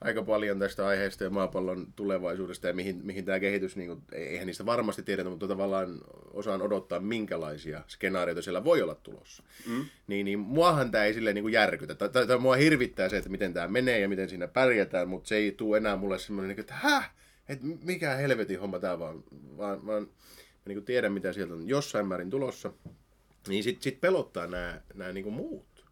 aika 0.00 0.22
paljon 0.22 0.58
tästä 0.58 0.86
aiheesta 0.86 1.24
ja 1.24 1.30
maapallon 1.30 1.86
tulevaisuudesta 1.96 2.66
ja 2.66 2.74
mihin, 2.74 3.00
mihin 3.02 3.24
tämä 3.24 3.40
kehitys, 3.40 3.76
niin 3.76 3.88
kuin, 3.88 4.02
eihän 4.12 4.46
niistä 4.46 4.66
varmasti 4.66 5.02
tiedetä, 5.02 5.30
mutta 5.30 5.48
tavallaan 5.48 6.00
osaan 6.30 6.62
odottaa, 6.62 7.00
minkälaisia 7.00 7.82
skenaarioita 7.88 8.42
siellä 8.42 8.64
voi 8.64 8.82
olla 8.82 8.94
tulossa. 8.94 9.42
Mm. 9.66 9.84
Niin, 10.06 10.24
niin 10.24 10.38
muahan 10.38 10.90
tämä 10.90 11.04
ei 11.04 11.14
silleen 11.14 11.34
niin 11.34 11.42
kuin 11.44 11.52
järkytä. 11.52 11.94
Tai, 11.94 12.08
tai, 12.08 12.26
tai 12.26 12.38
mua 12.38 12.56
hirvittää 12.56 13.08
se, 13.08 13.16
että 13.16 13.30
miten 13.30 13.54
tämä 13.54 13.68
menee 13.68 14.00
ja 14.00 14.08
miten 14.08 14.28
siinä 14.28 14.48
pärjätään, 14.48 15.08
mutta 15.08 15.28
se 15.28 15.36
ei 15.36 15.52
tule 15.52 15.76
enää 15.76 15.96
mulle 15.96 16.18
semmoinen, 16.18 16.48
niin 16.48 16.60
että 16.60 16.74
häh? 16.74 17.10
Että 17.48 17.66
mikä 17.82 18.14
helvetin 18.14 18.60
homma 18.60 18.78
tämä 18.78 18.98
vaan, 18.98 19.24
vaan, 19.56 19.86
vaan 19.86 20.02
mä 20.02 20.08
niin 20.66 20.76
kuin 20.76 20.84
tiedän, 20.84 21.12
mitä 21.12 21.32
sieltä 21.32 21.54
on 21.54 21.68
jossain 21.68 22.06
määrin 22.06 22.30
tulossa. 22.30 22.72
Niin 23.48 23.62
sitten 23.62 23.82
sit 23.82 24.00
pelottaa 24.00 24.46
nämä, 24.46 24.80
nämä 24.94 25.12
niin 25.12 25.32
muut, 25.32 25.84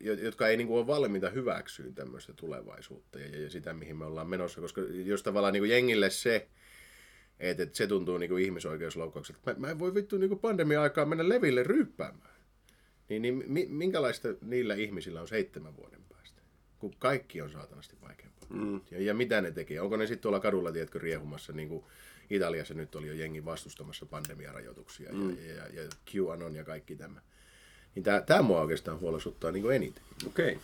jo- 0.00 0.14
jotka 0.14 0.48
ei 0.48 0.56
niin 0.56 0.66
kuin 0.66 0.78
ole 0.78 0.86
valmiita 0.86 1.30
hyväksyä 1.30 1.86
tämmöistä 1.94 2.32
tulevaisuutta 2.32 3.18
ja, 3.18 3.40
ja 3.42 3.50
sitä, 3.50 3.74
mihin 3.74 3.96
me 3.96 4.04
ollaan 4.04 4.28
menossa. 4.28 4.60
Koska 4.60 4.80
jos 5.04 5.22
tavallaan 5.22 5.52
niin 5.52 5.60
kuin 5.60 5.70
jengille 5.70 6.10
se, 6.10 6.48
että, 7.40 7.62
että 7.62 7.76
se 7.76 7.86
tuntuu 7.86 8.18
niin 8.18 8.30
kuin 8.30 8.44
ihmisoikeusloukkaukselta, 8.44 9.40
mä, 9.46 9.54
mä 9.58 9.70
en 9.70 9.78
voi 9.78 9.94
vittu 9.94 10.18
niin 10.18 10.38
pandemia-aikaa 10.38 11.06
mennä 11.06 11.28
leville 11.28 11.62
ryyppäämään. 11.62 12.38
Niin, 13.08 13.22
niin 13.22 13.44
mi, 13.46 13.66
minkälaista 13.70 14.28
niillä 14.42 14.74
ihmisillä 14.74 15.20
on 15.20 15.28
seitsemän 15.28 15.76
vuoden 15.76 16.04
päästä, 16.08 16.42
kun 16.78 16.94
kaikki 16.98 17.42
on 17.42 17.50
saatanasti 17.50 17.96
vaikeampaa. 18.02 18.48
Mm. 18.50 18.80
Ja, 18.90 19.02
ja 19.02 19.14
mitä 19.14 19.40
ne 19.40 19.50
tekee? 19.50 19.80
Onko 19.80 19.96
ne 19.96 20.06
sitten 20.06 20.22
tuolla 20.22 20.40
kadulla, 20.40 20.72
tiedätkö, 20.72 20.98
riehumassa, 20.98 21.52
niin 21.52 21.68
kuin 21.68 21.84
Italiassa 22.30 22.74
nyt 22.74 22.94
oli 22.94 23.08
jo 23.08 23.14
jengi 23.14 23.44
vastustamassa 23.44 24.06
pandemiarajoituksia 24.06 25.12
mm. 25.12 25.36
ja, 25.46 25.54
ja, 25.54 25.82
ja 25.82 25.88
QAnon 26.14 26.54
ja 26.54 26.64
kaikki 26.64 26.96
tämä. 26.96 27.20
Niin 27.94 28.02
tämä, 28.02 28.20
tämä 28.20 28.42
mua 28.42 28.60
oikeastaan 28.60 29.00
huolestuttaa 29.00 29.50
niin 29.50 29.72
eniten. 29.72 30.04
Okei. 30.26 30.52
Okay. 30.52 30.62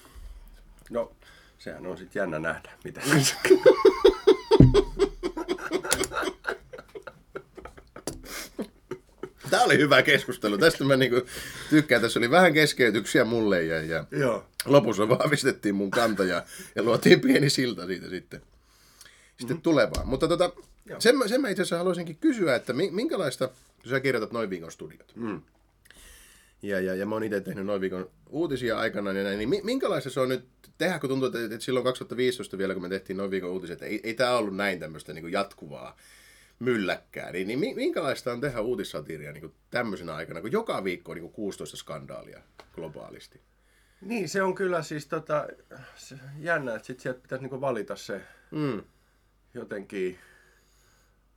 No, 0.90 1.16
sehän 1.58 1.86
on 1.86 1.98
sitten 1.98 2.20
jännä 2.20 2.38
nähdä, 2.38 2.70
mitä 2.84 3.00
Tämä 9.50 9.62
oli 9.62 9.78
hyvä 9.78 10.02
keskustelu. 10.02 10.58
Tästä 10.58 10.84
mä 10.84 10.96
niinku 10.96 11.22
tykkään. 11.70 12.02
Tässä 12.02 12.18
oli 12.18 12.30
vähän 12.30 12.52
keskeytyksiä 12.52 13.24
mulle 13.24 13.62
ja, 13.62 13.82
ja 13.82 14.04
Joo. 14.10 14.46
lopussa 14.64 15.08
vahvistettiin 15.08 15.74
mun 15.74 15.90
kanta 15.90 16.24
ja, 16.24 16.44
ja 16.74 16.82
luotiin 16.82 17.20
pieni 17.20 17.50
silta 17.50 17.86
siitä 17.86 18.08
sitten, 18.08 18.42
sitten 19.38 19.62
tulevaan. 19.62 20.08
Mutta 20.08 20.28
tota, 20.28 20.52
sen, 20.98 21.16
mä- 21.18 21.28
sen 21.28 21.40
mä 21.40 21.48
itse 21.48 21.62
asiassa 21.62 21.78
haluaisinkin 21.78 22.16
kysyä, 22.16 22.54
että 22.54 22.72
mi- 22.72 22.90
minkälaista, 22.90 23.48
kun 23.48 23.90
sä 23.90 24.00
kirjoitat 24.00 24.32
noin 24.32 24.50
viikon 24.50 24.72
studiot. 24.72 25.12
Mm. 25.16 25.42
Ja, 26.62 26.80
ja, 26.80 26.94
ja 26.94 27.06
mä 27.06 27.14
oon 27.14 27.24
itse 27.24 27.40
tehnyt 27.40 27.66
noin 27.66 27.80
viikon 27.80 28.10
uutisia 28.28 28.78
aikana 28.78 29.12
ja 29.12 29.24
näin, 29.24 29.38
niin 29.38 29.48
mi- 29.48 29.60
minkälaista 29.64 30.10
se 30.10 30.20
on 30.20 30.28
nyt 30.28 30.44
tehdä, 30.78 30.98
kun 30.98 31.08
tuntuu, 31.10 31.26
että, 31.26 31.44
että 31.44 31.58
silloin 31.60 31.84
2015 31.84 32.58
vielä, 32.58 32.74
kun 32.74 32.82
me 32.82 32.88
tehtiin 32.88 33.16
noin 33.16 33.30
viikon 33.30 33.50
uutiset, 33.50 33.82
ei, 33.82 34.00
ei 34.02 34.14
tämä 34.14 34.36
ollut 34.36 34.56
näin 34.56 34.78
tämmöistä 34.80 35.12
niin 35.12 35.32
jatkuvaa 35.32 35.96
mylläkkää, 36.58 37.32
niin, 37.32 37.46
niin 37.48 37.58
mi- 37.58 37.74
minkälaista 37.74 38.32
on 38.32 38.40
tehdä 38.40 38.60
uutissatiiria 38.60 39.32
niin 39.32 39.54
tämmöisenä 39.70 40.14
aikana, 40.14 40.40
kun 40.40 40.52
joka 40.52 40.84
viikko 40.84 41.12
on 41.12 41.18
niin 41.18 41.32
16 41.32 41.76
skandaalia 41.76 42.40
globaalisti? 42.74 43.40
Niin, 44.00 44.28
se 44.28 44.42
on 44.42 44.54
kyllä 44.54 44.82
siis 44.82 45.06
tota, 45.06 45.48
jännä, 46.38 46.74
että 46.74 46.86
sit 46.86 47.00
sieltä 47.00 47.20
pitäisi 47.20 47.42
niinku 47.42 47.60
valita 47.60 47.96
se 47.96 48.20
Mm. 48.50 48.82
jotenkin 49.54 50.18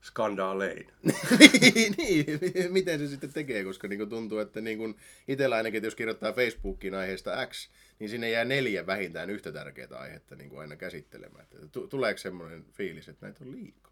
skandaalein. 0.02 0.88
niin, 1.60 1.94
niin, 1.98 2.74
miten 2.74 3.00
se 3.00 3.08
sitten 3.08 3.34
tekee, 3.34 3.64
koska 3.64 3.88
niin 3.88 4.10
tuntuu, 4.10 4.40
että 4.40 4.62
niin 4.62 4.96
itsellä 5.28 5.56
ainakin, 5.56 5.78
että 5.78 5.88
jos 5.88 5.96
kirjoittaa 5.96 6.34
Facebookiin 6.34 6.94
aiheesta 6.96 7.46
X, 7.48 7.70
niin 8.00 8.10
sinne 8.10 8.30
jää 8.30 8.46
neljä 8.46 8.86
vähintään 8.86 9.30
yhtä 9.30 9.52
tärkeää 9.52 9.90
aihetta 9.92 10.36
niin 10.36 10.60
aina 10.60 10.76
käsittelemättä. 10.76 11.58
Tu- 11.72 11.88
Tuleeko 11.88 12.18
semmoinen 12.18 12.66
fiilis, 12.72 13.10
että 13.10 13.26
näitä 13.26 13.44
on 13.46 13.52
liikaa? 13.52 13.92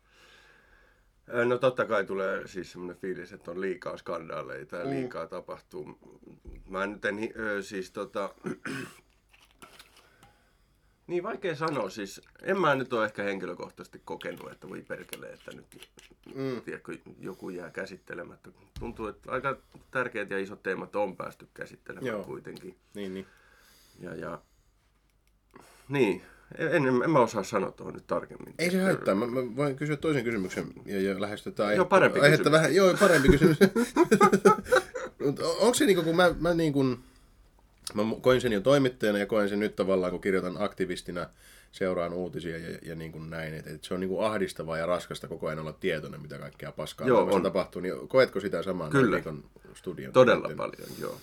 No 1.46 1.58
totta 1.58 1.86
kai 1.86 2.06
tulee 2.06 2.48
siis 2.48 2.72
semmoinen 2.72 3.02
fiilis, 3.02 3.34
että 3.34 3.52
on 3.52 3.62
liikaa 3.62 3.98
skandaaleita 3.98 4.76
ja 4.78 4.86
Mm. 4.86 4.92
liikaa 4.92 5.28
tapahtuu. 5.28 6.00
Mä 6.70 6.88
nyt 6.88 7.06
en 7.06 7.18
siis 7.62 7.92
tota... 7.92 8.36
Niin 11.08 11.24
vaikea 11.24 11.56
sanoa, 11.56 11.90
siis 11.90 12.22
en 12.42 12.62
mä 12.62 12.76
nyt 12.76 12.94
ole 12.94 13.06
ehkä 13.06 13.24
henkilökohtaisesti 13.24 14.02
kokenut, 14.06 14.52
että 14.52 14.70
voi 14.70 14.82
perkele, 14.82 15.26
että 15.26 15.52
nyt 15.52 15.66
mm. 16.36 16.62
tiedätkö, 16.62 16.98
joku 17.20 17.50
jää 17.50 17.70
käsittelemättä. 17.70 18.50
Tuntuu, 18.80 19.08
että 19.08 19.32
aika 19.32 19.58
tärkeät 19.92 20.30
ja 20.30 20.40
isot 20.40 20.64
teemat 20.64 20.96
on 20.96 21.16
päästy 21.16 21.48
käsittelemään 21.54 22.08
Joo. 22.08 22.24
kuitenkin. 22.24 22.76
Niin, 22.94 23.14
niin. 23.14 23.26
Ja, 24.00 24.16
ja... 24.16 24.42
Niin, 25.90 26.22
en, 26.58 26.68
en, 26.68 27.04
en 27.04 27.10
mä 27.10 27.20
osaa 27.20 27.44
sanoa 27.44 27.72
tuohon 27.72 27.94
nyt 27.94 28.08
tarkemmin. 28.08 28.54
Ei 28.60 28.72
se 28.72 28.82
haittaa. 28.82 29.16
Mä, 29.16 29.28
mä 29.28 29.56
voin 29.56 29.76
kysyä 29.76 29.98
toisen 29.98 30.24
kysymyksen 30.24 30.74
ja, 30.86 31.02
ja 31.02 31.22
lähestytään 31.22 31.70
aihetta, 31.70 31.86
parempi 31.86 32.20
aihetta 32.20 32.44
kysymys. 32.44 32.62
vähän. 32.62 32.76
Joo, 32.76 32.94
parempi 33.00 33.30
kysymys. 33.30 33.58
Onko 35.60 35.74
se 35.74 35.86
niinku, 35.86 36.04
kun 36.04 36.16
mä, 36.16 36.36
mä 36.40 36.54
niin 36.54 36.74
kuin, 36.74 36.98
mä 37.94 38.04
koin 38.22 38.42
sen 38.42 38.54
jo 38.54 38.62
toimittajana 38.62 39.20
ja 39.20 39.26
koen 39.26 39.50
sen 39.50 39.60
nyt 39.60 39.76
tavallaan, 39.76 40.12
kun 40.12 40.22
kirjoitan 40.22 40.56
aktivistina 40.60 41.30
seuraan 41.72 42.14
uutisia 42.14 42.58
ja, 42.58 42.78
ja 42.82 42.96
niin 42.96 43.12
kuin 43.12 43.30
näin. 43.30 43.54
Että, 43.54 43.70
että 43.70 43.88
se 43.88 43.94
on 43.94 44.00
niin 44.00 44.10
kuin 44.10 44.26
ahdistavaa 44.26 44.78
ja 44.78 44.86
raskasta 44.86 45.28
koko 45.28 45.48
ajan 45.48 45.60
olla 45.60 45.74
tietoinen, 45.74 46.22
mitä 46.22 46.38
kaikkea 46.38 46.72
paskaa 46.72 47.08
Joo, 47.08 47.36
on. 47.36 47.44
tapahtuu. 47.44 47.82
Niin 47.82 48.08
koetko 48.08 48.40
sitä 48.40 48.64
samaa 48.64 48.90
Kyllä. 48.90 49.16
viikon 49.16 49.44
studion? 49.74 50.14
Todella 50.14 50.48
käyttöön? 50.48 50.58
paljon, 50.58 50.90
joo. 51.02 51.18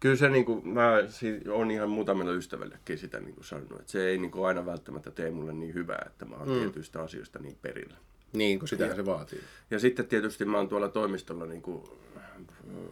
Kyllä 0.00 0.16
se 0.16 0.28
niinku, 0.28 0.62
mä 0.64 1.02
si- 1.08 1.40
on 1.48 1.70
ihan 1.70 1.90
muutamilla 1.90 2.32
ystävillekin 2.32 2.98
sitä 2.98 3.20
niinku 3.20 3.42
sanonut, 3.42 3.80
että 3.80 3.92
se 3.92 4.08
ei 4.08 4.18
niinku 4.18 4.44
aina 4.44 4.66
välttämättä 4.66 5.10
tee 5.10 5.30
mulle 5.30 5.52
niin 5.52 5.74
hyvää, 5.74 6.04
että 6.06 6.24
mä 6.24 6.36
oon 6.36 6.48
mm. 6.48 6.54
tietyistä 6.58 7.02
asioista 7.02 7.38
niin 7.38 7.56
perillä. 7.62 7.96
Niin, 8.32 8.58
kun 8.58 8.68
sitähän 8.68 8.96
se 8.96 9.06
vaatii. 9.06 9.40
Ja 9.70 9.78
sitten 9.78 10.06
tietysti 10.06 10.44
mä 10.44 10.56
oon 10.56 10.68
tuolla 10.68 10.88
toimistolla 10.88 11.46
niinku, 11.46 11.98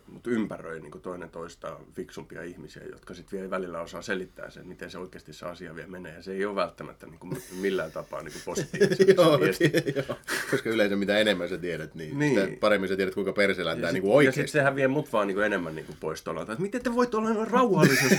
mut 0.06 0.26
ympäröi 0.26 0.80
niinku 0.80 0.98
toinen 0.98 1.30
toista 1.30 1.76
fiksumpia 1.94 2.42
ihmisiä, 2.42 2.82
jotka 2.90 3.14
sitten 3.14 3.38
vielä 3.38 3.50
välillä 3.50 3.80
osaa 3.80 4.02
selittää 4.02 4.50
sen, 4.50 4.66
miten 4.66 4.90
se 4.90 4.98
oikeasti 4.98 5.32
se 5.32 5.46
asia 5.46 5.74
vielä 5.74 5.88
menee. 5.88 6.14
Ja 6.14 6.22
se 6.22 6.32
ei 6.32 6.44
ole 6.44 6.54
välttämättä 6.54 7.06
niinku 7.06 7.28
millään 7.60 7.92
tapaa 7.92 8.22
niinku 8.22 8.38
positiivisesti 8.44 9.14
joo, 9.16 9.40
viesti. 9.40 9.72
joo, 9.96 10.16
koska 10.50 10.70
yleensä 10.70 10.96
mitä 10.96 11.18
enemmän 11.18 11.48
sä 11.48 11.58
tiedät, 11.58 11.94
niin, 11.94 12.18
Niin. 12.18 12.40
Sitä 12.40 12.56
paremmin 12.60 12.88
sä 12.88 12.96
tiedät, 12.96 13.14
kuinka 13.14 13.32
perseläntää 13.32 13.88
Ja 13.88 13.92
niin 13.92 14.02
kuin 14.02 14.10
Ja 14.10 14.16
oikeasti. 14.16 14.40
sitten 14.40 14.52
sehän 14.52 14.76
vie 14.76 14.88
mut 14.88 15.12
vaan 15.12 15.26
niinku 15.26 15.40
enemmän 15.40 15.74
niinku 15.74 15.94
pois 16.00 16.22
tuolla. 16.22 16.42
Että 16.42 16.56
miten 16.58 16.82
te 16.82 16.94
voitte 16.94 17.16
olla 17.16 17.28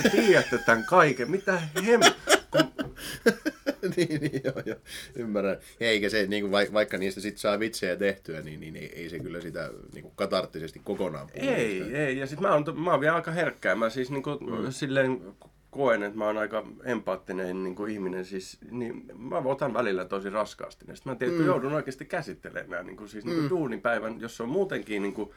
te 0.03 0.09
tiedätte 0.09 0.57
tämän 0.57 0.85
kaiken? 0.85 1.31
Mitä 1.31 1.61
hem... 1.85 2.01
niin, 3.97 4.21
niin, 4.21 4.41
joo, 4.43 4.63
joo, 4.65 4.77
ymmärrän. 5.15 5.57
Eikä 5.79 6.09
se, 6.09 6.27
niin 6.27 6.49
kuin, 6.49 6.73
vaikka, 6.73 6.97
niistä 6.97 7.21
sit 7.21 7.37
saa 7.37 7.59
vitsejä 7.59 7.95
tehtyä, 7.95 8.41
niin, 8.41 8.59
niin 8.59 8.75
ei, 8.75 8.91
ei 8.95 9.09
se 9.09 9.19
kyllä 9.19 9.41
sitä 9.41 9.69
niin 9.93 10.03
kuin 10.03 10.13
katarttisesti 10.15 10.81
kokonaan 10.83 11.27
puhu. 11.27 11.45
Ei, 11.45 11.81
ei. 11.95 12.17
Ja 12.17 12.27
sitten 12.27 12.47
mä 12.47 12.53
oon, 12.53 12.65
mä 12.75 12.91
oon 12.91 13.01
vielä 13.01 13.15
aika 13.15 13.31
herkkää. 13.31 13.75
Mä 13.75 13.89
siis 13.89 14.11
niinku 14.11 14.29
mm. 14.29 14.71
silleen 14.71 15.21
koen, 15.69 16.03
että 16.03 16.17
mä 16.17 16.25
oon 16.25 16.37
aika 16.37 16.67
empaattinen 16.83 17.63
niin 17.63 17.75
kuin 17.75 17.91
ihminen, 17.91 18.25
siis, 18.25 18.57
niin 18.71 19.05
mä 19.17 19.37
otan 19.37 19.73
välillä 19.73 20.05
tosi 20.05 20.29
raskaasti. 20.29 20.85
Ja 20.87 20.95
sitten 20.95 21.13
mä 21.13 21.19
tiedän, 21.19 21.35
että 21.35 21.47
joudun 21.47 21.73
oikeasti 21.73 22.05
käsittelemään 22.05 22.85
niin 22.85 22.97
kuin, 22.97 23.09
siis, 23.09 23.25
niin 23.25 23.37
kuin 23.37 23.49
duunipäivän, 23.49 24.21
jos 24.21 24.37
se 24.37 24.43
on 24.43 24.49
muutenkin 24.49 25.01
niin 25.01 25.13
kuin, 25.13 25.29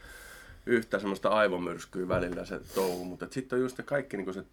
yhtä 0.67 0.99
semmoista 0.99 1.29
aivomyrskyä 1.29 2.09
välillä 2.09 2.45
se 2.45 2.61
touhu, 2.75 3.05
mutta 3.05 3.27
sitten 3.31 3.57
on 3.57 3.63
just 3.63 3.81
kaikki 3.85 4.17
niin 4.17 4.25
kuin 4.25 4.35
se 4.35 4.45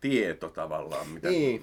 tieto 0.00 0.48
tavallaan, 0.48 1.08
mitä 1.08 1.28
Niin. 1.28 1.62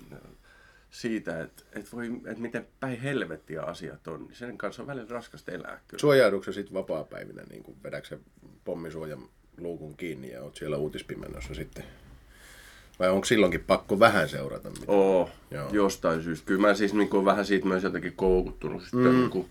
Siitä, 0.90 1.42
että, 1.42 1.64
että, 1.74 1.92
voi, 1.92 2.08
että 2.26 2.42
miten 2.42 2.68
päin 2.80 3.00
helvettiä 3.00 3.62
asiat 3.62 4.08
on, 4.08 4.24
niin 4.24 4.36
sen 4.36 4.58
kanssa 4.58 4.82
on 4.82 4.88
välillä 4.88 5.08
raskasta 5.10 5.52
elää 5.52 5.80
kyllä. 5.88 6.02
Suojaudutko 6.02 6.52
sitten 6.52 6.74
vapaa-päivinä, 6.74 7.44
niin 7.50 7.64
kuin 7.64 7.78
vedätkö 7.84 8.20
pommisuojan 8.66 9.30
luukun 9.58 9.98
kiinni 9.98 10.32
ja 10.32 10.44
oot 10.44 10.56
siellä 10.56 10.78
uutispimennossa 10.78 11.54
sitten? 11.54 11.84
Vai 13.00 13.10
onko 13.10 13.26
silloinkin 13.26 13.64
pakko 13.64 14.00
vähän 14.00 14.30
seurata? 14.30 14.70
Mitä? 14.70 14.92
Oo, 14.92 15.30
Joo. 15.52 15.70
jostain 15.72 16.24
syystä. 16.24 16.46
Kyllä 16.46 16.62
mä 16.62 16.74
siis 16.74 16.94
niin 16.94 17.10
kuin, 17.10 17.26
vähän 17.26 17.46
siitä 17.46 17.68
myös 17.68 17.84
jotenkin 17.84 18.14
koukuttunut. 18.16 18.82
Sitten, 18.82 19.02
mm. 19.02 19.16
niin 19.16 19.30
kuin, 19.30 19.50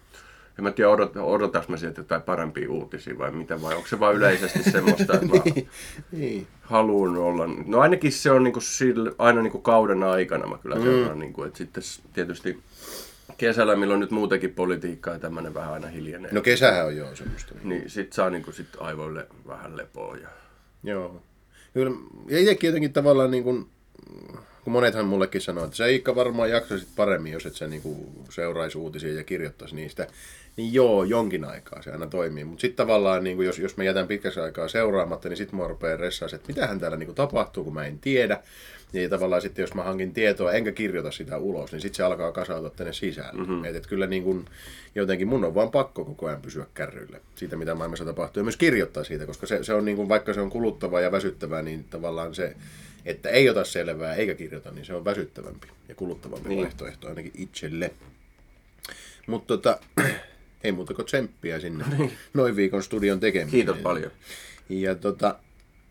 en 0.59 0.65
mä 0.65 0.71
tiedä, 0.71 0.91
odot, 0.91 1.17
odotaks 1.17 1.69
mä 1.69 1.77
sieltä 1.77 2.01
jotain 2.01 2.23
parempia 2.23 2.71
uutisia 2.71 3.19
vai 3.19 3.31
mitä, 3.31 3.63
vai 3.63 3.75
onko 3.75 3.89
se 3.89 4.01
vaan 4.01 4.15
yleisesti 4.15 4.71
semmoista, 4.71 5.15
että 5.15 5.27
mä 5.27 5.33
niin. 6.13 6.47
haluan 6.61 7.17
olla. 7.17 7.47
No 7.67 7.81
ainakin 7.81 8.13
se 8.13 8.31
on 8.31 8.45
niin 8.45 8.53
kuin, 8.53 8.63
sille, 8.63 9.13
aina 9.19 9.43
niin 9.43 9.53
kuin 9.53 9.63
kauden 9.63 10.03
aikana 10.03 10.47
mä 10.47 10.59
kyllä 10.59 10.81
seuraan, 10.81 11.19
niin 11.19 11.33
kuin, 11.33 11.47
että 11.47 11.59
sitten 11.59 11.83
tietysti 12.13 12.59
kesällä, 13.37 13.77
milloin 13.77 14.01
nyt 14.01 14.11
muutenkin 14.11 14.55
politiikkaa 14.55 15.13
ja 15.13 15.21
tämmöinen 15.21 15.55
vähän 15.55 15.73
aina 15.73 15.89
hiljenee. 15.89 16.33
No 16.33 16.41
kesähän 16.41 16.87
on 16.87 16.97
joo 16.97 17.17
semmoista. 17.17 17.55
Niin. 17.65 17.91
Sit 17.91 18.13
saa 18.13 18.31
niin 18.31 18.43
kuin, 18.43 18.55
sit 18.55 18.69
aivoille 18.79 19.27
vähän 19.47 19.77
lepoa. 19.77 20.17
Ja... 20.17 20.29
Joo. 20.85 21.23
Kyllä, 21.75 21.91
ja 22.29 22.39
itsekin 22.39 22.69
jotenkin 22.69 22.93
tavallaan 22.93 23.31
niin 23.31 23.45
kuin, 23.45 23.67
kun 24.65 24.73
monethan 24.73 25.07
mullekin 25.07 25.41
sanoo, 25.41 25.65
että 25.65 25.77
sä 25.77 25.87
Iikka 25.87 26.15
varmaan 26.15 26.51
jaksasit 26.51 26.89
paremmin, 26.97 27.33
jos 27.33 27.47
et 27.47 27.55
sä 27.55 27.67
niin 27.67 27.83
kuin 27.83 27.99
seuraisi 28.31 28.79
uutisia 28.79 29.13
ja 29.13 29.25
kirjoittaisi 29.25 29.75
niistä. 29.75 30.07
Niin 30.57 30.75
joo, 30.75 31.05
jonkin 31.05 31.45
aikaa 31.45 31.83
se 31.83 31.91
aina 31.91 32.07
toimii. 32.07 32.45
Mutta 32.45 32.61
sitten 32.61 32.87
tavallaan, 32.87 33.25
niin 33.25 33.37
kuin 33.37 33.47
jos, 33.47 33.59
jos 33.59 33.77
mä 33.77 33.85
jätän 33.85 34.07
pitkäksi 34.07 34.41
aikaa 34.41 34.69
seuraamatta, 34.69 35.29
niin 35.29 35.37
sitten 35.37 35.59
mä 35.59 35.69
rupean 35.69 36.01
ressaa, 36.01 36.29
että 36.33 36.49
mitähän 36.49 36.81
täällä 36.81 36.97
niin 36.97 37.07
kuin 37.07 37.17
tapahtuu, 37.17 37.65
kun 37.65 37.75
mä 37.75 37.87
en 37.87 37.99
tiedä. 37.99 38.41
Ja 38.93 39.09
tavallaan 39.09 39.43
sitten, 39.43 39.63
jos 39.63 39.75
mä 39.75 39.83
hankin 39.83 40.13
tietoa 40.13 40.53
enkä 40.53 40.73
kirjoita 40.73 41.11
sitä 41.11 41.39
ulos, 41.39 41.73
niin 41.73 41.81
sitten 41.81 41.97
se 41.97 42.03
alkaa 42.03 42.33
kasautua 42.33 42.71
tänne 42.71 42.93
sisälle. 42.93 43.41
Mm-hmm. 43.41 43.65
Et, 43.65 43.77
et 43.77 43.87
kyllä 43.87 44.07
niin 44.07 44.23
kuin, 44.23 44.45
jotenkin 44.95 45.29
mun 45.29 45.45
on 45.45 45.55
vaan 45.55 45.71
pakko 45.71 46.05
koko 46.05 46.27
ajan 46.27 46.43
pysyä 46.43 46.67
kärryillä 46.75 47.21
siitä, 47.35 47.57
mitä 47.57 47.75
maailmassa 47.75 48.05
tapahtuu. 48.05 48.41
Ja 48.41 48.45
myös 48.45 48.57
kirjoittaa 48.57 49.05
siitä, 49.05 49.27
koska 49.27 49.47
se, 49.47 49.65
se 49.65 49.75
on 49.75 49.85
niin 49.85 49.97
kuin, 49.97 50.09
vaikka 50.09 50.35
se 50.35 50.41
on 50.41 50.51
kuluttavaa 50.51 51.01
ja 51.01 51.13
väsyttävää, 51.13 51.63
niin 51.63 51.85
tavallaan 51.85 52.35
se, 52.35 52.57
että 53.05 53.29
ei 53.29 53.49
ota 53.49 53.65
selvää 53.65 54.15
eikä 54.15 54.35
kirjoita, 54.35 54.71
niin 54.71 54.85
se 54.85 54.95
on 54.95 55.05
väsyttävämpi 55.05 55.69
ja 55.89 55.95
kuluttavampi 55.95 56.49
niin. 56.49 56.63
vaihtoehto 56.63 57.09
ainakin 57.09 57.33
itselle. 57.35 57.91
Mutta 59.27 59.47
tota, 59.47 59.79
ei 60.67 60.73
muuta 60.73 60.95
kuin 60.95 61.07
tsemppiä 61.07 61.61
sinne 61.61 61.85
noin 62.35 62.57
viikon 62.57 62.83
studion 62.83 63.21
tekemiseen. 63.21 63.51
Kiitos 63.51 63.77
paljon. 63.83 64.11
Ja 64.69 64.95
tota, 64.95 65.39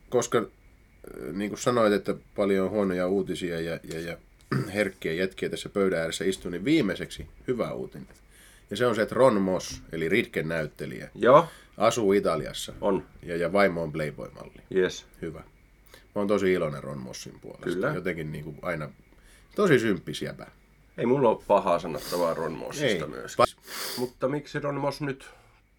koska 0.09 0.37
äh, 0.37 1.33
niin 1.33 1.49
kuin 1.49 1.59
sanoit, 1.59 1.93
että 1.93 2.15
paljon 2.35 2.65
on 2.65 2.71
huonoja 2.71 3.07
uutisia 3.07 3.61
ja, 3.61 3.79
ja, 3.93 3.99
ja 3.99 4.17
herkkiä 4.75 5.13
jätkiä 5.13 5.49
tässä 5.49 5.69
pöydän 5.69 5.99
ääressä 5.99 6.25
istuu, 6.25 6.51
niin 6.51 6.65
viimeiseksi 6.65 7.27
hyvä 7.47 7.71
uutinen. 7.71 8.07
Ja 8.69 8.77
se 8.77 8.85
on 8.85 8.95
se, 8.95 9.01
että 9.01 9.15
Ron 9.15 9.41
Moss, 9.41 9.81
eli 9.91 10.09
Ritken 10.09 10.47
näyttelijä, 10.47 11.09
Joo, 11.15 11.47
asuu 11.77 12.13
Italiassa. 12.13 12.73
on. 12.81 13.03
Ja, 13.23 13.35
ja 13.35 13.53
vaimo 13.53 13.83
on 13.83 13.91
Playboy-malli. 13.91 14.61
Yes. 14.75 15.05
Hyvä. 15.21 15.39
Mä 16.15 16.21
oon 16.21 16.27
tosi 16.27 16.53
iloinen 16.53 16.83
Ron 16.83 16.97
Mossin 16.97 17.39
puolesta. 17.41 17.65
Kyllä. 17.65 17.91
Jotenkin 17.93 18.31
niin 18.31 18.43
kuin 18.43 18.57
aina 18.61 18.89
tosi 19.55 19.79
symppis 19.79 20.21
jäbä. 20.21 20.47
Ei 20.97 21.05
mulla 21.05 21.29
ole 21.29 21.39
pahaa 21.47 21.79
sanottavaa 21.79 22.33
Ron 22.33 22.51
Mossista. 22.53 23.05
Pa- 23.05 23.55
Mutta 23.99 24.27
miksi 24.27 24.59
Ron 24.59 24.75
Moss 24.75 25.01
nyt 25.01 25.29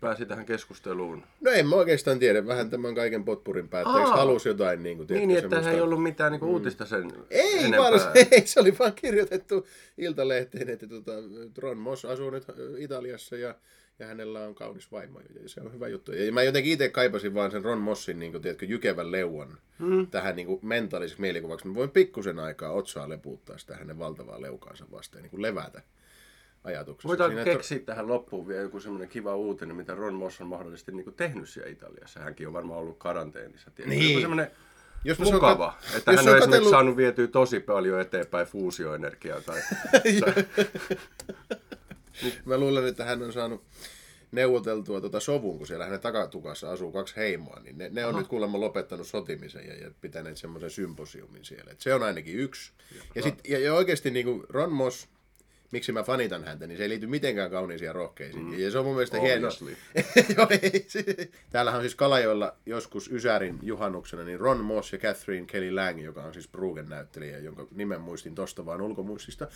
pääsi 0.00 0.26
tähän 0.26 0.46
keskusteluun? 0.46 1.22
No 1.40 1.50
en 1.50 1.66
mä 1.68 1.76
oikeastaan 1.76 2.18
tiedä. 2.18 2.46
Vähän 2.46 2.70
tämän 2.70 2.94
kaiken 2.94 3.24
potpurin 3.24 3.68
päätteeksi 3.68 4.10
Aa. 4.10 4.16
halusi 4.16 4.48
jotain 4.48 4.82
niin 4.82 4.96
kuin, 4.96 5.06
Niin, 5.10 5.30
että 5.30 5.60
hän 5.62 5.74
ei 5.74 5.80
ollut 5.80 6.02
mitään 6.02 6.32
niinku 6.32 6.46
uutista 6.46 6.86
sen 6.86 7.12
Ei, 7.30 7.58
enempää. 7.58 7.80
vaan, 7.80 8.00
ei, 8.30 8.46
se 8.46 8.60
oli 8.60 8.78
vaan 8.78 8.92
kirjoitettu 8.94 9.66
Iltalehteen, 9.98 10.68
että 10.68 10.86
tota, 10.86 11.12
Ron 11.58 11.78
Moss 11.78 12.04
asuu 12.04 12.30
nyt 12.30 12.44
Italiassa 12.78 13.36
ja, 13.36 13.54
ja 13.98 14.06
hänellä 14.06 14.40
on 14.40 14.54
kaunis 14.54 14.92
vaimo. 14.92 15.20
Ja 15.20 15.48
se 15.48 15.60
on 15.60 15.72
hyvä 15.72 15.88
juttu. 15.88 16.12
Ja 16.12 16.32
mä 16.32 16.42
jotenkin 16.42 16.72
itse 16.72 16.88
kaipasin 16.88 17.34
vaan 17.34 17.50
sen 17.50 17.64
Ron 17.64 17.78
Mossin 17.78 18.18
niin 18.18 18.32
kuin, 18.32 18.42
tiedätkö, 18.42 18.66
jykevän 18.66 19.12
leuan 19.12 19.58
mm. 19.78 20.06
tähän 20.06 20.36
niin 20.36 20.46
kuin, 20.46 20.58
mentaaliseksi 20.62 21.20
mielikuvaksi. 21.20 21.68
Mä 21.68 21.74
voin 21.74 21.90
pikkusen 21.90 22.38
aikaa 22.38 22.70
otsaa 22.72 23.08
lepuuttaa 23.08 23.58
sitä 23.58 23.76
hänen 23.76 23.98
valtavaa 23.98 24.40
leukaansa 24.42 24.84
vastaan, 24.92 25.22
niin 25.22 25.30
kuin 25.30 25.42
levätä 25.42 25.82
ajatuksessa. 26.64 27.08
Voitaanko 27.08 27.30
Siinä, 27.36 27.42
että- 27.42 27.52
keksiä 27.56 27.78
tähän 27.78 28.08
loppuun 28.08 28.48
vielä 28.48 28.62
joku 28.62 28.80
semmoinen 28.80 29.08
kiva 29.08 29.36
uutinen, 29.36 29.76
mitä 29.76 29.94
Ron 29.94 30.14
Moss 30.14 30.40
on 30.40 30.46
mahdollisesti 30.46 30.92
niinku 30.92 31.12
tehnyt 31.12 31.48
siellä 31.48 31.70
Italiassa? 31.70 32.20
Hänkin 32.20 32.46
on 32.46 32.52
varmaan 32.52 32.80
ollut 32.80 32.98
karanteenissa. 32.98 33.70
tiedätkö? 33.70 33.98
Niin. 33.98 34.10
Joku 34.10 34.20
semmoinen 34.20 34.50
Jos 35.04 35.18
mä 35.18 35.24
se 35.24 35.28
on 35.28 35.34
mukava, 35.34 35.78
kat- 35.80 35.96
että 35.96 36.12
jos 36.12 36.20
hän 36.20 36.28
on 36.28 36.32
on 36.34 36.38
esimerkiksi 36.38 36.46
katsellut- 36.48 36.70
saanut 36.70 36.96
vietyä 36.96 37.26
tosi 37.26 37.60
paljon 37.60 38.00
eteenpäin 38.00 38.46
fuusioenergiaa. 38.46 39.40
Tai... 39.40 39.60
Mä 42.44 42.58
luulen, 42.58 42.86
että 42.86 43.04
hän 43.04 43.22
on 43.22 43.32
saanut 43.32 43.64
neuvoteltua 44.32 45.00
tuota 45.00 45.20
sovun, 45.20 45.58
kun 45.58 45.66
siellä 45.66 45.84
hänen 45.84 46.00
takatukassa 46.00 46.70
asuu 46.70 46.92
kaksi 46.92 47.16
heimoa, 47.16 47.60
niin 47.60 47.78
ne, 47.78 47.88
ne 47.92 48.06
on 48.06 48.16
nyt 48.16 48.26
kuulemma 48.26 48.60
lopettanut 48.60 49.06
sotimisen 49.06 49.66
ja, 49.66 49.74
ja 49.74 49.90
pitäneet 50.00 50.36
semmoisen 50.36 50.70
symposiumin 50.70 51.44
siellä. 51.44 51.70
Et 51.70 51.80
se 51.80 51.94
on 51.94 52.02
ainakin 52.02 52.36
yksi. 52.36 52.72
Ja, 53.14 53.22
sit, 53.22 53.40
ja, 53.48 53.58
ja 53.58 53.74
oikeasti 53.74 54.10
niin 54.10 54.26
kuin 54.26 54.44
Ron 54.48 54.72
Moss, 54.72 55.08
miksi 55.70 55.92
mä 55.92 56.02
fanitan 56.02 56.44
häntä, 56.44 56.66
niin 56.66 56.76
se 56.76 56.82
ei 56.82 56.88
liity 56.88 57.06
mitenkään 57.06 57.50
kauniisiin 57.50 57.86
ja 57.86 57.92
rohkeisiin. 57.92 58.44
Mm. 58.44 58.58
Ja 58.58 58.70
se 58.70 58.78
on 58.78 58.84
mun 58.84 58.94
mielestä. 58.94 59.16
Joo, 60.36 60.46
ei, 60.62 60.84
se- 60.88 61.28
Täällähän 61.50 61.78
on 61.78 61.82
siis 61.84 61.94
Kalajoilla 61.94 62.56
joskus 62.66 63.12
Ysärin 63.12 63.58
juhannuksena 63.62 64.24
niin 64.24 64.40
Ron 64.40 64.64
Moss 64.64 64.92
ja 64.92 64.98
Catherine 64.98 65.46
Kelly 65.46 65.70
Lang, 65.70 66.04
joka 66.04 66.22
on 66.22 66.32
siis 66.34 66.48
Brugen 66.48 66.88
näyttelijä, 66.88 67.38
jonka 67.38 67.66
nimen 67.74 68.00
muistin 68.00 68.34
tosta 68.34 68.66
vaan 68.66 68.80
ulkomuistista, 68.82 69.48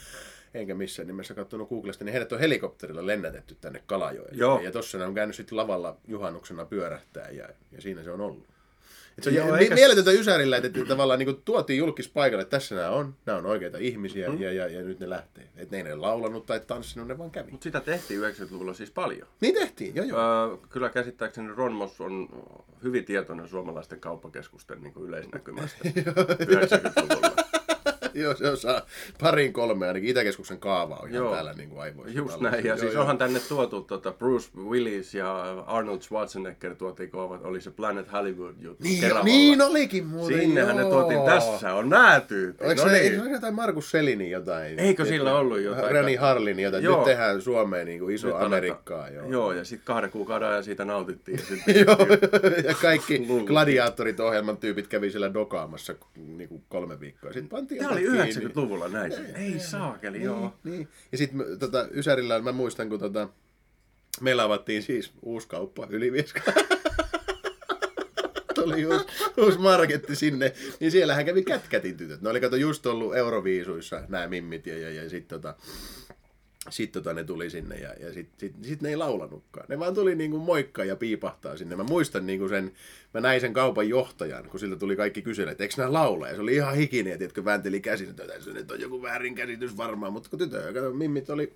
enkä 0.54 0.74
missään 0.74 1.06
nimessä 1.06 1.34
katsonut 1.34 1.68
Googlesta, 1.68 2.04
niin 2.04 2.12
heidät 2.12 2.32
on 2.32 2.40
helikopterilla 2.40 3.06
lennätetty 3.06 3.56
tänne 3.60 3.82
Kalajoelle. 3.86 4.36
Joo. 4.36 4.58
Ja, 4.58 4.64
ja 4.64 4.72
tossa 4.72 4.98
ne 4.98 5.04
on 5.04 5.14
käynyt 5.14 5.36
sitten 5.36 5.56
lavalla 5.56 5.96
juhannuksena 6.08 6.64
pyörähtää 6.64 7.30
ja, 7.30 7.48
ja 7.72 7.80
siinä 7.82 8.02
se 8.02 8.10
on 8.10 8.20
ollut. 8.20 8.46
Se 9.22 9.30
on 9.30 9.36
Joo, 9.36 9.56
eikä- 9.56 9.74
mieletöntä 9.74 10.10
Ysärillä, 10.10 10.56
että, 10.56 10.66
että 10.66 10.84
tavallaan 10.84 11.18
niin 11.18 11.26
kuin 11.26 11.42
tuotiin 11.44 11.78
julkispaikalle, 11.78 12.42
että 12.42 12.56
tässä 12.56 12.74
nämä 12.74 12.90
on, 12.90 13.14
nämä 13.26 13.38
on 13.38 13.46
oikeita 13.46 13.78
ihmisiä 13.78 14.28
mm. 14.28 14.40
ja, 14.40 14.52
ja, 14.52 14.68
ja, 14.68 14.82
nyt 14.82 15.00
ne 15.00 15.10
lähtee. 15.10 15.48
Että 15.56 15.76
ne 15.76 15.82
ei 15.82 15.92
ole 15.92 16.00
laulanut 16.00 16.46
tai 16.46 16.60
tanssinut, 16.60 17.08
ne 17.08 17.18
vaan 17.18 17.30
kävi. 17.30 17.50
Mutta 17.50 17.64
sitä 17.64 17.80
tehtiin 17.80 18.20
90-luvulla 18.20 18.74
siis 18.74 18.90
paljon. 18.90 19.28
Niin 19.40 19.54
tehtiin, 19.54 19.94
joo 19.96 20.06
joo. 20.06 20.20
Öö, 20.50 20.56
kyllä 20.68 20.88
käsittääkseni 20.88 21.52
Ron 21.56 21.72
Moss 21.72 22.00
on 22.00 22.28
hyvin 22.82 23.04
tietoinen 23.04 23.48
suomalaisten 23.48 24.00
kauppakeskusten 24.00 24.82
niin 24.82 24.92
kuin 24.94 25.08
yleisnäkymästä 25.08 25.78
90-luvulla. 25.88 27.39
Joo, 28.14 28.34
se 28.36 28.50
osaa 28.50 28.82
parin 29.20 29.52
kolme, 29.52 29.88
ainakin 29.88 30.10
Itäkeskuksen 30.10 30.58
kaava 30.58 30.96
on 30.96 31.08
ihan 31.08 31.14
Joo. 31.24 31.34
täällä 31.34 31.52
niin 31.52 31.68
kuin 31.68 31.80
aivoissa. 31.82 32.18
Just 32.18 32.40
näin, 32.40 32.54
ja 32.64 32.68
Joo, 32.68 32.76
siis 32.76 32.92
joo. 32.92 33.00
onhan 33.00 33.18
tänne 33.18 33.40
tuotu 33.48 33.80
tota 33.80 34.12
Bruce 34.12 34.48
Willis 34.68 35.14
ja 35.14 35.40
Arnold 35.66 36.00
Schwarzenegger 36.00 36.74
tuotiin, 36.74 37.10
kun 37.10 37.20
oli 37.44 37.60
se 37.60 37.70
Planet 37.70 38.12
Hollywood 38.12 38.54
juttu 38.60 38.84
Niin, 38.84 39.00
Keravalla. 39.00 39.24
niin 39.24 39.62
olikin 39.62 40.06
muuten, 40.06 40.38
Sinnehän 40.40 40.76
ne 40.76 40.82
joo. 40.82 40.90
tuotiin, 40.90 41.20
tässä 41.22 41.74
on 41.74 41.88
nää 41.88 42.20
tyypit. 42.20 42.62
Oliko 42.66 42.82
No 42.82 42.88
se, 42.90 42.98
niin. 42.98 43.22
se 43.24 43.30
jotain 43.30 43.54
Markus 43.54 43.90
Selinin 43.90 44.30
jotain? 44.30 44.78
Eikö 44.78 45.04
sillä 45.04 45.34
ollut 45.38 45.60
jotain? 45.60 45.94
Rani 45.94 46.14
Harlin 46.16 46.60
jotain. 46.60 46.84
Joo. 46.84 46.96
Nyt 46.96 47.04
tehdään 47.04 47.42
Suomeen 47.42 47.86
niin 47.86 48.00
kuin 48.00 48.14
iso 48.14 48.26
Nyt 48.28 48.36
Amerikkaa. 48.42 49.08
Joo. 49.08 49.26
Joo, 49.30 49.52
ja 49.52 49.64
sitten 49.64 49.86
kahden 49.86 50.10
kuukauden 50.10 50.48
ajan 50.48 50.64
siitä 50.64 50.84
nautittiin. 50.84 51.40
Ja 51.66 51.96
ja 52.70 52.74
kaikki 52.82 53.26
gladiaattorit 53.46 54.20
ohjelman 54.20 54.56
tyypit 54.56 54.86
kävi 54.88 55.10
siellä 55.10 55.34
dokaamassa 55.34 55.94
niin 56.16 56.48
kuin 56.48 56.62
kolme 56.68 57.00
viikkoa. 57.00 57.32
Sitten 57.32 57.48
pantiin 57.48 57.80
oli 58.08 58.18
jotain 58.18 58.50
90-luvulla 58.50 58.88
näin. 58.88 59.12
Ei 59.34 59.58
saakeli, 59.58 60.22
joo. 60.22 60.54
Niin. 60.64 60.88
Ja 61.12 61.18
sitten 61.18 61.58
tota, 61.58 61.88
Ysärillä 61.94 62.40
mä 62.40 62.52
muistan, 62.52 62.88
kun 62.88 62.98
tota, 62.98 63.28
meillä 64.20 64.42
avattiin 64.42 64.82
siis 64.82 65.12
uusi 65.22 65.48
kauppa 65.48 65.86
Ylivieska. 65.90 66.40
Tuli 68.54 68.86
uusi, 68.86 69.06
uusi 69.36 69.58
marketti 69.58 70.16
sinne, 70.16 70.52
niin 70.80 70.90
siellähän 70.90 71.24
kävi 71.24 71.42
kätkätin 71.42 71.96
tytöt. 71.96 72.20
Ne 72.20 72.28
oli 72.28 72.40
kato 72.40 72.56
just 72.56 72.86
ollut 72.86 73.16
Euroviisuissa 73.16 74.02
nämä 74.08 74.26
mimmit 74.26 74.66
ja, 74.66 74.78
ja, 74.78 74.90
ja 74.90 75.10
sitten 75.10 75.40
tota, 75.40 75.54
sit 76.68 76.92
tota 76.92 77.14
ne 77.14 77.24
tuli 77.24 77.50
sinne 77.50 77.76
ja, 77.76 77.94
ja 78.00 78.12
sitten 78.12 78.40
sit, 78.40 78.64
sit 78.64 78.82
ne 78.82 78.88
ei 78.88 78.96
laulanutkaan. 78.96 79.66
Ne 79.68 79.78
vaan 79.78 79.94
tuli 79.94 80.14
niinku 80.14 80.38
moikkaa 80.38 80.84
ja 80.84 80.96
piipahtaa 80.96 81.56
sinne. 81.56 81.76
Mä 81.76 81.84
muistan 81.84 82.26
niinku 82.26 82.48
sen, 82.48 82.72
mä 83.14 83.20
näin 83.20 83.40
sen 83.40 83.52
kaupan 83.52 83.88
johtajan, 83.88 84.44
kun 84.48 84.60
siltä 84.60 84.76
tuli 84.76 84.96
kaikki 84.96 85.22
kysellä, 85.22 85.52
että 85.52 85.64
eikö 85.64 85.74
nämä 85.76 85.92
laula? 85.92 86.28
Ja 86.28 86.34
se 86.34 86.40
oli 86.40 86.54
ihan 86.54 86.76
hikinen, 86.76 87.18
tiedätkö, 87.18 87.44
väänteli 87.44 87.80
käsin, 87.80 88.08
että 88.10 88.74
on 88.74 88.80
joku 88.80 89.02
väärinkäsitys 89.02 89.76
varmaan. 89.76 90.12
Mutta 90.12 90.30
kun 90.30 90.38
tytö, 90.38 90.72
mimmit 90.92 91.30
oli 91.30 91.52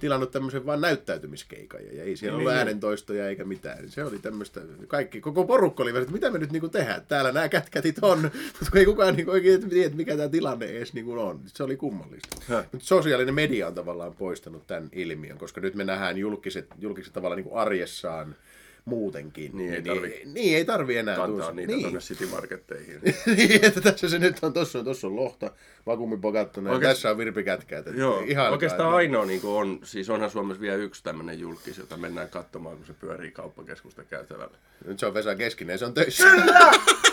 tilannut 0.00 0.30
tämmöisen 0.30 0.66
vaan 0.66 0.80
näyttäytymiskeikan 0.80 1.80
ja 1.92 2.02
ei 2.02 2.16
siellä 2.16 2.36
ollut 2.36 2.50
Niin. 2.50 2.58
äänentoistoja 2.58 3.28
eikä 3.28 3.44
mitään. 3.44 3.90
Se 3.90 4.04
oli 4.04 4.18
tämmöistä, 4.18 4.60
kaikki, 4.88 5.20
koko 5.20 5.44
porukka 5.44 5.82
oli 5.82 5.98
että 5.98 6.12
mitä 6.12 6.30
me 6.30 6.38
nyt 6.38 6.52
niinku 6.52 6.68
tehdään. 6.68 7.02
Täällä 7.08 7.32
nämä 7.32 7.48
kätkätit 7.48 7.96
on, 8.02 8.22
mutta 8.60 8.78
ei 8.78 8.84
kukaan 8.84 9.16
niinku 9.16 9.30
oikein 9.30 9.70
tiedä, 9.70 9.94
mikä 9.94 10.16
tämä 10.16 10.28
tilanne 10.28 10.66
edes 10.66 10.94
niinku 10.94 11.12
on. 11.12 11.40
Se 11.46 11.62
oli 11.62 11.76
kummallista. 11.76 12.36
Mutta 12.72 12.86
sosiaalinen 12.86 13.34
media 13.34 13.66
on 13.66 13.74
tavallaan 13.74 14.14
poistanut 14.14 14.66
tämän 14.66 14.88
ilmiön, 14.92 15.38
koska 15.38 15.60
nyt 15.60 15.74
me 15.74 15.84
nähdään 15.84 16.18
julkiset, 16.18 16.66
julkiset 16.78 17.12
tavallaan 17.12 17.36
niin 17.36 17.48
kuin 17.48 17.60
arjessaan 17.60 18.36
muutenkin. 18.88 19.50
Niin 19.56 19.74
ei 19.74 19.82
tarvi- 19.82 20.22
niin, 20.24 20.56
ei 20.56 20.64
tarvi 20.64 20.96
enää 20.96 21.16
Kantaa 21.16 21.36
tuossa- 21.36 21.52
niitä 21.52 21.72
niin. 21.72 21.82
tonne 21.82 21.98
City 22.00 22.26
Marketteihin. 22.26 23.00
niin, 23.36 23.64
että 23.64 23.80
tässä 23.80 24.08
se 24.08 24.18
nyt 24.18 24.36
on, 24.42 24.52
tossa 24.52 24.78
on, 24.78 24.84
tossa 24.84 25.06
on 25.06 25.16
lohta, 25.16 25.50
vakuumipokattuna, 25.86 26.72
ja 26.72 26.80
tässä 26.80 27.10
on 27.10 27.18
Virpi 27.18 27.44
Kätkä. 27.44 27.78
Että 27.78 27.90
Joo, 27.90 28.20
ihan 28.26 28.52
oikeastaan 28.52 28.94
ainoa 28.94 29.24
niin 29.24 29.40
on, 29.44 29.80
siis 29.84 30.10
onhan 30.10 30.30
Suomessa 30.30 30.60
vielä 30.60 30.76
yksi 30.76 31.02
tämmöinen 31.02 31.40
julkis, 31.40 31.78
jota 31.78 31.96
mennään 31.96 32.28
katsomaan, 32.28 32.76
kun 32.76 32.86
se 32.86 32.92
pyörii 32.92 33.30
kauppakeskusta 33.30 34.04
käytävällä. 34.04 34.56
Nyt 34.84 34.98
se 34.98 35.06
on 35.06 35.14
Vesa 35.14 35.34
Keskinen 35.34 35.78
se 35.78 35.84
on 35.84 35.94
töissä. 35.94 36.24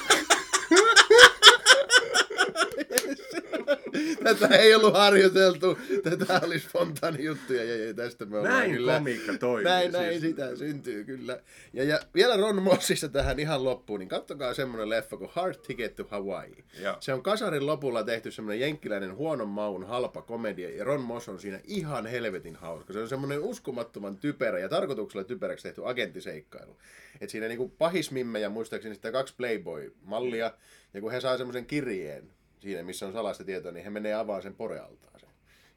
Tätä 4.26 4.56
ei 4.56 4.76
ollut 4.76 4.94
harjoiteltu. 4.94 5.78
Tätä 6.04 6.42
oli 6.44 6.60
spontaani 6.60 7.24
juttuja 7.24 7.64
ja, 7.64 7.86
ja 7.86 7.94
tästä 7.94 8.26
me 8.26 8.38
ollaan 8.38 8.58
Näin 8.58 8.72
kyllä... 8.72 8.94
komiikka 8.94 9.38
toimii 9.38 9.64
Näin, 9.64 9.92
siis. 9.92 9.94
näin 9.94 10.22
sitä 10.22 10.56
syntyy 10.56 11.04
kyllä. 11.04 11.40
Ja, 11.74 11.84
ja 11.84 12.00
vielä 12.16 12.38
Ron 12.38 12.62
Mossista 12.62 13.10
tähän 13.10 13.40
ihan 13.40 13.64
loppuun, 13.64 14.00
niin 14.00 14.10
kattokaa 14.10 14.54
semmonen 14.54 14.90
leffa 14.90 15.18
kuin 15.18 15.30
Hard 15.34 15.56
Ticket 15.56 15.96
to 15.96 16.08
Hawaii. 16.10 16.64
Joo. 16.82 16.98
Se 17.00 17.14
on 17.14 17.24
kasarin 17.24 17.66
lopulla 17.66 18.04
tehty 18.04 18.32
semmonen 18.32 18.60
jenkkiläinen 18.60 19.16
huonon 19.16 19.48
maun 19.48 19.84
halpa 19.88 20.22
komedia 20.22 20.76
ja 20.76 20.84
Ron 20.84 21.02
Moss 21.02 21.30
on 21.30 21.40
siinä 21.40 21.60
ihan 21.64 22.06
helvetin 22.06 22.56
hauska. 22.56 22.94
Se 22.94 23.00
on 23.00 23.10
semmonen 23.10 23.40
uskomattoman 23.40 24.18
typerä 24.18 24.60
ja 24.60 24.70
tarkoituksella 24.70 25.24
typeräksi 25.24 25.64
tehty 25.64 25.82
agenttiseikkailu. 25.86 26.78
Et 27.22 27.30
siinä 27.30 27.48
niinku 27.48 27.70
pahismimmejä 27.70 28.50
muistaakseni 28.50 28.96
sitä 28.96 29.12
kaksi 29.12 29.34
Playboy-mallia 29.38 30.52
ja 30.94 31.02
kun 31.02 31.12
he 31.12 31.22
saa 31.22 31.38
semmoisen 31.38 31.66
kirjeen 31.66 32.30
siinä, 32.66 32.84
missä 32.84 33.08
on 33.08 33.14
salaista 33.14 33.44
tietoa, 33.44 33.72
niin 33.72 33.84
he 33.84 33.90
menee 33.90 34.14
avaamaan 34.14 34.42
sen 34.42 34.56
porealtaaseen. 34.56 35.32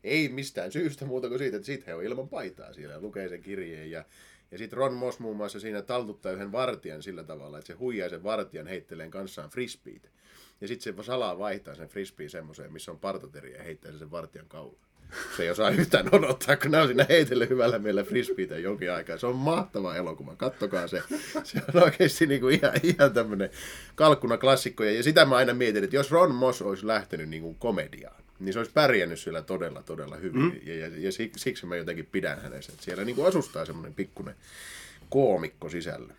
Ei 0.05 0.28
mistään 0.28 0.72
syystä 0.72 1.05
muuta 1.05 1.28
kuin 1.28 1.39
siitä, 1.39 1.57
että 1.57 1.66
sit 1.66 1.86
he 1.86 1.95
on 1.95 2.05
ilman 2.05 2.28
paitaa 2.28 2.72
siellä 2.72 2.95
ja 2.95 3.01
lukee 3.01 3.28
sen 3.28 3.43
kirjeen. 3.43 3.91
Ja, 3.91 4.05
ja 4.51 4.59
sitten 4.59 4.76
Ron 4.76 4.95
Moss 4.95 5.18
muun 5.18 5.36
muassa 5.36 5.61
siinä 5.61 5.82
taltuttaa 5.82 6.32
yhden 6.32 6.53
vartijan 6.53 7.03
sillä 7.03 7.24
tavalla, 7.24 7.59
että 7.59 7.66
se 7.66 7.72
huijaa 7.72 8.09
sen 8.09 8.22
vartijan 8.22 8.66
heitteleen 8.66 9.11
kanssaan 9.11 9.51
frisbeet. 9.51 10.11
Ja 10.61 10.68
sitten 10.68 10.95
se 10.97 11.03
salaa 11.03 11.39
vaihtaa 11.39 11.74
sen 11.74 11.89
frisbeen 11.89 12.30
semmoiseen, 12.30 12.72
missä 12.72 12.91
on 12.91 12.99
partateri 12.99 13.53
ja 13.53 13.62
heittää 13.62 13.91
sen 13.91 13.99
sen 13.99 14.11
vartijan 14.11 14.49
kaulaan. 14.49 14.88
Se 15.36 15.42
ei 15.42 15.50
osaa 15.50 15.70
yhtään 15.70 16.09
odottaa, 16.12 16.56
kun 16.56 16.70
ne 16.70 16.78
on 16.78 16.86
siinä 16.86 17.06
heitellyt 17.09 17.50
hyvällä 17.50 17.78
mielellä 17.78 18.04
frisbeitä 18.04 18.59
jonkin 18.59 18.92
aikaa. 18.92 19.18
Se 19.18 19.26
on 19.26 19.36
mahtava 19.36 19.96
elokuva, 19.96 20.36
kattokaa 20.36 20.86
se. 20.88 21.02
Se 21.44 21.62
on 21.74 21.82
oikeasti 21.82 22.26
niinku 22.26 22.48
ihan, 22.48 22.72
ihan 22.82 23.12
tämmöinen 23.12 23.50
kalkkuna 23.94 24.38
klassikko. 24.38 24.84
Ja 24.84 25.02
sitä 25.02 25.24
mä 25.24 25.36
aina 25.36 25.54
mietin, 25.54 25.84
että 25.84 25.96
jos 25.96 26.11
Ron 26.11 26.34
Moss 26.34 26.62
olisi 26.62 26.86
lähtenyt 26.86 27.28
niinku 27.28 27.54
komediaan, 27.54 28.22
niin 28.40 28.52
se 28.52 28.59
olisi 28.59 28.72
pärjännyt 28.72 29.20
siellä 29.20 29.42
todella, 29.42 29.82
todella 29.82 30.16
hyvin. 30.16 30.42
Mm. 30.42 30.52
Ja, 30.66 30.74
ja, 30.74 30.86
ja 30.86 31.11
sik- 31.11 31.36
siksi 31.36 31.66
mä 31.66 31.76
jotenkin 31.76 32.09
pidän 32.12 32.42
hänestä. 32.42 32.72
Siellä 32.80 33.04
niinku 33.04 33.24
asustaa 33.24 33.64
semmoinen 33.64 33.94
pikkuinen 33.94 34.34
koomikko 35.11 35.68
sisällä. 35.68 36.14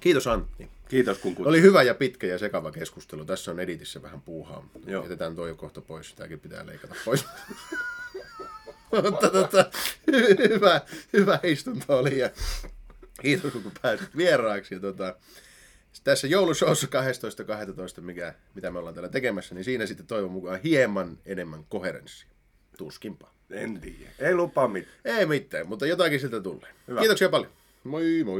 Kiitos 0.00 0.26
Antti. 0.26 0.68
Kiitos 0.88 1.18
kun 1.18 1.34
kutsuit. 1.34 1.48
Oli 1.48 1.62
hyvä 1.62 1.82
ja 1.82 1.94
pitkä 1.94 2.26
ja 2.26 2.38
sekava 2.38 2.72
keskustelu. 2.72 3.24
Tässä 3.24 3.50
on 3.50 3.60
editissä 3.60 4.02
vähän 4.02 4.22
puuhaa. 4.22 4.68
Joo. 4.86 5.02
Jätetään 5.02 5.36
toi 5.36 5.48
jo 5.48 5.56
kohta 5.56 5.80
pois. 5.80 6.14
Tämäkin 6.14 6.40
pitää 6.40 6.66
leikata 6.66 6.94
pois. 7.04 7.24
Mutta 9.02 9.30
tota, 9.30 9.70
hyvä, 10.48 10.80
hyvä 11.12 11.40
istunto 11.42 11.98
oli 11.98 12.18
ja 12.18 12.30
kiitos 13.20 13.52
kun 13.52 13.72
pääsit 13.82 14.16
vieraaksi. 14.16 14.74
Ja 14.74 14.80
tota, 14.80 15.16
tässä 16.04 16.26
joulushowssa 16.26 16.86
12.12. 17.96 18.00
Mikä, 18.00 18.34
mitä 18.54 18.70
me 18.70 18.78
ollaan 18.78 18.94
täällä 18.94 19.08
tekemässä, 19.08 19.54
niin 19.54 19.64
siinä 19.64 19.86
sitten 19.86 20.06
toivon 20.06 20.30
mukaan 20.30 20.60
hieman 20.64 21.18
enemmän 21.26 21.64
koherenssia. 21.68 22.28
Tuskinpa. 22.78 23.30
En 23.50 23.80
tiedä. 23.80 24.10
Ei 24.18 24.34
lupaa 24.34 24.68
mitään. 24.68 24.94
Ei 25.04 25.26
mitään, 25.26 25.68
mutta 25.68 25.86
jotakin 25.86 26.20
siltä 26.20 26.40
tulee. 26.40 26.70
Hyvä. 26.88 27.00
Kiitoksia 27.00 27.28
paljon. 27.28 27.52
Moi 27.84 28.24
moi. 28.24 28.32